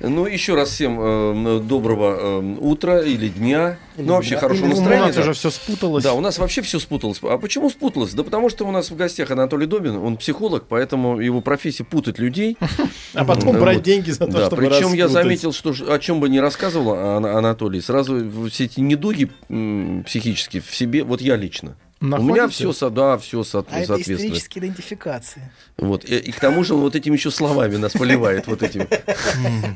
Ну, 0.00 0.26
еще 0.26 0.54
раз 0.54 0.70
всем 0.70 0.98
э, 1.00 1.60
доброго 1.60 2.16
э, 2.40 2.56
утра 2.60 3.02
или 3.02 3.28
дня. 3.28 3.78
Ну, 3.98 4.14
вообще, 4.14 4.36
хорошего 4.38 4.66
Ну, 4.66 4.72
У 4.72 4.76
настроения. 4.76 5.06
нас 5.06 5.14
да. 5.14 5.20
уже 5.22 5.32
все 5.34 5.50
спуталось. 5.50 6.02
Да, 6.04 6.14
у 6.14 6.20
нас 6.20 6.38
вообще 6.38 6.62
все 6.62 6.78
спуталось. 6.78 7.18
А 7.22 7.36
почему 7.36 7.68
спуталось? 7.68 8.14
Да 8.14 8.24
потому 8.24 8.48
что 8.48 8.66
у 8.66 8.70
нас 8.70 8.90
в 8.90 8.96
гостях 8.96 9.30
Анатолий 9.30 9.66
Добин, 9.66 9.96
он 9.96 10.16
психолог, 10.16 10.64
поэтому 10.68 11.20
его 11.20 11.42
профессия 11.42 11.84
путать 11.84 12.18
людей. 12.18 12.56
А 13.14 13.24
потом 13.24 13.58
брать 13.58 13.82
деньги 13.82 14.10
за 14.10 14.26
то, 14.26 14.46
чтобы 14.46 14.62
причем 14.68 14.92
я 14.94 15.08
заметил, 15.08 15.52
что 15.52 15.74
о 15.92 15.98
чем 15.98 16.20
бы 16.20 16.28
ни 16.28 16.38
рассказывал 16.38 16.94
Ана- 16.94 17.36
Анатолий, 17.36 17.80
сразу 17.80 18.48
все 18.48 18.64
эти 18.64 18.80
недуги 18.80 19.28
психические 20.04 20.62
в 20.62 20.74
себе, 20.74 21.02
вот 21.04 21.20
я 21.20 21.36
лично. 21.36 21.76
У 22.02 22.06
меня 22.06 22.16
Находите? 22.16 22.72
все, 22.72 22.88
да, 22.88 23.18
все 23.18 23.40
А 23.40 23.42
это 23.42 23.86
соответствует. 23.86 24.20
исторические 24.20 24.64
идентификации. 24.64 25.52
Вот. 25.76 26.02
И, 26.06 26.16
и 26.16 26.32
к 26.32 26.40
тому 26.40 26.64
же 26.64 26.72
он 26.72 26.80
вот 26.80 26.96
этими 26.96 27.14
еще 27.14 27.30
словами 27.30 27.76
нас 27.76 27.92
поливает, 27.92 28.46
вот 28.46 28.62
этими 28.62 28.88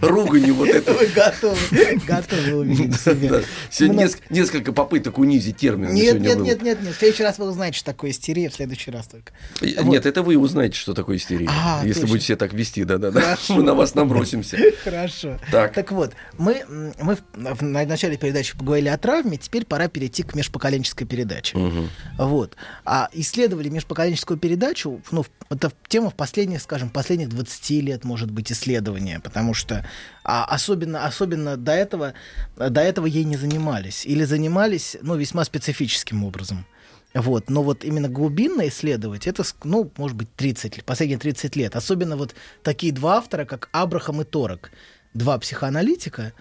руганью 0.00 0.54
вот 0.54 0.68
это. 0.68 0.94
Вы 0.94 1.06
готовы, 1.08 1.56
готовы 2.06 2.54
увидеть. 2.56 2.98
Сегодня 3.70 4.04
неск- 4.04 4.22
несколько 4.30 4.72
попыток 4.72 5.18
унизить 5.18 5.58
термин 5.58 5.92
Нет, 5.92 6.18
нет, 6.18 6.38
нет, 6.38 6.62
нет, 6.62 6.82
нет. 6.82 6.94
В 6.94 6.98
следующий 6.98 7.24
раз 7.24 7.37
вы 7.38 7.46
узнаете, 7.46 7.76
что 7.76 7.92
такое 7.92 8.10
истерия, 8.10 8.48
в 8.48 8.54
следующий 8.54 8.90
раз 8.90 9.06
только. 9.06 9.32
Нет, 9.60 10.06
это 10.06 10.22
вы 10.22 10.38
узнаете, 10.38 10.78
что 10.78 10.94
такое 10.94 11.18
истерия. 11.18 11.48
А, 11.50 11.82
если 11.84 12.06
будете 12.06 12.28
себя 12.28 12.37
так 12.37 12.54
вести, 12.54 12.84
да-да-да. 12.84 13.37
Мы 13.50 13.62
на 13.62 13.74
вас 13.74 13.94
набросимся. 13.94 14.56
Хорошо. 14.84 15.38
Так. 15.50 15.90
вот, 15.90 16.14
мы, 16.38 16.62
в, 16.98 17.16
в- 17.34 17.62
на 17.62 17.84
начале 17.84 18.16
передачи 18.16 18.56
поговорили 18.56 18.88
о 18.88 18.96
травме, 18.96 19.37
теперь 19.37 19.66
пора 19.66 19.88
перейти 19.88 20.22
к 20.22 20.34
межпоколенческой 20.34 21.06
передаче. 21.06 21.58
Вот. 22.18 22.57
А 22.85 23.09
исследовали 23.12 23.68
межпоколенческую 23.68 24.38
передачу, 24.38 25.03
ну, 25.11 25.24
это 25.50 25.72
тема 25.88 26.11
в 26.11 26.14
последних, 26.14 26.62
скажем, 26.62 26.90
последних 26.90 27.29
20 27.29 27.70
лет, 27.83 28.05
может 28.05 28.31
быть, 28.31 28.53
исследования, 28.53 29.20
потому 29.20 29.55
что 29.55 29.87
а, 30.22 30.44
особенно, 30.44 31.07
особенно 31.07 31.57
до 31.57 31.72
этого, 31.72 32.14
до 32.57 32.81
этого 32.81 33.07
ей 33.07 33.24
не 33.24 33.37
занимались. 33.37 34.07
Или 34.07 34.24
занимались, 34.24 34.96
ну, 35.03 35.16
весьма 35.16 35.44
специфическим 35.44 36.24
образом. 36.24 36.66
Вот. 37.14 37.50
Но 37.50 37.62
вот 37.62 37.85
именно 37.85 38.09
глубинно 38.09 38.68
исследовать, 38.68 39.27
это, 39.27 39.44
ну, 39.64 39.90
может 39.96 40.16
быть, 40.16 40.35
30, 40.37 40.77
лет, 40.77 40.85
последние 40.85 41.18
30 41.18 41.57
лет. 41.57 41.77
Особенно 41.77 42.16
вот 42.16 42.35
такие 42.62 42.92
два 42.92 43.16
автора, 43.16 43.44
как 43.44 43.68
Абрахам 43.72 44.20
и 44.20 44.24
Торок, 44.24 44.70
два 45.14 45.38
психоаналитика, 45.38 46.33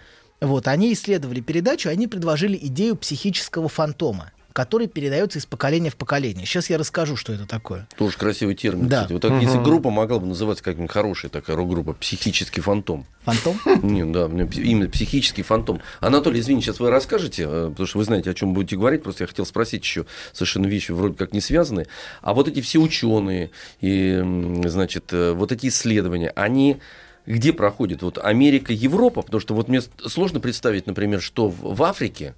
вот, 0.42 0.68
они 0.68 0.92
исследовали 0.92 1.40
передачу, 1.40 1.90
они 1.90 2.08
предложили 2.08 2.58
идею 2.62 2.98
психического 2.98 3.70
фантома, 3.70 4.34
который 4.54 4.88
передается 4.88 5.40
из 5.40 5.46
поколения 5.46 5.90
в 5.90 5.96
поколение. 5.96 6.46
Сейчас 6.46 6.70
я 6.70 6.78
расскажу, 6.78 7.16
что 7.16 7.34
это 7.34 7.48
такое. 7.48 7.88
Тоже 7.98 8.18
красивый 8.18 8.56
термин, 8.56 8.88
Да. 8.88 8.98
кстати. 9.02 9.14
Вот 9.14 9.22
так, 9.22 9.42
если 9.42 9.58
группа 9.62 9.90
могла 9.90 10.20
бы 10.20 10.28
называться 10.28 10.64
как-нибудь 10.64 10.92
хорошая 10.92 11.32
такая 11.32 11.56
рок-группа, 11.56 11.94
психический 11.94 12.62
фантом. 12.62 13.06
Фантом? 13.24 13.60
Не, 13.84 14.06
да, 14.06 14.26
именно 14.26 14.90
психический 14.90 15.42
фантом. 15.42 15.82
Анатолий, 16.00 16.40
извини, 16.40 16.62
сейчас 16.62 16.80
вы 16.80 16.90
расскажете, 16.92 17.44
э, 17.48 17.70
потому 17.72 17.88
что 17.88 17.98
вы 17.98 18.04
знаете, 18.04 18.30
о 18.30 18.34
чем 18.34 18.54
будете 18.54 18.76
говорить. 18.78 19.02
Просто 19.04 19.24
я 19.24 19.28
хотел 19.28 19.46
спросить 19.46 19.82
еще 19.84 20.06
совершенно 20.32 20.68
вещи 20.68 20.92
вроде 20.92 21.16
как 21.16 21.34
не 21.34 21.42
связанные. 21.42 21.88
А 22.22 22.34
вот 22.34 22.48
эти 22.48 22.62
все 22.62 22.80
ученые 22.80 23.50
и, 23.82 24.22
значит, 24.66 25.12
э, 25.14 25.34
вот 25.34 25.52
эти 25.52 25.68
исследования, 25.68 26.32
они 26.36 26.78
где 27.26 27.54
проходят? 27.54 28.02
Вот 28.02 28.18
Америка, 28.18 28.74
Европа, 28.74 29.22
потому 29.22 29.40
что 29.40 29.54
вот 29.54 29.70
мне 29.70 29.82
сложно 30.06 30.40
представить, 30.40 30.88
например, 30.88 31.22
что 31.22 31.48
в 31.50 31.74
в 31.76 31.82
Африке 31.84 32.36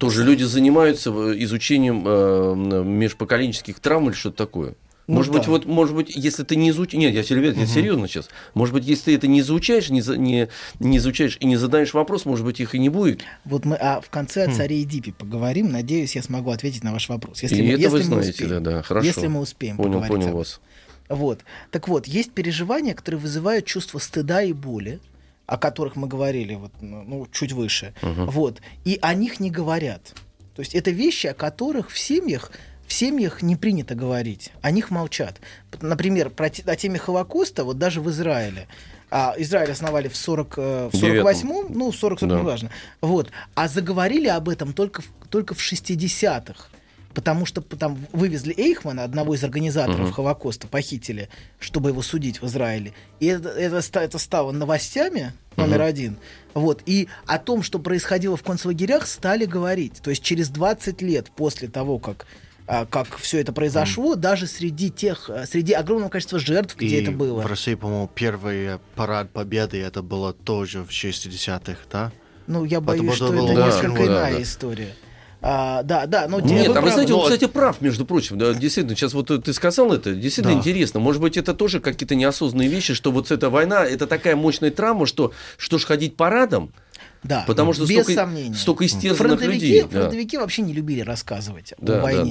тоже 0.00 0.24
люди 0.24 0.42
занимаются 0.42 1.10
э, 1.10 1.34
изучением 1.44 2.02
э, 2.06 2.84
межпоколенческих 2.84 3.78
травм 3.78 4.08
или 4.08 4.16
что-то 4.16 4.38
такое. 4.38 4.74
Ну 5.06 5.16
может 5.16 5.32
быть, 5.32 5.42
да. 5.42 5.50
вот, 5.50 5.66
может 5.66 5.94
быть, 5.94 6.14
если 6.14 6.44
ты 6.44 6.54
не 6.54 6.70
изучаешь... 6.70 7.00
Нет, 7.00 7.12
я, 7.12 7.24
серьезно, 7.24 7.60
я 7.60 7.66
серьезно 7.66 8.06
сейчас. 8.06 8.28
Может 8.54 8.72
быть, 8.74 8.84
если 8.84 9.06
ты 9.06 9.16
это 9.16 9.26
не 9.26 9.40
изучаешь, 9.40 9.90
не, 9.90 10.02
за- 10.02 10.16
не, 10.16 10.48
не 10.78 10.98
изучаешь 10.98 11.36
и 11.40 11.46
не 11.46 11.56
задаешь 11.56 11.94
вопрос, 11.94 12.24
может 12.24 12.44
быть, 12.44 12.60
их 12.60 12.76
и 12.76 12.78
не 12.78 12.90
будет. 12.90 13.22
Вот 13.44 13.64
мы 13.64 13.74
а 13.74 14.00
в 14.00 14.08
конце 14.08 14.44
о 14.44 14.54
царе 14.54 14.82
Эдипе 14.82 15.12
поговорим. 15.12 15.72
Надеюсь, 15.72 16.14
я 16.14 16.22
смогу 16.22 16.50
ответить 16.50 16.84
на 16.84 16.92
ваш 16.92 17.08
вопрос. 17.08 17.42
Если 17.42 17.56
и 17.56 17.62
мы, 17.62 17.68
это 17.70 17.80
если 17.80 17.96
вы 17.96 18.02
знаете, 18.02 18.30
успеем. 18.30 18.50
да-да, 18.50 18.82
хорошо. 18.82 19.06
Если 19.06 19.26
мы 19.26 19.40
успеем 19.40 19.76
Понял, 19.76 20.04
понял 20.06 20.32
вас. 20.32 20.60
Вот. 21.08 21.40
Так 21.72 21.88
вот, 21.88 22.06
есть 22.06 22.30
переживания, 22.30 22.94
которые 22.94 23.20
вызывают 23.20 23.66
чувство 23.66 23.98
стыда 23.98 24.42
и 24.42 24.52
боли, 24.52 25.00
о 25.50 25.58
которых 25.58 25.96
мы 25.96 26.06
говорили 26.06 26.54
вот, 26.54 26.70
ну, 26.80 27.02
ну, 27.02 27.26
чуть 27.32 27.52
выше. 27.52 27.92
Вот. 28.02 28.60
И 28.84 29.00
о 29.02 29.14
них 29.14 29.40
не 29.40 29.50
говорят. 29.50 30.14
То 30.54 30.62
есть 30.62 30.76
это 30.76 30.92
вещи, 30.92 31.26
о 31.26 31.34
которых 31.34 31.90
в 31.90 31.98
семьях 31.98 32.52
в 32.86 32.92
семьях 32.92 33.42
не 33.42 33.56
принято 33.56 33.94
говорить, 33.94 34.52
о 34.62 34.70
них 34.72 34.90
молчат. 34.90 35.40
Например, 35.80 36.28
про 36.30 36.46
о 36.46 36.76
теме 36.76 36.98
Холокоста, 36.98 37.64
вот 37.64 37.78
даже 37.78 38.00
в 38.00 38.10
Израиле. 38.10 38.66
А, 39.10 39.34
Израиль 39.38 39.70
основали 39.70 40.08
в, 40.08 40.16
40, 40.16 40.54
э, 40.56 40.90
в 40.92 40.96
Девятом. 40.96 41.32
48-м, 41.32 41.66
ну, 41.70 41.90
в 41.90 41.96
40 41.96 42.20
Да. 42.20 42.38
неважно. 42.38 42.70
Вот. 43.00 43.30
А 43.54 43.68
заговорили 43.68 44.28
об 44.28 44.48
этом 44.48 44.72
только 44.72 45.02
в, 45.02 45.06
только 45.30 45.54
в 45.54 45.60
60-х. 45.60 46.66
Потому 47.14 47.44
что 47.44 47.60
там 47.60 47.98
вывезли 48.12 48.54
Эйхмана, 48.56 49.02
одного 49.04 49.34
из 49.34 49.42
организаторов 49.42 49.98
Мгм. 50.06 50.12
Холокоста, 50.12 50.68
похитили, 50.68 51.28
чтобы 51.58 51.90
его 51.90 52.02
судить 52.02 52.40
в 52.40 52.46
Израиле. 52.46 52.92
И 53.18 53.26
это, 53.26 53.48
это, 53.48 53.80
это 53.98 54.18
стало 54.18 54.52
новостями 54.52 55.32
номер 55.56 55.78
Мгм. 55.78 55.86
один. 55.86 56.16
Вот. 56.54 56.82
И 56.86 57.08
о 57.26 57.38
том, 57.38 57.62
что 57.64 57.78
происходило 57.80 58.36
в 58.36 58.42
концлагерях, 58.42 59.06
стали 59.06 59.44
говорить. 59.44 60.00
То 60.02 60.10
есть 60.10 60.22
через 60.22 60.48
20 60.50 61.02
лет 61.02 61.30
после 61.34 61.68
того, 61.68 61.98
как 61.98 62.26
а, 62.72 62.86
как 62.86 63.16
все 63.16 63.40
это 63.40 63.52
произошло, 63.52 64.14
даже 64.14 64.46
среди 64.46 64.90
тех, 64.90 65.28
а, 65.28 65.44
среди 65.44 65.72
огромного 65.72 66.08
количества 66.08 66.38
жертв, 66.38 66.76
где 66.76 66.98
И 66.98 67.02
это 67.02 67.10
было. 67.10 67.40
в 67.40 67.46
России, 67.46 67.74
по-моему, 67.74 68.08
первый 68.14 68.64
э, 68.74 68.78
парад 68.94 69.30
победы, 69.30 69.82
это 69.82 70.02
было 70.02 70.32
тоже 70.32 70.84
в 70.84 70.90
60-х, 70.90 71.80
да? 71.90 72.12
Ну, 72.46 72.64
я 72.64 72.80
Потому 72.80 73.02
боюсь, 73.02 73.16
что 73.16 73.26
что 73.26 73.34
было 73.36 73.50
это 73.50 73.60
очень 73.64 73.66
несколько 73.74 73.90
много, 73.90 74.06
иная 74.06 74.34
да. 74.34 74.42
история. 74.42 74.94
А, 75.42 75.82
да, 75.84 76.04
да, 76.06 76.28
но 76.28 76.38
Нет, 76.40 76.68
вы 76.68 76.76
а 76.76 76.80
вы 76.82 76.90
знаете, 76.90 77.14
он, 77.14 77.20
но- 77.20 77.24
кстати, 77.24 77.46
прав, 77.46 77.80
между 77.80 78.04
прочим. 78.04 78.36
Да, 78.36 78.52
действительно, 78.52 78.94
сейчас 78.94 79.14
вот 79.14 79.28
ты 79.42 79.52
сказал 79.54 79.90
это, 79.92 80.12
действительно 80.14 80.54
Да. 80.54 80.60
интересно. 80.60 81.00
Может 81.00 81.22
быть, 81.22 81.38
это 81.38 81.54
тоже 81.54 81.80
какие-то 81.80 82.14
неосознанные 82.14 82.68
вещи, 82.68 82.92
что 82.92 83.10
вот 83.10 83.30
эта 83.30 83.48
война, 83.48 83.84
это 83.84 84.06
такая 84.06 84.36
мощная 84.36 84.70
травма, 84.70 85.06
что 85.06 85.32
что 85.56 85.78
ж 85.78 85.84
ходить 85.86 86.14
парадом, 86.16 86.72
да, 87.22 87.44
потому 87.46 87.72
что 87.72 87.84
без 87.86 88.02
столько, 88.02 88.12
сомнения. 88.12 88.54
столько 88.54 88.84
истерзанных 88.84 89.38
Фронтовики, 89.40 89.54
людей. 89.66 89.82
Да. 89.82 89.88
фронтовики 89.88 90.36
вообще 90.36 90.60
не 90.62 90.74
любили 90.74 91.00
рассказывать 91.00 91.72
Да, 91.78 91.94
о 91.94 91.96
да, 91.96 92.02
войне. 92.02 92.30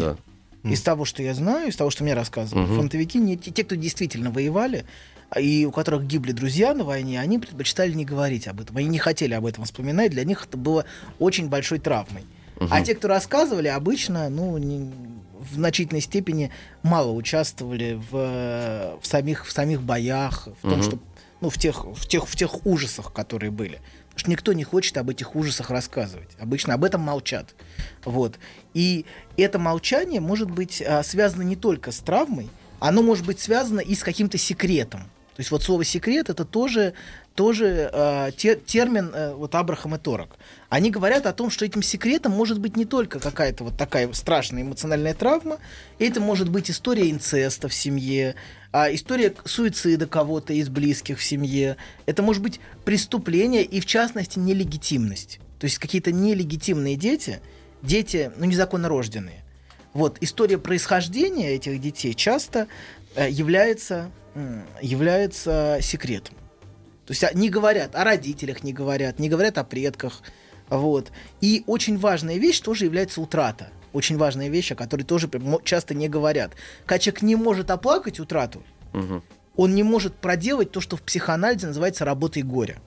да. 0.63 0.69
Из 0.69 0.81
того, 0.81 1.05
что 1.05 1.23
я 1.23 1.33
знаю, 1.33 1.69
из 1.69 1.75
того, 1.77 1.89
что 1.89 2.03
мне 2.03 2.13
рассказывали, 2.13 2.65
Мгм. 2.65 2.75
фронтовики, 2.75 3.17
не, 3.17 3.37
те, 3.37 3.49
те, 3.49 3.63
кто 3.63 3.75
действительно 3.75 4.29
воевали, 4.29 4.85
а, 5.31 5.39
и 5.39 5.65
у 5.65 5.71
которых 5.71 6.05
гибли 6.05 6.31
друзья 6.31 6.73
на 6.75 6.83
войне, 6.83 7.19
они 7.19 7.39
предпочитали 7.39 7.93
не 7.93 8.03
говорить 8.05 8.47
об 8.47 8.59
этом. 8.61 8.75
Они 8.77 8.87
не 8.87 8.97
хотели 8.99 9.33
об 9.33 9.45
этом 9.45 9.63
вспоминать, 9.63 10.11
для 10.11 10.25
них 10.25 10.45
это 10.47 10.57
было 10.57 10.85
очень 11.17 11.47
большой 11.49 11.79
травмой. 11.79 12.23
А 12.59 12.81
те, 12.81 12.95
кто 12.95 13.07
рассказывали, 13.07 13.67
обычно, 13.67 14.29
ну, 14.29 14.57
не- 14.57 14.91
в 15.39 15.53
значительной 15.55 16.01
степени 16.01 16.51
мало 16.83 17.11
участвовали 17.11 17.99
в, 18.11 18.99
в, 19.01 19.05
самих, 19.07 19.45
в 19.45 19.51
самих 19.51 19.81
боях, 19.81 20.49
в 20.61 20.69
том, 20.69 20.83
что 20.83 20.99
ну, 21.41 21.49
в 21.49 21.57
тех, 21.57 21.85
в, 21.85 22.05
тех, 22.07 22.27
в 22.27 22.35
тех 22.35 22.65
ужасах, 22.65 23.13
которые 23.13 23.51
были. 23.51 23.79
Потому 24.09 24.19
что 24.19 24.31
никто 24.31 24.53
не 24.53 24.63
хочет 24.65 24.97
об 24.97 25.09
этих 25.09 25.35
ужасах 25.35 25.69
рассказывать. 25.69 26.29
Обычно 26.39 26.73
об 26.73 26.83
этом 26.83 27.01
молчат. 27.01 27.55
Вот. 28.03 28.37
И 28.73 29.05
это 29.37 29.59
молчание 29.59 30.19
может 30.19 30.51
быть 30.51 30.81
а, 30.81 31.01
связано 31.03 31.43
не 31.43 31.55
только 31.55 31.91
с 31.93 31.99
травмой, 31.99 32.49
оно 32.79 33.01
может 33.01 33.25
быть 33.25 33.39
связано 33.39 33.79
и 33.79 33.95
с 33.95 34.03
каким-то 34.03 34.37
секретом. 34.37 35.09
То 35.39 35.41
есть 35.41 35.51
вот 35.51 35.63
слово 35.63 35.85
секрет 35.85 36.29
это 36.29 36.43
тоже, 36.43 36.91
тоже 37.33 37.89
а, 37.93 38.29
те- 38.31 38.57
термин 38.57 39.09
э, 39.13 39.33
вот 39.33 39.55
Абрахам 39.55 39.95
и 39.95 39.97
Торок. 39.97 40.35
Они 40.67 40.91
говорят 40.91 41.25
о 41.25 41.31
том, 41.31 41.49
что 41.49 41.63
этим 41.63 41.81
секретом 41.81 42.33
может 42.33 42.59
быть 42.59 42.75
не 42.75 42.83
только 42.83 43.21
какая-то 43.21 43.63
вот 43.63 43.77
такая 43.77 44.11
страшная 44.11 44.63
эмоциональная 44.63 45.13
травма, 45.13 45.59
это 45.97 46.19
может 46.19 46.49
быть 46.49 46.69
история 46.69 47.09
инцеста 47.09 47.69
в 47.69 47.73
семье, 47.73 48.35
а, 48.73 48.93
история 48.93 49.33
суицида 49.45 50.07
кого-то 50.07 50.51
из 50.51 50.67
близких 50.67 51.19
в 51.19 51.23
семье. 51.23 51.77
Это 52.05 52.21
может 52.21 52.43
быть 52.43 52.59
преступление 52.83 53.63
и, 53.63 53.79
в 53.79 53.85
частности, 53.85 54.39
нелегитимность. 54.39 55.39
То 55.57 55.67
есть 55.67 55.77
какие-то 55.77 56.11
нелегитимные 56.11 56.97
дети, 56.97 57.39
дети, 57.81 58.29
ну, 58.35 58.43
незаконно 58.43 58.89
рожденные. 58.89 59.45
Вот, 59.93 60.17
история 60.19 60.57
происхождения 60.57 61.51
этих 61.55 61.79
детей 61.79 62.13
часто 62.13 62.67
э, 63.15 63.29
является, 63.29 64.11
является 64.81 65.79
секретом. 65.81 66.35
То 67.05 67.11
есть 67.11 67.23
а, 67.23 67.31
не 67.33 67.49
говорят 67.49 67.95
о 67.95 68.03
родителях, 68.03 68.63
не 68.63 68.73
говорят, 68.73 69.19
не 69.19 69.29
говорят 69.29 69.57
о 69.57 69.63
предках. 69.63 70.21
Вот. 70.69 71.11
И 71.41 71.63
очень 71.65 71.97
важная 71.97 72.37
вещь 72.37 72.59
тоже 72.59 72.85
является 72.85 73.21
утрата. 73.21 73.69
Очень 73.93 74.17
важная 74.17 74.49
вещь, 74.49 74.71
о 74.71 74.75
которой 74.75 75.01
тоже 75.03 75.29
часто 75.63 75.95
не 75.95 76.07
говорят. 76.07 76.51
Человек 76.87 77.21
не 77.23 77.35
может 77.35 77.71
оплакать 77.71 78.19
утрату, 78.19 78.63
Мгм. 78.93 79.23
он 79.55 79.73
не 79.73 79.81
может 79.81 80.13
проделать 80.15 80.71
то, 80.71 80.81
что 80.81 80.95
в 80.95 81.01
психоанализе 81.01 81.67
называется 81.67 82.05
работой 82.05 82.43
горя. 82.43 82.79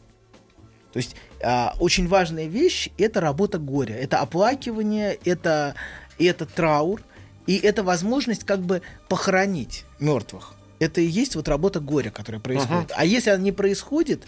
То 0.93 0.99
есть 0.99 1.17
а, 1.43 1.75
очень 1.81 2.07
важная 2.07 2.47
вещь– 2.47 2.91
это 2.99 3.21
работа 3.21 3.59
горя, 3.59 3.97
это 3.97 4.19
оплакивание, 4.21 5.19
это, 5.25 5.75
это 6.19 6.47
траур, 6.47 7.03
и 7.47 7.57
это 7.57 7.83
возможность 7.83 8.45
как 8.45 8.61
бы 8.61 8.83
похоронить 9.09 9.85
мертвых. 9.99 10.55
Это 10.83 11.01
и 11.01 11.07
есть 11.07 11.37
вот 11.37 11.47
работа 11.49 11.79
горя, 11.81 12.11
которая 12.11 12.41
происходит. 12.41 12.91
А 12.97 13.05
если 13.05 13.31
она 13.31 13.43
не 13.43 13.53
происходит, 13.53 14.25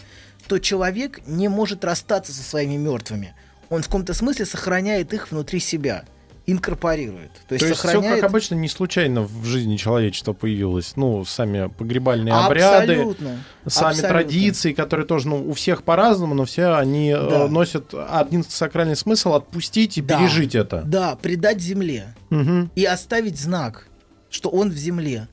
то 0.47 0.57
человек 0.59 1.19
не 1.27 1.47
может 1.49 1.83
расстаться 1.83 2.31
со 2.33 2.41
своими 2.43 2.77
мертвыми. 2.77 3.33
Он 3.69 3.81
в 3.81 3.85
каком-то 3.85 4.13
смысле 4.13 4.45
сохраняет 4.45 5.13
их 5.13 5.31
внутри 5.31 5.59
себя. 5.59 6.05
инкорпорирует. 6.47 7.31
То 7.47 7.55
есть, 7.55 7.63
То 7.63 7.69
есть 7.69 7.79
все, 7.79 7.87
сохраняет... 7.87 8.21
как 8.21 8.29
обычно, 8.29 8.53
не 8.53 8.67
случайно 8.69 9.23
в 9.23 9.45
жизни 9.45 9.77
человечества 9.77 10.33
появилось. 10.33 10.95
Ну, 10.95 11.25
сами 11.25 11.69
погребальные 11.75 12.35
обряды, 12.35 12.93
Абсолютно. 12.93 13.29
сами 13.65 13.89
Абсолютно. 13.89 14.07
традиции, 14.09 14.73
которые 14.73 15.07
тоже, 15.07 15.27
ну, 15.27 15.43
у 15.49 15.53
всех 15.53 15.81
по-разному, 15.81 16.35
но 16.35 16.45
все 16.45 16.75
они 16.75 17.09
э, 17.09 17.17
Да. 17.29 17.47
носят 17.47 17.93
один 18.11 18.43
сакральный 18.43 18.95
смысл 18.95 19.33
отпустить 19.33 19.97
и 19.97 20.01
Да. 20.03 20.19
пережить 20.19 20.53
это. 20.53 20.83
Да, 20.85 21.15
предать 21.15 21.59
земле. 21.59 22.13
Мгм. 22.29 22.69
и 22.75 22.85
оставить 22.85 23.39
знак, 23.39 23.87
что 24.29 24.49
он 24.49 24.69
в 24.69 24.75
земле. 24.77 25.27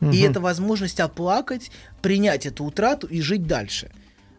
И 0.00 0.20
это 0.20 0.40
возможность 0.40 1.00
оплакать, 1.00 1.70
принять 2.02 2.46
эту 2.46 2.64
утрату 2.64 3.06
и 3.06 3.20
жить 3.20 3.46
дальше. 3.46 3.90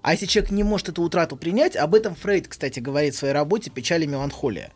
А 0.02 0.14
если 0.14 0.26
человек 0.26 0.52
не 0.52 0.64
может 0.64 0.90
эту 0.90 1.02
утрату 1.02 1.36
принять, 1.36 1.76
об 1.76 1.96
этом 1.96 2.16
Фрейд, 2.16 2.48
кстати, 2.48 2.80
говорит 2.80 3.16
в 3.16 3.18
своей 3.18 3.34
работе 3.34 3.70
«Печаль 3.70 4.04
и 4.04 4.08
меланхолия». 4.08 4.72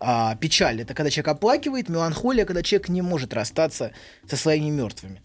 А, 0.00 0.36
печаль– 0.36 0.80
это 0.82 0.92
когда 0.92 1.08
человек 1.08 1.28
оплакивает, 1.28 1.88
меланхолия– 1.88 2.44
когда 2.46 2.62
человек 2.62 2.88
не 2.88 3.00
может 3.00 3.32
расстаться 3.32 3.92
со 4.28 4.36
своими 4.36 4.70
мертвыми. 4.70 5.22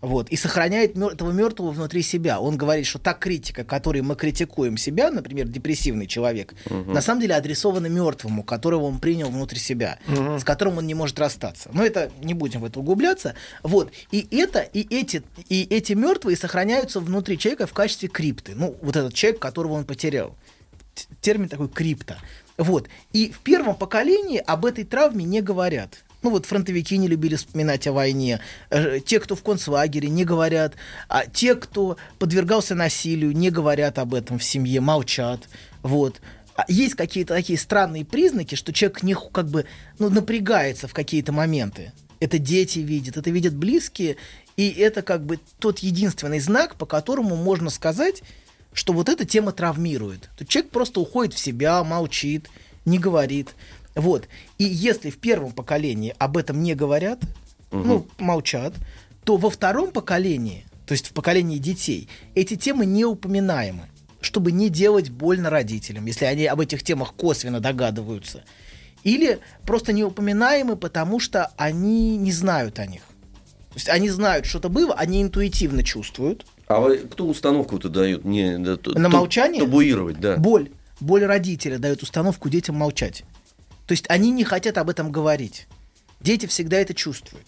Вот, 0.00 0.28
и 0.28 0.36
сохраняет 0.36 0.96
мер- 0.96 1.12
этого 1.12 1.32
мертвого 1.32 1.72
внутри 1.72 2.02
себя. 2.02 2.38
Он 2.40 2.56
говорит, 2.56 2.86
что 2.86 3.00
та 3.00 3.14
критика, 3.14 3.64
которой 3.64 4.00
мы 4.02 4.14
критикуем 4.14 4.76
себя, 4.76 5.10
например, 5.10 5.48
депрессивный 5.48 6.06
человек, 6.06 6.54
на 6.70 7.00
самом 7.00 7.20
деле 7.20 7.34
адресована 7.34 7.88
мертвому, 7.88 8.44
которого 8.44 8.84
он 8.84 9.00
принял 9.00 9.28
внутрь 9.28 9.56
себя, 9.56 9.98
с 10.06 10.44
которым 10.44 10.78
он 10.78 10.86
не 10.86 10.94
может 10.94 11.18
расстаться. 11.18 11.70
Но 11.72 11.84
это 11.84 12.12
не 12.22 12.34
будем 12.34 12.60
в 12.60 12.64
это 12.64 12.78
углубляться. 12.78 13.34
Вот, 13.64 13.90
и 14.12 14.26
это, 14.30 14.60
и 14.60 14.86
эти, 14.94 15.24
и 15.48 15.64
эти 15.64 15.94
мертвые 15.94 16.36
сохраняются 16.36 17.00
внутри 17.00 17.36
человека 17.36 17.66
в 17.66 17.72
качестве 17.72 18.08
крипты. 18.08 18.52
Ну, 18.54 18.76
вот 18.80 18.94
этот 18.94 19.14
человек, 19.14 19.40
которого 19.40 19.72
он 19.72 19.84
потерял. 19.84 20.36
Термин 21.20 21.48
такой 21.48 21.68
крипта. 21.68 22.18
Вот. 22.56 22.88
И 23.12 23.30
в 23.30 23.38
первом 23.40 23.76
поколении 23.76 24.42
об 24.44 24.64
этой 24.64 24.84
травме 24.84 25.24
не 25.24 25.40
говорят. 25.40 26.04
Ну 26.22 26.30
вот 26.30 26.46
фронтовики 26.46 26.96
не 26.98 27.06
любили 27.06 27.36
вспоминать 27.36 27.86
о 27.86 27.92
войне, 27.92 28.40
э, 28.70 28.98
те, 29.00 29.20
кто 29.20 29.36
в 29.36 29.42
концлагере, 29.42 30.08
не 30.08 30.24
говорят, 30.24 30.74
а 31.08 31.26
те, 31.26 31.54
кто 31.54 31.96
подвергался 32.18 32.74
насилию, 32.74 33.32
не 33.32 33.50
говорят 33.50 33.98
об 33.98 34.14
этом 34.14 34.38
в 34.38 34.44
семье, 34.44 34.80
молчат. 34.80 35.48
Вот. 35.82 36.20
А 36.56 36.64
Есть 36.66 36.96
какие-то 36.96 37.34
такие 37.34 37.58
странные 37.58 38.04
признаки, 38.04 38.56
что 38.56 38.72
человек 38.72 39.04
не 39.04 39.14
как 39.14 39.48
бы 39.48 39.64
ну, 40.00 40.10
напрягается 40.10 40.88
в 40.88 40.94
какие-то 40.94 41.30
моменты. 41.30 41.92
Это 42.18 42.38
дети 42.38 42.80
видят, 42.80 43.16
это 43.16 43.30
видят 43.30 43.54
близкие, 43.54 44.16
и 44.56 44.70
это 44.70 45.02
как 45.02 45.24
бы 45.24 45.38
тот 45.60 45.78
единственный 45.78 46.40
знак, 46.40 46.74
по 46.74 46.84
которому 46.84 47.36
можно 47.36 47.70
сказать, 47.70 48.24
что 48.72 48.92
вот 48.92 49.08
эта 49.08 49.24
тема 49.24 49.52
травмирует. 49.52 50.30
То 50.36 50.44
человек 50.44 50.72
просто 50.72 50.98
уходит 50.98 51.34
в 51.34 51.38
себя, 51.38 51.84
молчит, 51.84 52.48
не 52.84 52.98
говорит. 52.98 53.54
Вот. 53.98 54.28
И 54.58 54.64
если 54.64 55.10
в 55.10 55.18
первом 55.18 55.50
поколении 55.52 56.14
об 56.18 56.36
этом 56.36 56.62
не 56.62 56.74
говорят, 56.74 57.18
ну, 57.72 58.06
молчат, 58.18 58.72
то 59.24 59.36
во 59.36 59.50
втором 59.50 59.90
поколении, 59.90 60.64
то 60.86 60.92
есть 60.92 61.08
в 61.08 61.12
поколении 61.12 61.58
детей, 61.58 62.08
эти 62.34 62.54
темы 62.56 62.86
не 62.86 63.04
упоминаемы, 63.04 63.82
чтобы 64.20 64.52
не 64.52 64.68
делать 64.70 65.10
больно 65.10 65.50
родителям, 65.50 66.06
если 66.06 66.24
они 66.24 66.46
об 66.46 66.60
этих 66.60 66.82
темах 66.82 67.12
косвенно 67.14 67.60
догадываются. 67.60 68.44
Или 69.04 69.40
просто 69.64 69.92
не 69.92 70.04
упоминаемы, 70.04 70.76
потому 70.76 71.18
что 71.20 71.52
они 71.56 72.16
не 72.16 72.32
знают 72.32 72.78
о 72.78 72.86
них. 72.86 73.02
То 73.70 73.74
есть 73.74 73.88
они 73.88 74.08
знают, 74.10 74.46
что-то 74.46 74.68
было, 74.68 74.94
они 74.94 75.22
интуитивно 75.22 75.82
чувствуют, 75.82 76.46
А 76.68 76.80
вы- 76.80 76.98
кто 76.98 77.26
установку-то 77.26 77.88
дает? 77.88 78.24
Не, 78.24 78.58
да, 78.58 78.72
На 78.72 78.76
ту- 78.76 79.16
молчание? 79.16 79.62
Табуировать, 79.62 80.20
да. 80.20 80.36
Боль. 80.36 80.70
Боль 81.00 81.24
родителя 81.24 81.78
дает 81.78 82.02
установку 82.02 82.48
детям 82.48 82.76
молчать. 82.76 83.24
То 83.88 83.92
есть 83.92 84.04
они 84.08 84.30
не 84.30 84.44
хотят 84.44 84.78
об 84.78 84.90
этом 84.90 85.10
говорить. 85.10 85.66
Дети 86.20 86.46
всегда 86.46 86.76
это 86.76 86.94
чувствуют. 86.94 87.46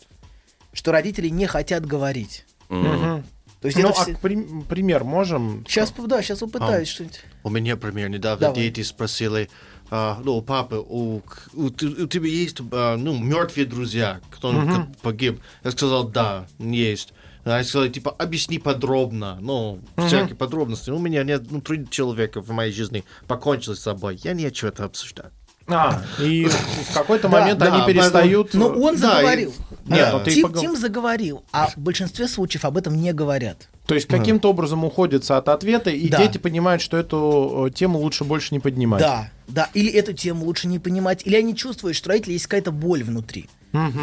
Что 0.73 0.91
родители 0.91 1.29
не 1.29 1.47
хотят 1.47 1.85
говорить. 1.87 2.47
Мгм. 2.71 3.25
То 3.61 3.67
есть 3.69 3.77
Ну, 3.77 3.91
это 3.91 4.01
а 4.01 4.05
все- 4.05 4.15
к 4.15 4.21
прим- 4.21 4.63
пример 4.63 5.05
можем? 5.05 5.67
Сейчас, 5.69 5.93
да, 5.93 6.23
сейчас 6.23 6.39
попытаюсь 6.39 6.89
А. 6.89 6.93
что-нибудь. 6.93 7.21
У 7.43 7.51
меня 7.51 7.77
пример. 7.77 8.09
Недавно 8.09 8.41
Давай. 8.49 8.63
дети 8.63 8.83
спросили, 8.83 9.51
а, 9.91 10.19
ну, 10.25 10.37
у 10.39 10.43
папы, 10.43 10.77
у, 10.77 11.17
у, 11.19 11.23
у 11.67 11.71
тебя 11.71 12.27
есть, 12.29 12.57
а, 12.73 12.97
ну, 12.97 13.19
мертвые 13.19 13.67
друзья, 13.67 14.21
кто 14.31 14.51
Мгм. 14.53 14.95
погиб? 15.03 15.41
Я 15.63 15.73
сказал, 15.73 16.09
да, 16.09 16.47
есть. 16.59 17.13
А 17.45 17.59
Я 17.59 17.65
сказал, 17.65 17.89
типа, 17.89 18.13
объясни 18.13 18.59
подробно, 18.59 19.39
ну, 19.41 19.81
всякие 20.07 20.37
подробности. 20.37 20.91
У 20.91 20.99
меня 20.99 21.23
нет, 21.25 21.51
ну, 21.51 21.61
три 21.61 21.87
человека 21.91 22.41
в 22.41 22.51
моей 22.51 22.73
жизни 22.73 23.05
покончили 23.27 23.75
с 23.75 23.81
собой. 23.81 24.19
Я 24.23 24.33
не 24.35 24.45
хочу 24.45 24.69
это 24.69 24.85
обсуждать. 24.85 25.33
А, 25.73 26.03
и 26.21 26.47
в 26.91 26.95
какой-то 26.95 27.29
Да, 27.29 27.41
момент 27.41 27.59
да, 27.59 27.75
они 27.75 27.87
перестают... 27.93 28.55
Но 28.55 28.69
он 28.69 28.97
Да, 28.97 29.17
заговорил. 29.17 29.51
и- 29.51 29.91
Нет, 29.93 29.99
да. 30.01 30.13
ну 30.13 30.25
ты 30.25 30.31
Тим, 30.33 30.47
погов- 30.47 30.61
Тим 30.61 30.77
заговорил, 30.77 31.45
а 31.53 31.69
в 31.69 31.77
большинстве 31.79 32.29
случаев 32.29 32.65
об 32.65 32.77
этом 32.77 32.95
не 33.01 33.13
говорят. 33.13 33.69
То 33.87 33.95
есть 33.95 34.07
каким-то 34.07 34.51
образом 34.51 34.85
уходится 34.85 35.37
от 35.37 35.49
ответа, 35.49 35.91
и 35.91 36.09
Да. 36.09 36.19
дети 36.19 36.39
понимают, 36.39 36.81
что 36.81 36.97
эту 36.97 37.67
э, 37.67 37.71
тему 37.71 37.99
лучше 37.99 38.23
больше 38.25 38.55
не 38.55 38.61
поднимать. 38.61 39.01
Да, 39.01 39.31
да. 39.49 39.69
Или 39.75 39.91
эту 39.93 40.13
тему 40.13 40.45
лучше 40.47 40.69
не 40.69 40.79
понимать, 40.79 41.23
или 41.27 41.35
они 41.35 41.57
чувствуют, 41.57 41.97
что 41.97 42.11
у 42.11 42.33
есть 42.33 42.47
какая-то 42.47 42.71
боль 42.71 43.03
внутри. 43.03 43.49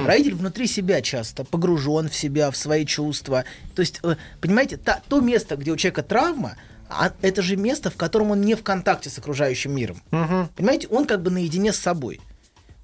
Родитель 0.06 0.36
внутри 0.36 0.65
себя 0.67 1.01
часто 1.01 1.43
погружен 1.43 2.10
в 2.10 2.15
себя, 2.15 2.51
в 2.51 2.58
свои 2.58 2.86
чувства. 2.86 3.43
То 3.75 3.82
есть, 3.82 3.99
э, 4.03 4.15
понимаете, 4.39 4.77
та- 4.77 5.01
то 5.10 5.19
место, 5.19 5.58
где 5.58 5.71
у 5.71 5.75
человека 5.75 6.03
травма, 6.03 6.56
а 6.89 7.13
это 7.21 7.41
же 7.41 7.56
место, 7.56 7.89
в 7.89 7.95
котором 7.95 8.32
он 8.32 8.41
не 8.41 8.56
в 8.56 8.63
контакте 8.63 9.10
с 9.10 9.17
окружающим 9.17 9.76
миром. 9.76 10.02
Понимаете, 10.56 10.88
он 10.88 11.06
как 11.06 11.21
бы 11.21 11.30
наедине 11.32 11.73
с 11.73 11.78
собой. 11.78 12.19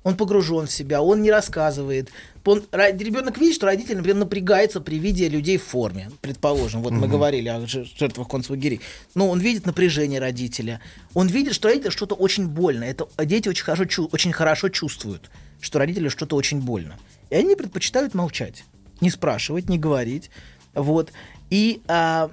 Он 0.04 0.18
погружен 0.18 0.68
в 0.68 0.72
себя, 0.72 1.02
он 1.02 1.22
не 1.22 1.32
рассказывает. 1.32 2.10
Он, 2.44 2.62
ребенок 2.74 3.38
видит, 3.38 3.56
что 3.56 3.68
родитель, 3.68 3.96
например, 3.96 4.18
напрягается 4.18 4.82
при 4.82 5.00
виде 5.00 5.30
людей 5.30 5.58
в 5.58 5.64
форме, 5.64 6.12
предположим. 6.20 6.82
Вот 6.82 6.92
мы 6.92 7.08
говорили 7.08 7.48
о 7.48 7.60
жер- 7.62 7.88
жертвах 7.98 8.28
концлагерей. 8.28 8.82
Но 9.16 9.30
он 9.30 9.40
видит 9.40 9.66
напряжение 9.66 10.20
родителя. 10.20 10.82
Он 11.14 11.28
видит, 11.28 11.54
что 11.54 11.70
родителю 11.70 11.92
что-то 11.92 12.16
очень 12.16 12.48
больно. 12.48 12.84
Это 12.84 13.08
дети 13.24 13.48
очень 13.48 13.64
хорошо, 13.64 14.10
очень 14.12 14.34
хорошо 14.34 14.68
чувствуют, 14.68 15.32
что 15.62 15.80
родителю 15.80 16.10
что-то 16.10 16.36
очень 16.36 16.60
больно. 16.60 16.98
И 17.30 17.36
они 17.36 17.56
предпочитают 17.56 18.14
молчать, 18.14 18.66
не 19.00 19.10
спрашивать, 19.10 19.70
не 19.70 19.80
говорить. 19.80 20.30
Вот. 20.74 21.14
И, 21.50 21.82
а, 21.88 22.30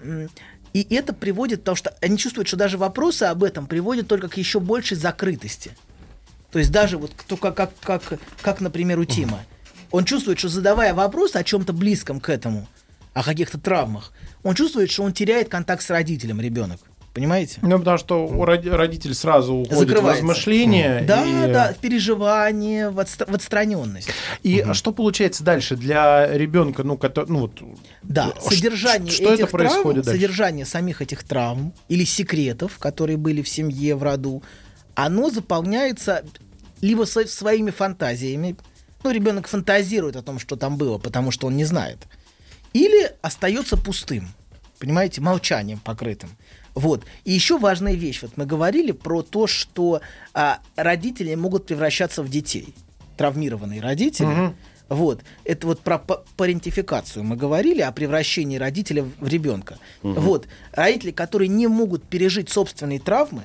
и 0.72 0.94
это 0.94 1.12
приводит, 1.12 1.60
потому 1.60 1.76
что 1.76 1.96
они 2.00 2.16
чувствуют, 2.16 2.48
что 2.48 2.56
даже 2.56 2.78
вопросы 2.78 3.24
об 3.24 3.42
этом 3.42 3.66
приводят 3.66 4.08
только 4.08 4.28
к 4.28 4.36
еще 4.36 4.60
большей 4.60 4.96
закрытости. 4.96 5.72
То 6.52 6.58
есть 6.58 6.70
даже 6.70 6.98
вот 6.98 7.12
кто, 7.16 7.36
как, 7.36 7.54
как, 7.54 7.72
как, 7.80 8.18
как, 8.40 8.60
например, 8.60 8.98
у 8.98 9.04
Тима. 9.04 9.44
Он 9.90 10.04
чувствует, 10.04 10.38
что 10.38 10.48
задавая 10.48 10.94
вопрос 10.94 11.34
о 11.34 11.42
чем-то 11.42 11.72
близком 11.72 12.20
к 12.20 12.28
этому, 12.28 12.68
о 13.12 13.24
каких-то 13.24 13.58
травмах, 13.58 14.12
он 14.42 14.54
чувствует, 14.54 14.90
что 14.90 15.02
он 15.02 15.12
теряет 15.12 15.48
контакт 15.48 15.82
с 15.82 15.90
родителем, 15.90 16.40
ребенок. 16.40 16.80
Понимаете? 17.12 17.58
Ну, 17.62 17.76
потому 17.78 17.98
что 17.98 18.24
у 18.24 18.44
роди- 18.44 18.70
родитель 18.70 19.14
сразу 19.14 19.54
уходит 19.54 19.98
в 20.00 20.06
размышления. 20.06 21.02
Да, 21.02 21.26
и... 21.26 21.52
да, 21.52 21.72
в 21.72 21.78
переживание, 21.78 22.90
в, 22.90 23.00
отстра- 23.00 23.28
в 23.28 23.34
отстраненность. 23.34 24.08
И 24.44 24.64
что 24.74 24.92
получается 24.92 25.42
дальше 25.42 25.74
для 25.76 26.32
ребенка, 26.32 26.84
ну, 26.84 26.96
который, 26.96 27.26
ну, 27.28 27.40
вот, 27.40 27.60
Да, 28.04 28.32
содержание 28.40 29.10
что 29.10 29.24
это 29.24 29.34
этих 29.42 29.50
происходит 29.50 29.82
травм, 29.82 30.02
дальше? 30.02 30.10
содержание 30.20 30.64
самих 30.64 31.02
этих 31.02 31.24
травм 31.24 31.74
или 31.88 32.04
секретов, 32.04 32.78
которые 32.78 33.16
были 33.16 33.42
в 33.42 33.48
семье, 33.48 33.96
в 33.96 34.04
роду, 34.04 34.44
оно 34.94 35.30
заполняется 35.30 36.24
либо 36.80 37.04
со- 37.06 37.26
своими 37.26 37.72
фантазиями, 37.72 38.54
ну, 39.02 39.10
ребенок 39.10 39.48
фантазирует 39.48 40.14
о 40.14 40.22
том, 40.22 40.38
что 40.38 40.54
там 40.54 40.76
было, 40.76 40.98
потому 40.98 41.32
что 41.32 41.48
он 41.48 41.56
не 41.56 41.64
знает, 41.64 41.98
или 42.72 43.10
остается 43.20 43.76
пустым, 43.76 44.28
понимаете, 44.78 45.20
молчанием 45.20 45.80
покрытым. 45.80 46.30
Вот. 46.74 47.04
И 47.24 47.32
еще 47.32 47.58
важная 47.58 47.94
вещь. 47.94 48.22
Вот 48.22 48.36
мы 48.36 48.46
говорили 48.46 48.92
про 48.92 49.22
то, 49.22 49.46
что 49.46 50.00
а, 50.34 50.60
родители 50.76 51.34
могут 51.34 51.66
превращаться 51.66 52.22
в 52.22 52.28
детей. 52.28 52.74
Травмированные 53.16 53.80
родители. 53.80 54.26
Вот. 54.88 55.20
Это 55.44 55.66
вот 55.68 55.80
про 55.80 55.98
па- 55.98 56.22
парентификацию 56.36 57.24
мы 57.24 57.36
говорили, 57.36 57.80
о 57.80 57.92
превращении 57.92 58.58
родителя 58.58 59.04
в 59.20 59.28
ребенка. 59.28 59.78
Вот. 60.02 60.46
Родители, 60.72 61.12
которые 61.12 61.48
не 61.48 61.68
могут 61.68 62.04
пережить 62.04 62.50
собственные 62.50 62.98
травмы, 62.98 63.42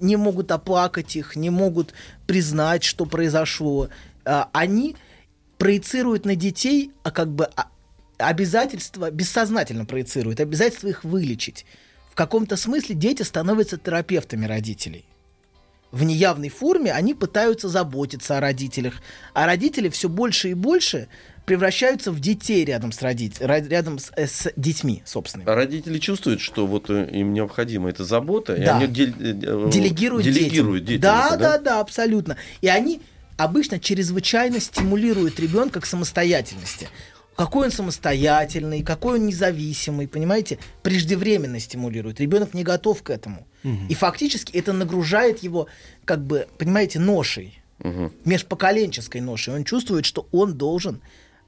не 0.00 0.16
могут 0.16 0.50
оплакать 0.52 1.16
их, 1.16 1.36
не 1.36 1.50
могут 1.50 1.94
признать, 2.26 2.84
что 2.84 3.06
произошло, 3.06 3.88
а, 4.24 4.48
они 4.52 4.96
проецируют 5.58 6.24
на 6.26 6.36
детей, 6.36 6.92
а 7.02 7.10
как 7.10 7.28
бы 7.28 7.48
а, 7.56 7.68
обязательства, 8.18 9.10
бессознательно 9.10 9.84
проецируют, 9.84 10.40
обязательства 10.40 10.88
их 10.88 11.04
вылечить. 11.04 11.66
В 12.14 12.16
каком-то 12.16 12.56
смысле 12.56 12.94
дети 12.94 13.22
становятся 13.22 13.76
терапевтами 13.76 14.46
родителей. 14.46 15.04
В 15.90 16.04
неявной 16.04 16.48
форме 16.48 16.92
они 16.92 17.12
пытаются 17.12 17.68
заботиться 17.68 18.38
о 18.38 18.40
родителях, 18.40 18.94
а 19.32 19.46
родители 19.46 19.88
все 19.88 20.08
больше 20.08 20.50
и 20.50 20.54
больше 20.54 21.08
превращаются 21.44 22.12
в 22.12 22.20
детей 22.20 22.64
рядом 22.64 22.92
с, 22.92 23.02
родит- 23.02 23.40
рядом 23.40 23.98
с, 23.98 24.12
э, 24.14 24.28
с 24.28 24.48
детьми, 24.54 25.02
собственно. 25.04 25.42
А 25.50 25.56
родители 25.56 25.98
чувствуют, 25.98 26.40
что 26.40 26.68
вот 26.68 26.88
э, 26.88 27.08
им 27.10 27.32
необходима 27.32 27.90
эта 27.90 28.04
забота, 28.04 28.54
и 28.54 28.64
Да. 28.64 28.76
они 28.76 28.86
дель- 28.86 29.14
э, 29.18 29.70
Делегируют, 29.72 30.24
делегируют 30.24 30.84
детям. 30.84 31.00
детям 31.00 31.00
Да, 31.02 31.26
это, 31.30 31.38
да, 31.38 31.58
да, 31.58 31.80
абсолютно. 31.80 32.36
И 32.60 32.68
они 32.68 33.02
обычно 33.36 33.80
чрезвычайно 33.80 34.60
стимулирует 34.60 35.40
ребенка 35.40 35.80
к 35.80 35.86
самостоятельности. 35.86 36.88
Какой 37.36 37.66
он 37.66 37.70
самостоятельный, 37.70 38.82
какой 38.82 39.18
он 39.18 39.26
независимый, 39.26 40.06
понимаете, 40.06 40.58
преждевременно 40.82 41.58
стимулирует. 41.58 42.20
Ребенок 42.20 42.54
не 42.54 42.62
готов 42.62 43.02
к 43.02 43.10
этому. 43.10 43.46
И 43.88 43.94
фактически 43.94 44.56
это 44.56 44.72
нагружает 44.72 45.42
его, 45.42 45.68
как 46.04 46.24
бы, 46.24 46.46
понимаете, 46.58 46.98
ношей, 46.98 47.60
межпоколенческой 48.24 49.20
ношей. 49.20 49.54
Он 49.54 49.64
чувствует, 49.64 50.04
что 50.04 50.28
он 50.32 50.54
должен 50.54 51.00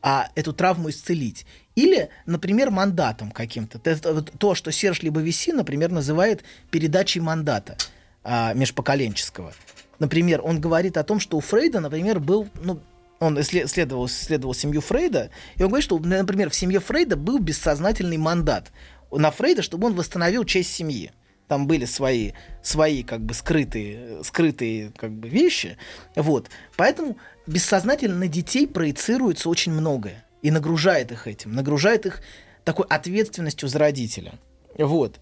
а, 0.02 0.30
эту 0.34 0.52
травму 0.52 0.90
исцелить. 0.90 1.46
Или, 1.74 2.10
например, 2.26 2.70
мандатом 2.70 3.30
каким-то. 3.30 3.80
Это 3.84 4.14
вот 4.14 4.32
то, 4.38 4.54
что 4.54 4.72
Серж 4.72 5.02
Либовиси, 5.02 5.50
например, 5.50 5.90
называет 5.90 6.42
передачей 6.70 7.20
мандата 7.20 7.76
а, 8.24 8.54
межпоколенческого. 8.54 9.52
Например, 9.98 10.40
он 10.42 10.60
говорит 10.60 10.96
о 10.96 11.04
том, 11.04 11.20
что 11.20 11.36
у 11.36 11.40
Фрейда, 11.40 11.80
например, 11.80 12.20
был, 12.20 12.48
ну, 12.62 12.80
он 13.18 13.40
исследовал, 13.40 14.06
исследовал 14.06 14.54
семью 14.54 14.80
Фрейда, 14.80 15.30
и 15.56 15.62
он 15.62 15.68
говорит, 15.68 15.84
что, 15.84 15.98
например, 15.98 16.50
в 16.50 16.54
семье 16.54 16.80
Фрейда 16.80 17.16
был 17.16 17.38
бессознательный 17.38 18.18
мандат 18.18 18.72
на 19.10 19.30
Фрейда, 19.30 19.62
чтобы 19.62 19.86
он 19.86 19.94
восстановил 19.94 20.44
честь 20.44 20.74
семьи. 20.74 21.12
Там 21.48 21.66
были 21.68 21.84
свои, 21.84 22.32
свои 22.62 23.04
как 23.04 23.20
бы 23.20 23.32
скрытые, 23.32 24.22
скрытые 24.24 24.92
как 24.96 25.12
бы 25.12 25.28
вещи. 25.28 25.76
Вот. 26.16 26.48
Поэтому 26.76 27.16
бессознательно 27.46 28.16
на 28.16 28.28
детей 28.28 28.66
проецируется 28.66 29.48
очень 29.48 29.72
многое 29.72 30.24
и 30.42 30.50
нагружает 30.50 31.12
их 31.12 31.28
этим, 31.28 31.54
нагружает 31.54 32.04
их 32.04 32.20
такой 32.64 32.86
ответственностью 32.88 33.68
за 33.68 33.78
родителя. 33.78 34.34
Вот. 34.76 35.20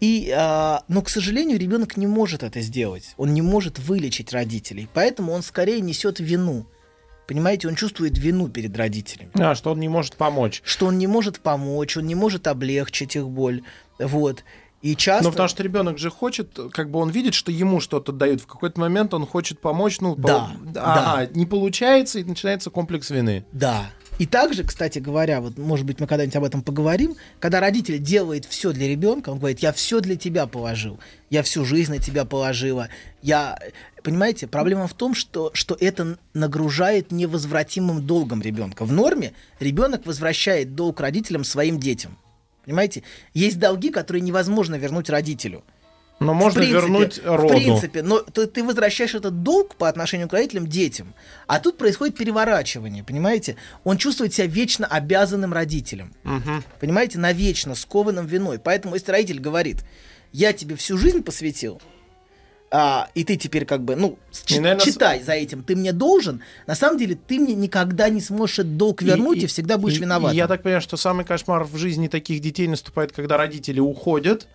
И, 0.00 0.34
а, 0.36 0.82
но, 0.88 1.00
к 1.00 1.08
сожалению, 1.08 1.60
ребенок 1.60 1.96
не 1.96 2.08
может 2.08 2.42
это 2.42 2.60
сделать. 2.60 3.14
Он 3.16 3.32
не 3.32 3.40
может 3.40 3.78
вылечить 3.78 4.32
родителей. 4.32 4.88
Поэтому 4.92 5.30
он 5.30 5.42
скорее 5.42 5.80
несет 5.80 6.18
вину. 6.18 6.66
Понимаете, 7.32 7.66
он 7.66 7.76
чувствует 7.76 8.18
вину 8.18 8.48
перед 8.48 8.76
родителями. 8.76 9.30
А, 9.34 9.54
что 9.54 9.72
он 9.72 9.80
не 9.80 9.88
может 9.88 10.16
помочь. 10.16 10.60
Что 10.66 10.86
он 10.86 10.98
не 10.98 11.06
может 11.06 11.40
помочь, 11.40 11.96
он 11.96 12.06
не 12.06 12.14
может 12.14 12.46
облегчить 12.46 13.16
их 13.16 13.26
боль. 13.26 13.62
Вот. 13.98 14.44
И 14.82 14.94
часто... 14.96 15.24
Ну, 15.24 15.30
потому 15.30 15.48
что 15.48 15.62
ребенок 15.62 15.96
же 15.96 16.10
хочет, 16.10 16.58
как 16.72 16.90
бы 16.90 16.98
он 16.98 17.08
видит, 17.08 17.32
что 17.32 17.50
ему 17.50 17.80
что-то 17.80 18.12
дают. 18.12 18.42
В 18.42 18.46
какой-то 18.46 18.78
момент 18.78 19.14
он 19.14 19.24
хочет 19.24 19.60
помочь, 19.60 20.00
ну, 20.00 20.14
да, 20.14 20.50
по... 20.74 20.80
а, 20.82 21.26
да. 21.26 21.28
не 21.32 21.46
получается, 21.46 22.18
и 22.18 22.24
начинается 22.24 22.68
комплекс 22.68 23.08
вины. 23.08 23.46
Да. 23.52 23.90
И 24.18 24.26
также, 24.26 24.62
кстати 24.64 24.98
говоря, 24.98 25.40
вот, 25.40 25.56
может 25.56 25.86
быть, 25.86 25.98
мы 25.98 26.06
когда-нибудь 26.06 26.36
об 26.36 26.44
этом 26.44 26.62
поговорим, 26.62 27.16
когда 27.40 27.60
родитель 27.60 27.98
делает 27.98 28.44
все 28.44 28.72
для 28.72 28.88
ребенка, 28.88 29.30
он 29.30 29.38
говорит, 29.38 29.60
я 29.60 29.72
все 29.72 30.00
для 30.00 30.16
тебя 30.16 30.46
положил, 30.46 31.00
я 31.30 31.42
всю 31.42 31.64
жизнь 31.64 31.92
на 31.92 31.98
тебя 31.98 32.24
положила, 32.24 32.88
я... 33.22 33.58
Понимаете, 34.02 34.46
проблема 34.46 34.86
в 34.86 34.94
том, 34.94 35.14
что, 35.14 35.50
что 35.54 35.76
это 35.78 36.18
нагружает 36.34 37.12
невозвратимым 37.12 38.06
долгом 38.06 38.42
ребенка. 38.42 38.84
В 38.84 38.92
норме 38.92 39.32
ребенок 39.60 40.06
возвращает 40.06 40.74
долг 40.74 41.00
родителям 41.00 41.44
своим 41.44 41.78
детям. 41.78 42.18
Понимаете? 42.64 43.02
Есть 43.34 43.58
долги, 43.58 43.90
которые 43.90 44.20
невозможно 44.22 44.76
вернуть 44.76 45.10
родителю. 45.10 45.62
Но 46.20 46.34
можно 46.34 46.60
принципе, 46.60 46.80
вернуть 46.80 47.20
роду. 47.24 47.48
В 47.48 47.50
принципе, 47.50 48.02
но 48.02 48.20
ты, 48.20 48.46
ты 48.46 48.62
возвращаешь 48.62 49.14
этот 49.14 49.42
долг 49.42 49.74
по 49.74 49.88
отношению 49.88 50.28
к 50.28 50.32
родителям 50.32 50.66
детям. 50.66 51.14
А 51.46 51.58
тут 51.58 51.78
происходит 51.78 52.16
переворачивание, 52.16 53.02
понимаете? 53.02 53.56
Он 53.82 53.96
чувствует 53.96 54.32
себя 54.32 54.46
вечно 54.46 54.86
обязанным 54.86 55.52
родителям. 55.52 56.14
Угу. 56.24 56.62
Понимаете? 56.80 57.18
Навечно 57.18 57.74
скованным 57.74 58.26
виной. 58.26 58.60
Поэтому 58.60 58.94
если 58.94 59.10
родитель 59.10 59.40
говорит, 59.40 59.84
я 60.32 60.52
тебе 60.52 60.76
всю 60.76 60.96
жизнь 60.96 61.22
посвятил, 61.22 61.80
а, 62.74 63.10
и 63.14 63.22
ты 63.22 63.36
теперь 63.36 63.66
как 63.66 63.82
бы, 63.84 63.96
ну, 63.96 64.18
И, 64.48 64.58
наверное, 64.58 64.82
читай 64.84 65.22
за 65.22 65.32
этим, 65.32 65.62
ты 65.62 65.76
мне 65.76 65.92
должен, 65.92 66.40
на 66.66 66.74
самом 66.74 66.96
деле 66.98 67.14
ты 67.16 67.38
мне 67.38 67.54
никогда 67.54 68.08
не 68.08 68.22
сможешь 68.22 68.60
этот 68.60 68.78
долг 68.78 69.02
вернуть 69.02 69.42
и, 69.42 69.46
всегда 69.46 69.76
будешь 69.76 69.98
и- 69.98 70.00
виноват. 70.00 70.32
и 70.32 70.36
я 70.36 70.48
так 70.48 70.62
понимаю, 70.62 70.80
что 70.80 70.96
самый 70.96 71.26
кошмар 71.26 71.64
в 71.64 71.76
жизни 71.76 72.08
таких 72.08 72.40
детей 72.40 72.66
наступает, 72.68 73.12
когда 73.12 73.36
родители 73.36 73.78
уходят, 73.78 74.48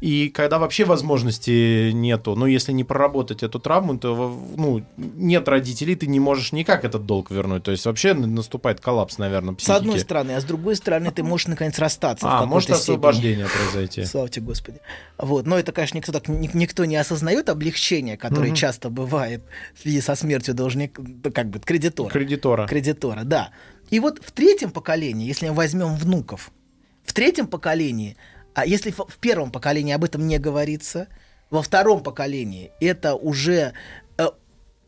и 0.00 0.30
когда 0.30 0.58
вообще 0.58 0.84
возможности 0.84 1.90
нету. 1.92 2.34
Ну, 2.34 2.46
если 2.46 2.72
не 2.72 2.84
проработать 2.84 3.42
эту 3.42 3.58
травму, 3.58 3.98
то 3.98 4.16
ну, 4.56 4.82
нет 4.96 5.46
родителей, 5.48 5.94
ты 5.94 6.06
не 6.06 6.20
можешь 6.20 6.52
никак 6.52 6.84
этот 6.84 7.04
долг 7.06 7.30
вернуть. 7.30 7.62
То 7.64 7.70
есть 7.70 7.84
вообще 7.84 8.14
наступает 8.14 8.80
коллапс, 8.80 9.18
наверное, 9.18 9.52
С 9.54 9.58
психики. 9.58 9.76
одной 9.76 10.00
стороны, 10.00 10.32
а 10.32 10.40
с 10.40 10.44
другой 10.44 10.76
стороны, 10.76 11.10
ты 11.10 11.22
можешь 11.22 11.48
наконец 11.48 11.78
расстаться. 11.78 12.26
А, 12.28 12.46
может 12.46 12.70
степени. 12.70 12.80
освобождение 12.80 13.46
произойти. 13.46 14.04
Слава 14.04 14.28
тебе, 14.28 14.46
Господи. 14.46 14.78
Вот. 15.18 15.46
Но 15.46 15.58
это, 15.58 15.72
конечно, 15.72 15.98
никто, 15.98 16.12
так, 16.12 16.28
ни- 16.28 16.50
никто 16.54 16.84
не 16.86 16.96
осознает 16.96 17.48
облегчение, 17.50 18.16
которое 18.16 18.48
Мгм. 18.48 18.56
часто 18.56 18.88
бывает 18.90 19.42
в 19.74 19.82
связи 19.82 20.00
со 20.00 20.14
смертью 20.14 20.54
должника, 20.54 21.02
ну, 21.02 21.30
как 21.30 21.50
бы 21.50 21.58
кредитора. 21.60 22.08
Кредитора. 22.10 22.66
Кредитора, 22.66 23.20
да. 23.24 23.50
И 23.90 24.00
вот 24.00 24.20
в 24.24 24.30
третьем 24.32 24.70
поколении, 24.70 25.26
если 25.26 25.48
мы 25.48 25.54
возьмем 25.54 25.94
внуков, 25.96 26.50
в 27.04 27.12
третьем 27.12 27.46
поколении, 27.48 28.16
а 28.54 28.66
если 28.66 28.90
в 28.90 29.18
первом 29.20 29.50
поколении 29.50 29.94
об 29.94 30.04
этом 30.04 30.26
не 30.26 30.38
говорится, 30.38 31.08
во 31.50 31.62
втором 31.62 32.02
поколении 32.02 32.70
это 32.80 33.14
уже 33.14 33.72
э, 34.18 34.28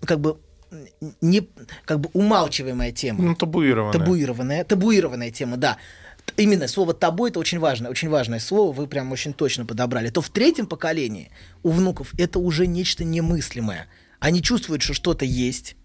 как 0.04 0.20
бы 0.20 0.38
не 1.20 1.46
как 1.84 2.00
бы 2.00 2.10
умалчиваемая 2.12 2.92
тема. 2.92 3.22
Ну, 3.22 3.34
табуированное. 3.34 3.92
Табуированная, 3.92 4.64
табуированная 4.64 5.30
тема, 5.30 5.56
да. 5.56 5.78
Именно 6.36 6.68
слово 6.68 6.94
табу 6.94 7.26
это 7.26 7.40
очень 7.40 7.58
важное, 7.58 7.90
очень 7.90 8.08
важное 8.08 8.38
слово, 8.38 8.72
вы 8.72 8.86
прям 8.86 9.12
очень 9.12 9.34
точно 9.34 9.66
подобрали. 9.66 10.08
То 10.08 10.22
в 10.22 10.30
третьем 10.30 10.66
поколении 10.66 11.30
у 11.62 11.70
внуков 11.70 12.14
это 12.16 12.38
уже 12.38 12.66
нечто 12.66 13.04
немыслимое. 13.04 13.88
Они 14.18 14.40
чувствуют, 14.40 14.82
что 14.82 14.94
что-то 14.94 15.24
есть, 15.24 15.76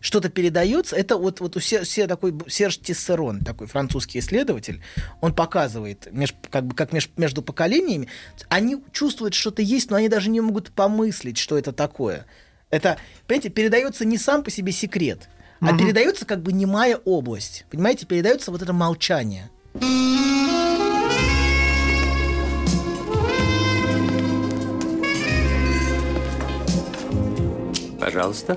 что-то 0.00 0.28
передается. 0.30 0.96
Это 0.96 1.16
вот, 1.16 1.40
вот 1.40 1.56
у 1.56 1.60
Се- 1.60 1.84
Се- 1.84 2.06
такой 2.06 2.34
Серж 2.48 2.78
Тиссерон, 2.78 3.40
такой 3.40 3.66
французский 3.66 4.18
исследователь, 4.18 4.82
он 5.20 5.34
показывает, 5.34 6.08
меж- 6.10 6.34
как, 6.50 6.64
бы, 6.66 6.74
как 6.74 6.92
меж- 6.92 7.10
между 7.16 7.42
поколениями, 7.42 8.08
они 8.48 8.82
чувствуют, 8.92 9.34
что 9.34 9.50
что-то 9.50 9.62
есть, 9.62 9.90
но 9.90 9.96
они 9.96 10.08
даже 10.08 10.30
не 10.30 10.40
могут 10.40 10.70
помыслить, 10.70 11.36
что 11.38 11.58
это 11.58 11.72
такое. 11.72 12.24
Это, 12.70 12.98
понимаете, 13.26 13.48
передается 13.50 14.04
не 14.04 14.16
сам 14.16 14.42
по 14.44 14.50
себе 14.50 14.72
секрет, 14.72 15.28
а 15.60 15.76
передается 15.76 16.24
как 16.24 16.40
бы 16.42 16.52
немая 16.52 16.96
область. 17.04 17.66
Понимаете, 17.70 18.06
передается 18.06 18.50
вот 18.50 18.62
это 18.62 18.72
молчание. 18.72 19.50
Пожалуйста. 27.98 28.56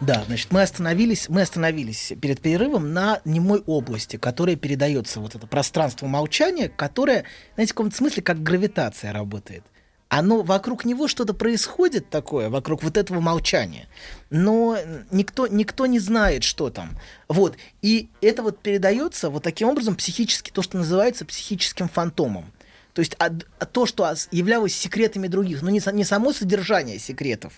Да, 0.00 0.24
значит, 0.26 0.52
мы 0.52 0.62
остановились, 0.62 1.28
мы 1.30 1.40
остановились 1.42 2.12
перед 2.20 2.40
перерывом 2.40 2.92
на 2.92 3.20
немой 3.24 3.62
области, 3.66 4.16
которая 4.18 4.54
передается 4.56 5.20
вот 5.20 5.34
это 5.34 5.46
пространство 5.46 6.06
молчания, 6.06 6.68
которое, 6.68 7.24
знаете, 7.54 7.72
в 7.72 7.76
каком-то 7.76 7.96
смысле 7.96 8.22
как 8.22 8.42
гравитация 8.42 9.12
работает. 9.12 9.64
Оно 10.08 10.42
вокруг 10.42 10.84
него 10.84 11.08
что-то 11.08 11.34
происходит 11.34 12.10
такое, 12.10 12.48
вокруг 12.48 12.82
вот 12.84 12.96
этого 12.96 13.20
молчания, 13.20 13.88
но 14.30 14.78
никто, 15.10 15.46
никто 15.48 15.86
не 15.86 15.98
знает, 15.98 16.44
что 16.44 16.70
там. 16.70 16.90
Вот. 17.26 17.56
И 17.82 18.08
это 18.20 18.42
вот 18.42 18.60
передается 18.60 19.30
вот 19.30 19.42
таким 19.42 19.68
образом 19.68 19.96
психически, 19.96 20.50
то, 20.50 20.62
что 20.62 20.76
называется 20.76 21.24
психическим 21.24 21.88
фантомом. 21.88 22.52
То 22.92 23.00
есть 23.00 23.16
а- 23.18 23.30
а 23.58 23.66
то, 23.66 23.84
что 23.84 24.04
ос- 24.04 24.28
являлось 24.30 24.76
секретами 24.76 25.26
других, 25.26 25.60
но 25.62 25.70
не, 25.70 25.82
не 25.92 26.04
само 26.04 26.32
содержание 26.32 26.98
секретов, 26.98 27.54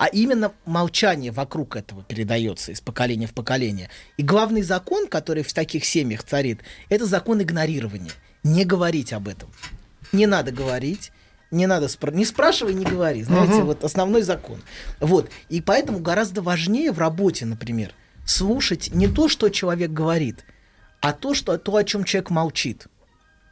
а 0.00 0.06
именно 0.06 0.54
молчание 0.64 1.30
вокруг 1.30 1.76
этого 1.76 2.02
передается 2.02 2.72
из 2.72 2.80
поколения 2.80 3.26
в 3.26 3.34
поколение. 3.34 3.90
И 4.16 4.22
главный 4.22 4.62
закон, 4.62 5.06
который 5.06 5.42
в 5.42 5.52
таких 5.52 5.84
семьях 5.84 6.22
царит, 6.22 6.60
это 6.88 7.04
закон 7.04 7.42
игнорирования. 7.42 8.10
Не 8.42 8.64
говорить 8.64 9.12
об 9.12 9.28
этом. 9.28 9.50
Не 10.12 10.26
надо 10.26 10.52
говорить, 10.52 11.12
не 11.50 11.66
надо 11.66 11.84
спра- 11.84 12.14
не 12.14 12.24
спрашивай, 12.24 12.72
не 12.72 12.86
говори. 12.86 13.22
Знаете, 13.22 13.62
вот 13.62 13.84
основной 13.84 14.22
закон. 14.22 14.62
Вот. 15.00 15.28
И 15.50 15.60
поэтому 15.60 15.98
гораздо 15.98 16.40
важнее 16.40 16.92
в 16.92 16.98
работе, 16.98 17.44
например, 17.44 17.92
слушать 18.24 18.88
не 18.94 19.06
то, 19.06 19.28
что 19.28 19.50
человек 19.50 19.90
говорит, 19.90 20.46
а 21.02 21.12
то, 21.12 21.34
что, 21.34 21.58
то 21.58 21.76
о 21.76 21.84
чем 21.84 22.04
человек 22.04 22.30
молчит. 22.30 22.86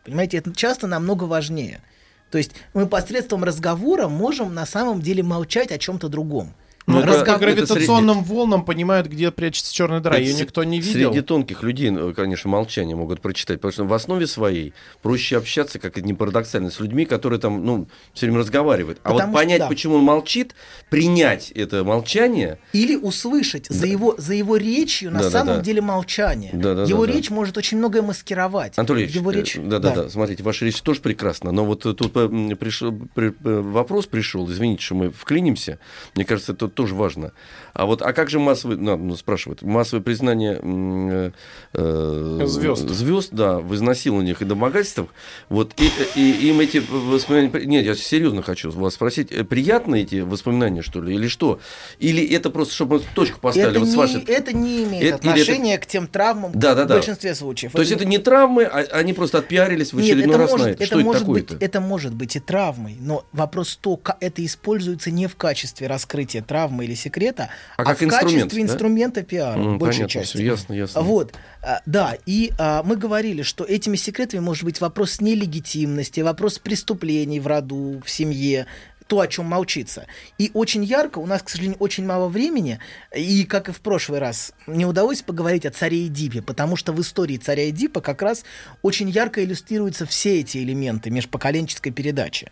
Понимаете, 0.03 0.39
это 0.39 0.55
часто 0.55 0.87
намного 0.87 1.25
важнее. 1.25 1.83
То 2.31 2.38
есть 2.38 2.53
мы 2.75 2.87
посредством 2.87 3.45
разговора 3.45 4.09
можем 4.09 4.55
на 4.55 4.67
самом 4.67 5.01
деле 5.01 5.23
молчать 5.23 5.73
о 5.73 5.79
чем-то 5.79 6.09
другом. 6.09 6.55
Ну, 6.88 7.01
это- 7.01 7.09
По 7.24 7.31
это 7.31 7.38
гравитационным 7.38 8.24
волнам 8.24 8.64
понимают, 8.64 9.07
где 9.09 9.31
прячется 9.31 9.72
черная 9.74 10.01
дыра. 10.01 10.16
Ее 10.16 10.34
никто 10.34 10.64
не 10.64 10.80
видел. 10.80 11.11
Среди 11.12 11.20
тонких 11.24 11.62
людей, 11.62 11.91
ну, 11.91 12.12
конечно, 12.14 12.49
молчание 12.51 12.97
могут 12.97 13.20
прочитать, 13.20 13.61
потому 13.61 13.72
что 13.72 13.84
в 13.84 13.93
основе 13.93 14.26
своей 14.26 14.72
проще 15.03 15.36
общаться, 15.36 15.78
как 15.78 15.99
это 15.99 16.07
не 16.07 16.14
парадоксально, 16.14 16.70
с 16.70 16.80
людьми, 16.80 17.05
которые 17.05 17.39
там, 17.41 17.64
ну, 17.64 17.89
все 18.14 18.26
время 18.26 18.41
разговаривают. 18.41 18.99
А 19.03 19.11
Потому 19.12 19.32
вот 19.32 19.39
что 19.39 19.45
понять, 19.47 19.59
да. 19.61 19.66
почему 19.68 19.97
он 19.97 20.03
молчит, 20.05 20.55
принять 20.89 21.51
это 21.53 21.84
молчание, 21.84 22.59
Или 22.72 22.97
услышать 22.97 23.66
за 23.68 23.86
его, 23.86 24.14
за 24.18 24.34
его 24.34 24.57
речью 24.57 25.11
на 25.11 25.18
Да, 25.18 25.24
да, 25.24 25.30
самом 25.30 25.55
да. 25.57 25.61
деле 25.61 25.80
молчание. 25.82 26.51
Да, 26.55 26.74
да, 26.74 26.84
его 26.84 27.05
да, 27.07 27.12
да. 27.12 27.18
речь 27.18 27.30
может 27.30 27.57
очень 27.59 27.78
многое 27.78 28.03
маскировать. 28.03 28.78
Анатолий 28.78 29.03
Ильич, 29.05 29.14
его 29.16 29.30
э, 29.30 29.34
речь... 29.36 29.57
да, 29.62 29.78
да, 29.78 29.95
да, 29.95 30.09
смотрите, 30.09 30.43
ваша 30.43 30.64
речь 30.64 30.80
тоже 30.80 31.01
прекрасна, 31.01 31.53
но 31.53 31.64
вот 31.64 31.82
тут 31.82 32.01
э, 32.16 32.55
пришел, 32.59 32.93
при- 33.14 33.28
э, 33.45 33.61
вопрос 33.61 34.07
пришел, 34.07 34.51
извините, 34.51 34.82
что 34.82 34.95
мы 34.95 35.11
вклинимся, 35.11 35.78
мне 36.14 36.24
кажется, 36.24 36.53
это 36.53 36.68
тоже 36.79 36.95
важно. 36.95 37.33
А 37.79 37.87
вот, 37.87 38.03
а 38.03 38.12
как 38.12 38.29
же 38.29 38.41
массовое, 38.41 38.76
ну, 38.76 38.97
ну, 38.97 39.14
спрашивают, 39.14 39.62
массовое 39.62 40.03
признание 40.03 40.59
э, 40.61 41.31
э, 41.74 42.41
Звезд. 42.45 42.89
звезд, 42.89 43.29
да, 43.31 43.61
в 43.61 43.72
изнасилованиях 43.72 44.43
и 44.43 44.45
домогательствах, 44.45 45.11
вот, 45.49 45.74
и, 45.81 45.89
и- 46.20 46.49
им 46.49 46.59
эти 46.59 46.79
воспоминания, 46.91 47.66
нет, 47.66 47.85
я 47.87 47.95
серьезно 47.95 48.43
хочу 48.43 48.72
вас 48.72 48.95
спросить, 48.95 49.31
э, 49.31 49.45
приятны 49.45 50.03
эти 50.03 50.16
воспоминания, 50.22 50.83
что 50.83 51.01
ли, 51.01 51.14
или 51.14 51.29
что? 51.29 51.61
Или 52.01 52.26
это 52.35 52.51
просто, 52.51 52.74
чтобы 52.74 52.97
мы 52.99 53.03
точку 53.14 53.39
поставили, 53.39 53.70
это, 53.70 53.79
вот 53.79 53.89
с 53.89 53.93
не, 53.93 53.97
вашей... 53.97 54.22
это 54.24 54.53
не 54.57 54.83
имеет 54.83 55.05
Это- 55.05 55.22
или 55.22 55.31
это- 55.31 55.31
отношения 55.31 55.79
к 55.79 55.87
тем 55.87 56.09
травмам 56.09 56.51
Да, 56.57 56.74
да, 56.74 56.85
в 56.85 56.89
да. 56.89 56.95
большинстве 56.97 57.37
случаев. 57.37 57.70
То 57.70 57.79
есть 57.81 57.93
это 57.93 58.05
не 58.05 58.18
травмы, 58.18 58.64
а 58.64 58.79
они 58.99 59.12
просто 59.12 59.39
отпиарились 59.39 59.93
в 59.93 59.97
Нет, 60.01 60.05
очередной 60.07 60.31
это 60.35 60.39
раз 60.39 60.51
может, 60.51 60.66
на 60.66 60.70
это. 60.70 60.76
это 60.83 60.87
Что 60.87 60.97
это 60.97 61.05
может 61.07 61.29
быть, 61.29 61.47
такое-то? 61.47 61.64
это 61.64 61.81
может 61.81 62.12
быть 62.12 62.35
и 62.35 62.41
травмой, 62.41 62.97
но 63.01 63.24
вопрос 63.31 63.79
то, 63.81 63.97
ка- 63.97 64.16
это 64.18 64.45
используется 64.45 65.12
не 65.12 65.29
в 65.29 65.37
качестве 65.37 65.87
раскрытия 65.87 66.43
травмы 66.43 66.85
или 66.87 66.95
секрета, 66.95 67.51
А 67.77 67.83
а, 67.83 67.85
как 67.85 68.01
в 68.01 68.05
инструмент, 68.05 68.43
качестве 68.43 68.64
да? 68.64 68.73
инструмента 68.73 69.23
пиара, 69.23 69.59
М, 69.59 69.75
в 69.77 69.79
большей 69.79 70.01
понятно, 70.01 70.21
части. 70.21 70.37
всё, 70.37 70.45
ясно, 70.45 70.73
ясно. 70.73 71.01
Вот, 71.03 71.35
а, 71.62 71.81
да, 71.87 72.16
и 72.27 72.53
а, 72.59 72.83
мы 72.83 72.97
говорили, 72.97 73.43
что 73.43 73.64
этими 73.64 73.97
секретами 73.97 74.41
может 74.41 74.64
быть 74.64 74.81
вопрос 74.81 75.21
нелегитимности, 75.21 76.21
вопрос 76.21 76.59
преступлений 76.59 77.41
в 77.41 77.47
роду, 77.47 78.03
в 78.05 78.11
семье, 78.11 78.66
то, 79.07 79.21
о 79.21 79.27
чем 79.27 79.47
молчится. 79.47 80.07
И 80.37 80.51
очень 80.53 80.85
ярко, 80.85 81.19
у 81.19 81.27
нас, 81.27 81.43
к 81.43 81.49
сожалению, 81.49 81.79
очень 81.79 82.05
мало 82.05 82.29
времени, 82.29 82.79
и, 83.16 83.45
как 83.45 83.69
и 83.71 83.73
в 83.73 83.81
прошлый 83.81 84.19
раз, 84.21 84.53
не 84.66 84.85
удалось 84.85 85.23
поговорить 85.23 85.64
о 85.64 85.71
царе 85.71 86.07
Эдипе, 86.07 86.43
потому 86.43 86.77
что 86.77 86.93
в 86.93 87.01
истории 87.01 87.39
царя 87.39 87.71
Эдипа 87.71 88.01
как 88.03 88.21
раз 88.21 88.45
очень 88.83 89.09
ярко 89.09 89.43
иллюстрируются 89.43 90.05
все 90.05 90.41
эти 90.41 90.59
элементы 90.59 91.11
межпоколенческой 91.11 91.91
передачи. 91.91 92.51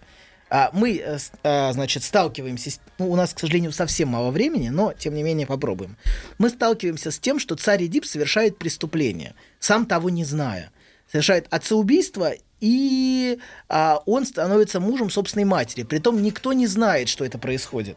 А, 0.48 0.70
Мы, 0.72 0.98
э, 0.98 1.18
а, 1.42 1.72
значит, 1.72 2.04
сталкиваемся, 2.04 2.70
ну, 2.98 3.10
у 3.10 3.16
нас, 3.16 3.34
к 3.34 3.40
сожалению, 3.40 3.72
совсем 3.72 4.08
мало 4.08 4.30
времени, 4.30 4.68
но, 4.68 4.92
тем 4.92 5.14
не 5.14 5.22
менее, 5.22 5.46
попробуем. 5.46 5.96
Мы 6.38 6.50
сталкиваемся 6.50 7.10
с 7.10 7.18
тем, 7.18 7.40
что 7.40 7.56
царь 7.56 7.84
Эдип 7.86 8.04
совершает 8.04 8.56
преступление, 8.56 9.34
сам 9.58 9.86
того 9.86 10.08
не 10.08 10.24
зная. 10.24 10.70
Совершает 11.10 11.46
отцеубийство, 11.50 12.32
и 12.60 13.38
а, 13.68 14.02
он 14.06 14.24
становится 14.24 14.78
мужем 14.78 15.10
собственной 15.10 15.44
матери. 15.44 15.82
Притом 15.82 16.22
никто 16.22 16.52
не 16.52 16.68
знает, 16.68 17.08
что 17.08 17.24
это 17.24 17.38
происходит. 17.38 17.96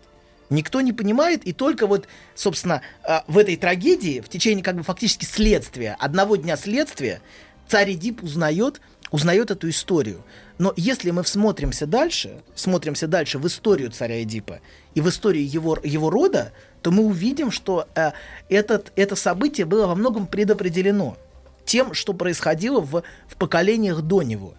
Никто 0.49 0.81
не 0.81 0.93
понимает, 0.93 1.45
и 1.45 1.53
только 1.53 1.85
вот, 1.85 2.07
собственно, 2.33 2.81
в 3.27 3.37
этой 3.37 3.55
трагедии, 3.55 4.19
в 4.19 4.29
течение 4.29 4.63
как 4.63 4.77
бы 4.77 4.83
фактически 4.83 5.25
следствия, 5.25 5.95
одного 5.99 6.37
дня 6.37 6.57
следствия, 6.57 7.21
царь 7.67 7.93
Эдип 7.93 8.23
узнает, 8.23 8.81
узнает 9.12 9.51
эту 9.51 9.70
историю. 9.70 10.24
Но 10.57 10.74
если 10.76 11.12
мы 11.12 11.24
всмотримся 11.24 11.86
дальше, 11.86 12.41
смотримся 12.55 13.07
дальше 13.07 13.39
в 13.39 13.47
историю 13.47 13.91
царя 13.91 14.22
Эдипа 14.22 14.60
и 14.93 15.01
в 15.01 15.10
историю 15.10 15.47
его, 15.47 15.78
его 15.84 16.10
рода, 16.10 16.51
то 16.82 16.91
мы 16.91 17.03
увидим, 17.03 17.51
что 17.51 17.88
э, 17.95 18.12
этот, 18.49 18.91
это 18.95 19.16
событие 19.16 19.66
было 19.66 19.88
во 19.88 19.95
многом 19.95 20.28
предопределено 20.28 21.18
тем, 21.66 21.93
что 21.93 22.14
происходило 22.14 22.82
в, 22.82 23.03
в 23.28 23.36
поколениях 23.38 24.01
до 24.01 24.24
него. 24.24 24.53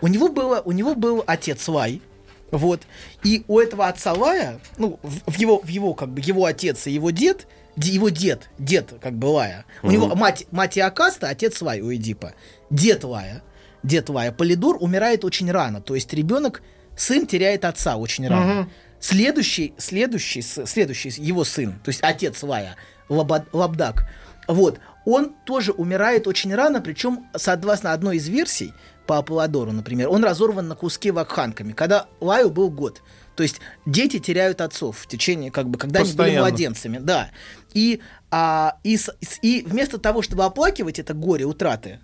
У, 0.00 0.08
него 0.08 0.28
было, 0.28 0.60
у 0.64 0.72
него 0.72 0.94
был 0.94 1.22
отец 1.26 1.68
Лай, 1.68 2.02
вот, 2.50 2.82
и 3.22 3.44
у 3.46 3.60
этого 3.60 3.86
отца 3.86 4.12
Лая, 4.12 4.58
ну, 4.76 4.98
в, 5.02 5.30
в 5.30 5.38
его, 5.38 5.60
в 5.60 5.68
его, 5.68 5.94
как 5.94 6.08
бы, 6.08 6.20
его 6.20 6.46
отец 6.46 6.86
и 6.86 6.90
его 6.90 7.10
дед, 7.10 7.46
его 7.76 8.08
дед, 8.08 8.48
дед, 8.58 8.94
как 9.00 9.14
бы 9.14 9.26
Лая, 9.26 9.64
у 9.82 9.90
него 9.90 10.14
мать, 10.16 10.46
мать 10.50 10.76
Иокаста, 10.78 11.28
отец 11.28 11.62
Лай 11.62 11.80
у 11.80 11.94
Эдипа, 11.94 12.32
дед 12.70 13.04
Лая, 13.04 13.42
дед 13.88 14.08
Лая, 14.08 14.32
Полидор 14.32 14.76
умирает 14.80 15.24
очень 15.24 15.50
рано, 15.50 15.80
то 15.80 15.94
есть 15.94 16.12
ребенок, 16.12 16.62
сын 16.96 17.26
теряет 17.26 17.64
отца 17.64 17.96
очень 17.96 18.28
рано. 18.28 18.68
Следующий, 19.00 19.74
следующий, 19.78 20.42
с- 20.42 20.66
следующий 20.66 21.08
его 21.22 21.44
сын, 21.44 21.72
то 21.84 21.88
есть 21.90 22.00
отец 22.02 22.42
Лая, 22.42 22.76
Лаба- 23.08 23.46
Лабдак, 23.52 24.08
вот, 24.48 24.80
он 25.04 25.34
тоже 25.46 25.72
умирает 25.72 26.26
очень 26.26 26.54
рано, 26.54 26.80
причем, 26.80 27.26
согласно 27.36 27.92
одной 27.92 28.16
из 28.16 28.28
версий, 28.28 28.72
по 29.06 29.16
Аполлодору, 29.18 29.72
например, 29.72 30.08
он 30.10 30.22
разорван 30.22 30.68
на 30.68 30.74
куски 30.74 31.10
вакханками, 31.10 31.72
когда 31.72 32.06
Лаю 32.20 32.50
был 32.50 32.68
год. 32.70 33.00
То 33.36 33.42
есть 33.42 33.60
дети 33.86 34.18
теряют 34.18 34.60
отцов 34.60 34.98
в 34.98 35.06
течение, 35.06 35.50
как 35.50 35.68
бы, 35.70 35.78
когда 35.78 36.00
они 36.00 36.08
были 36.10 36.16
Постоянно. 36.16 36.40
младенцами, 36.48 36.98
да. 36.98 37.30
И, 37.72 38.00
а, 38.30 38.76
и, 38.84 38.98
и 39.40 39.62
вместо 39.66 39.96
того, 39.98 40.20
чтобы 40.22 40.44
оплакивать 40.44 40.98
это 40.98 41.14
горе 41.14 41.46
утраты, 41.46 42.00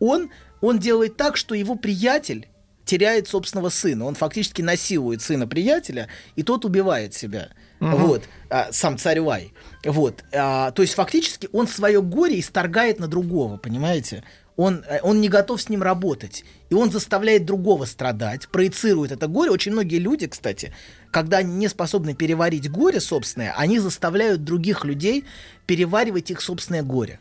он, 0.00 0.30
он 0.60 0.78
делает 0.78 1.16
так, 1.16 1.36
что 1.36 1.54
его 1.54 1.74
приятель 1.74 2.48
теряет 2.84 3.28
собственного 3.28 3.68
сына. 3.68 4.04
Он 4.04 4.14
фактически 4.14 4.62
насилует 4.62 5.22
сына 5.22 5.46
приятеля, 5.46 6.08
и 6.34 6.42
тот 6.42 6.64
убивает 6.64 7.14
себя. 7.14 7.50
Вот, 7.78 8.24
а, 8.50 8.68
сам 8.72 8.98
царь 8.98 9.20
Лай. 9.20 9.54
Вот, 9.84 10.22
а, 10.34 10.70
то 10.72 10.82
есть 10.82 10.94
фактически 10.94 11.48
он 11.52 11.66
свое 11.66 12.02
горе 12.02 12.38
исторгает 12.38 12.98
на 12.98 13.08
другого, 13.08 13.56
понимаете? 13.56 14.22
Он, 14.56 14.84
э, 14.86 15.00
он 15.02 15.22
не 15.22 15.30
готов 15.30 15.62
с 15.62 15.70
ним 15.70 15.82
работать. 15.82 16.44
И 16.68 16.74
он 16.74 16.90
заставляет 16.90 17.46
другого 17.46 17.86
страдать, 17.86 18.48
проецирует 18.48 19.12
это 19.12 19.26
горе. 19.28 19.50
Очень 19.50 19.72
многие 19.72 19.98
люди, 19.98 20.26
кстати, 20.26 20.74
когда 21.10 21.38
они 21.38 21.54
не 21.54 21.68
способны 21.68 22.14
переварить 22.14 22.70
горе 22.70 23.00
собственное, 23.00 23.54
они 23.56 23.78
заставляют 23.78 24.44
других 24.44 24.84
людей 24.84 25.24
переваривать 25.64 26.30
их 26.30 26.42
собственное 26.42 26.82
горе. 26.82 27.18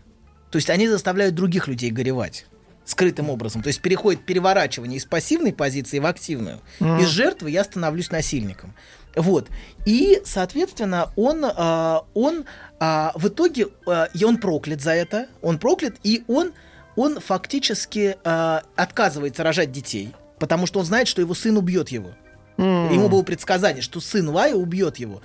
То 0.52 0.58
есть 0.58 0.70
они 0.70 0.90
заставляют 0.90 1.36
других 1.36 1.70
людей 1.70 1.92
горевать 1.92 2.46
скрытым 2.90 3.30
образом. 3.30 3.62
То 3.62 3.68
есть 3.68 3.82
переходит 3.82 4.26
переворачивание 4.26 4.98
из 4.98 5.06
пассивной 5.06 5.54
позиции 5.54 6.00
в 6.00 6.06
активную. 6.06 6.60
Из 6.80 7.08
жертвы 7.08 7.52
я 7.52 7.64
становлюсь 7.64 8.12
насильником. 8.12 8.74
Вот. 9.16 9.48
И, 9.86 10.22
соответственно, 10.24 11.12
он, 11.16 11.44
а, 11.44 12.06
он 12.14 12.46
а, 12.80 13.12
в 13.16 13.28
итоге, 13.28 13.68
а, 13.88 14.08
и 14.14 14.24
он 14.24 14.38
проклят 14.38 14.82
за 14.82 14.92
это, 14.92 15.28
он 15.42 15.58
проклят, 15.58 15.96
и 16.04 16.24
он, 16.28 16.54
он 16.96 17.20
фактически 17.20 18.18
а, 18.24 18.64
отказывается 18.76 19.44
рожать 19.44 19.72
детей, 19.72 20.14
потому 20.40 20.68
что 20.68 20.80
он 20.80 20.86
знает, 20.86 21.08
что 21.08 21.22
его 21.22 21.34
сын 21.34 21.58
убьет 21.58 21.90
его. 21.90 22.12
Ему 22.58 23.08
было 23.08 23.24
предсказание, 23.24 23.82
что 23.82 24.02
сын 24.02 24.28
Лая 24.28 24.54
убьет 24.54 24.98
его. 24.98 25.22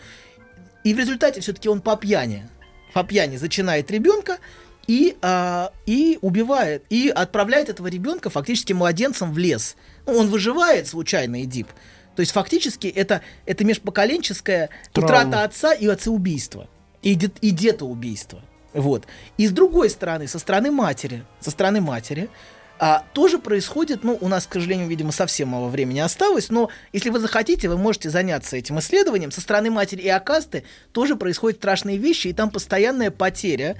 И 0.84 0.94
в 0.94 0.98
результате 0.98 1.40
все-таки 1.40 1.68
он 1.68 1.80
по 1.80 1.96
пьяни, 1.96 2.48
по 2.92 3.02
пьяни 3.02 3.38
зачинает 3.38 3.90
ребенка 3.90 4.38
и, 4.86 5.16
а, 5.22 5.72
и 5.86 6.18
убивает, 6.22 6.84
и 6.90 7.08
отправляет 7.08 7.68
этого 7.68 7.88
ребенка 7.88 8.30
фактически 8.30 8.72
младенцем 8.72 9.32
в 9.32 9.38
лес. 9.38 9.76
Ну, 10.06 10.14
он 10.14 10.28
выживает 10.28 10.86
случайно, 10.86 11.42
Эдип. 11.42 11.68
То 12.16 12.20
есть 12.20 12.32
фактически 12.32 12.86
это, 12.86 13.22
это 13.46 13.64
межпоколенческая 13.64 14.70
Травма. 14.92 15.06
утрата 15.06 15.44
отца 15.44 15.74
и 15.74 15.86
отцеубийство. 15.86 16.68
И, 17.02 17.14
дед, 17.14 17.36
и 17.40 17.50
детоубийство. 17.50 18.42
Вот. 18.72 19.06
И 19.36 19.46
с 19.46 19.50
другой 19.50 19.90
стороны, 19.90 20.26
со 20.26 20.38
стороны 20.38 20.70
матери, 20.70 21.24
со 21.40 21.50
стороны 21.50 21.80
матери, 21.80 22.30
а, 22.78 23.04
тоже 23.12 23.38
происходит, 23.38 24.02
ну, 24.02 24.18
у 24.20 24.28
нас, 24.28 24.46
к 24.46 24.54
сожалению, 24.54 24.88
видимо, 24.88 25.12
совсем 25.12 25.48
мало 25.48 25.68
времени 25.68 26.00
осталось, 26.00 26.50
но 26.50 26.70
если 26.92 27.10
вы 27.10 27.20
захотите, 27.20 27.68
вы 27.68 27.78
можете 27.78 28.10
заняться 28.10 28.56
этим 28.56 28.80
исследованием. 28.80 29.30
Со 29.30 29.40
стороны 29.40 29.70
матери 29.70 30.02
и 30.02 30.08
Акасты 30.08 30.64
тоже 30.92 31.14
происходят 31.14 31.58
страшные 31.60 31.98
вещи, 31.98 32.28
и 32.28 32.32
там 32.32 32.50
постоянная 32.50 33.12
потеря 33.12 33.76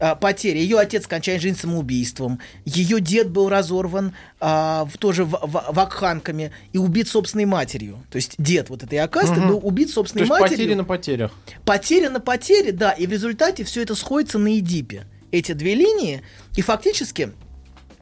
а, 0.00 0.14
потеря. 0.14 0.60
Ее 0.60 0.78
отец 0.78 1.06
кончает 1.06 1.40
жизнь 1.42 1.58
самоубийством. 1.58 2.40
Ее 2.64 3.00
дед 3.00 3.30
был 3.30 3.48
разорван 3.48 4.14
а, 4.40 4.84
в, 4.84 4.98
тоже 4.98 5.24
в, 5.24 5.30
в- 5.30 5.66
вакханками 5.70 6.52
и 6.72 6.78
убит 6.78 7.08
собственной 7.08 7.44
матерью. 7.46 8.02
То 8.10 8.16
есть 8.16 8.34
дед 8.38 8.70
вот 8.70 8.82
этой 8.82 8.98
Акасты 8.98 9.40
был 9.40 9.60
убит 9.62 9.88
То 9.88 9.94
собственной 9.94 10.22
есть 10.22 10.30
матерью. 10.30 10.56
потери 10.58 10.74
на 10.74 10.84
потерях. 10.84 11.32
Потеря 11.64 12.10
на 12.10 12.20
потере, 12.20 12.72
да, 12.72 12.92
и 12.92 13.06
в 13.06 13.10
результате 13.10 13.64
все 13.64 13.82
это 13.82 13.94
сходится 13.94 14.38
на 14.38 14.58
Эдипе. 14.58 15.06
Эти 15.30 15.52
две 15.52 15.74
линии, 15.74 16.22
и 16.56 16.62
фактически 16.62 17.32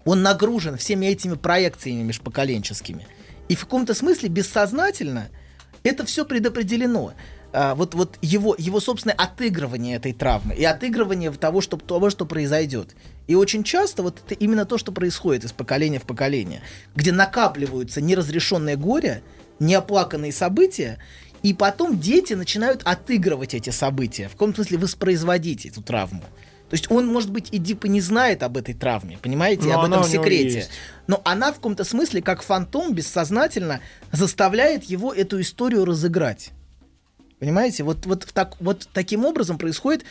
он 0.05 0.23
нагружен 0.23 0.77
всеми 0.77 1.07
этими 1.07 1.35
проекциями 1.35 2.03
межпоколенческими. 2.03 3.07
И 3.49 3.57
в 3.57 3.61
каком-то 3.61 3.95
смысле 3.95 4.29
бессознательно 4.29 5.29
это 5.83 6.05
все 6.05 6.25
предопределено. 6.25 7.15
А, 7.59 7.75
вот, 7.75 7.95
вот 7.95 8.19
его, 8.21 8.55
его 8.59 8.81
собственное 8.81 9.15
отыгрывание 9.17 9.97
этой 9.97 10.13
травмы 10.13 10.55
и 10.55 10.63
отыгрывание 10.63 11.31
того, 11.31 11.63
что, 11.63 11.79
того, 11.79 12.11
что 12.11 12.27
произойдет. 12.27 12.95
И 13.29 13.35
очень 13.35 13.65
часто 13.65 14.03
вот 14.03 14.21
это 14.27 14.35
именно 14.35 14.67
то, 14.67 14.77
что 14.77 14.93
происходит 14.93 15.45
из 15.45 15.53
поколения 15.53 15.99
в 15.99 16.03
поколение, 16.03 16.61
где 16.95 17.13
накапливаются 17.13 18.03
неразрешенные 18.03 18.77
горе, 18.77 19.23
неоплаканные 19.59 20.33
события, 20.33 20.99
И 21.43 21.55
потом 21.55 21.99
дети 21.99 22.35
начинают 22.35 22.83
отыгрывать 22.85 23.55
эти 23.55 23.71
события, 23.71 24.29
в 24.29 24.33
каком 24.33 24.55
смысле 24.55 24.79
воспроизводить 24.79 25.65
эту 25.65 25.83
травму. 25.83 26.23
То 26.69 26.75
есть 26.75 26.91
он, 26.91 27.07
может 27.07 27.31
быть, 27.31 27.49
и 27.53 27.61
типа 27.61 27.87
не 27.87 28.01
знает 28.01 28.43
об 28.43 28.57
этой 28.57 28.75
травме, 28.75 29.19
понимаете, 29.23 29.69
Но 29.69 29.81
об 29.81 29.91
этом 29.91 30.05
секрете. 30.05 30.67
Но 31.07 31.23
она 31.25 31.53
в 31.53 31.57
каком-то 31.57 31.85
смысле, 31.85 32.21
как 32.21 32.43
фантом, 32.43 32.93
бессознательно 32.93 33.81
заставляет 34.11 34.85
его 34.85 35.15
эту 35.15 35.41
историю 35.41 35.85
разыграть. 35.85 36.51
Понимаете, 37.39 37.83
вот, 37.85 38.07
вот, 38.07 38.27
так, 38.33 38.57
вот 38.61 38.89
таким 38.93 39.25
образом 39.27 39.59
происходит 39.59 40.05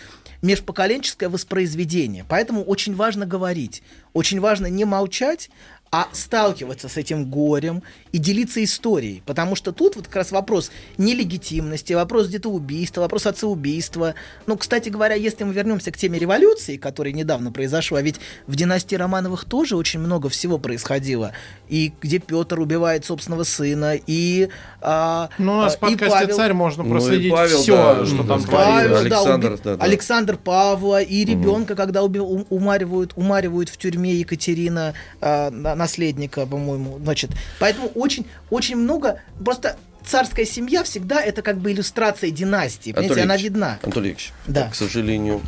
межпоколенческое 0.43 1.28
воспроизведение. 1.28 2.23
Поэтому 2.28 2.63
очень 2.63 2.95
важно 2.95 3.26
говорить, 3.26 3.82
очень 4.16 4.39
важно 4.39 4.66
не 4.66 4.86
молчать, 4.86 5.51
а 5.91 6.07
сталкиваться 6.11 6.89
с 6.89 6.97
этим 6.97 7.26
горем 7.30 7.82
и 8.11 8.18
делиться 8.18 8.61
историей. 8.61 9.22
Потому 9.26 9.55
что 9.55 9.72
тут 9.72 9.95
вот 9.95 10.07
как 10.07 10.16
раз 10.18 10.32
вопрос 10.32 10.72
нелегитимности, 10.97 11.93
вопрос 11.93 12.28
где-то 12.28 12.49
убийства, 12.49 13.01
вопрос 13.01 13.26
отцеубийства. 13.28 14.13
Ну, 14.45 14.57
кстати 14.57 14.89
говоря, 14.89 15.16
если 15.16 15.43
мы 15.45 15.53
вернемся 15.53 15.91
к 15.91 15.97
теме 15.97 16.20
революции, 16.20 16.76
которая 16.76 17.13
недавно 17.13 17.51
произошла, 17.51 18.01
ведь 18.01 18.16
в 18.47 18.55
династии 18.55 18.95
Романовых 18.95 19.45
тоже 19.45 19.78
очень 19.78 19.99
много 20.01 20.28
всего 20.28 20.57
происходило. 20.57 21.32
И 21.70 21.93
где 22.01 22.20
Петр 22.20 22.59
убивает 22.59 23.05
собственного 23.05 23.43
сына, 23.43 23.95
и, 23.95 24.49
а, 24.82 25.30
Ну, 25.38 25.53
у 25.53 25.55
нас 25.61 25.76
в 25.76 25.80
подкасте 25.80 26.09
Павел- 26.09 26.36
«Царь» 26.36 26.53
можно 26.53 26.84
Ну, 26.84 26.89
проследить 26.89 27.32
Павел, 27.32 27.57
все, 27.61 27.76
да, 27.78 28.05
что 28.05 28.24
там 28.24 28.41
да. 28.41 28.47
Павел, 28.51 28.89
да, 28.89 28.99
Александр, 28.99 29.51
уби- 29.53 29.59
да, 29.63 29.76
да. 29.78 29.84
Александр 29.86 30.38
Павла 30.38 31.01
и 31.01 31.24
ребенка, 31.24 31.76
когда 31.76 32.01
уби- 32.01 32.20
ум- 32.20 32.47
умаривают, 32.49 33.13
умаривают 33.16 33.70
в 33.70 33.78
тюрьме 33.78 34.05
Екатерина, 34.14 34.93
а, 35.22 35.49
на- 35.51 35.76
наследника, 35.76 36.45
по-моему. 36.45 36.99
Значит, 37.03 37.32
поэтому 37.60 37.88
очень, 37.89 38.26
очень 38.49 38.76
много. 38.76 39.22
Просто 39.43 39.78
царская 40.06 40.45
семья 40.45 40.84
всегда 40.84 41.22
это 41.22 41.41
как 41.41 41.58
бы 41.58 41.72
иллюстрация 41.72 42.30
династии. 42.32 42.91
Понимаете, 42.91 43.24
она 43.24 43.38
видна. 43.38 43.80
Анатолий 43.84 44.10
Ильич, 44.12 44.32
Да. 44.47 44.70
к 44.70 44.76
сожалению, 44.76 45.41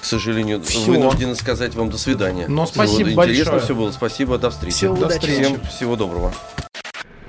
к 0.00 0.04
сожалению, 0.04 0.62
Всё. 0.62 0.80
вынуждены 0.84 1.34
сказать 1.36 1.74
вам 1.74 1.88
до 1.90 1.96
свидания. 1.98 2.46
Но 2.48 2.66
спасибо 2.66 3.10
Интересно 3.10 3.52
большое. 3.52 3.60
все 3.60 3.74
было. 3.74 3.92
Спасибо, 3.92 4.38
до 4.38 4.50
встречи. 4.50 4.74
Всего 4.76 4.96
До 4.96 5.06
удачи. 5.06 5.20
встречи. 5.20 5.44
Всем 5.44 5.60
всего 5.66 5.96
доброго. 5.96 6.34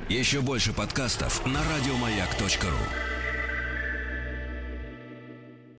Еще 0.09 0.41
больше 0.41 0.73
подкастов 0.73 1.45
на 1.45 1.59
радиомаяк.ру. 1.75 3.12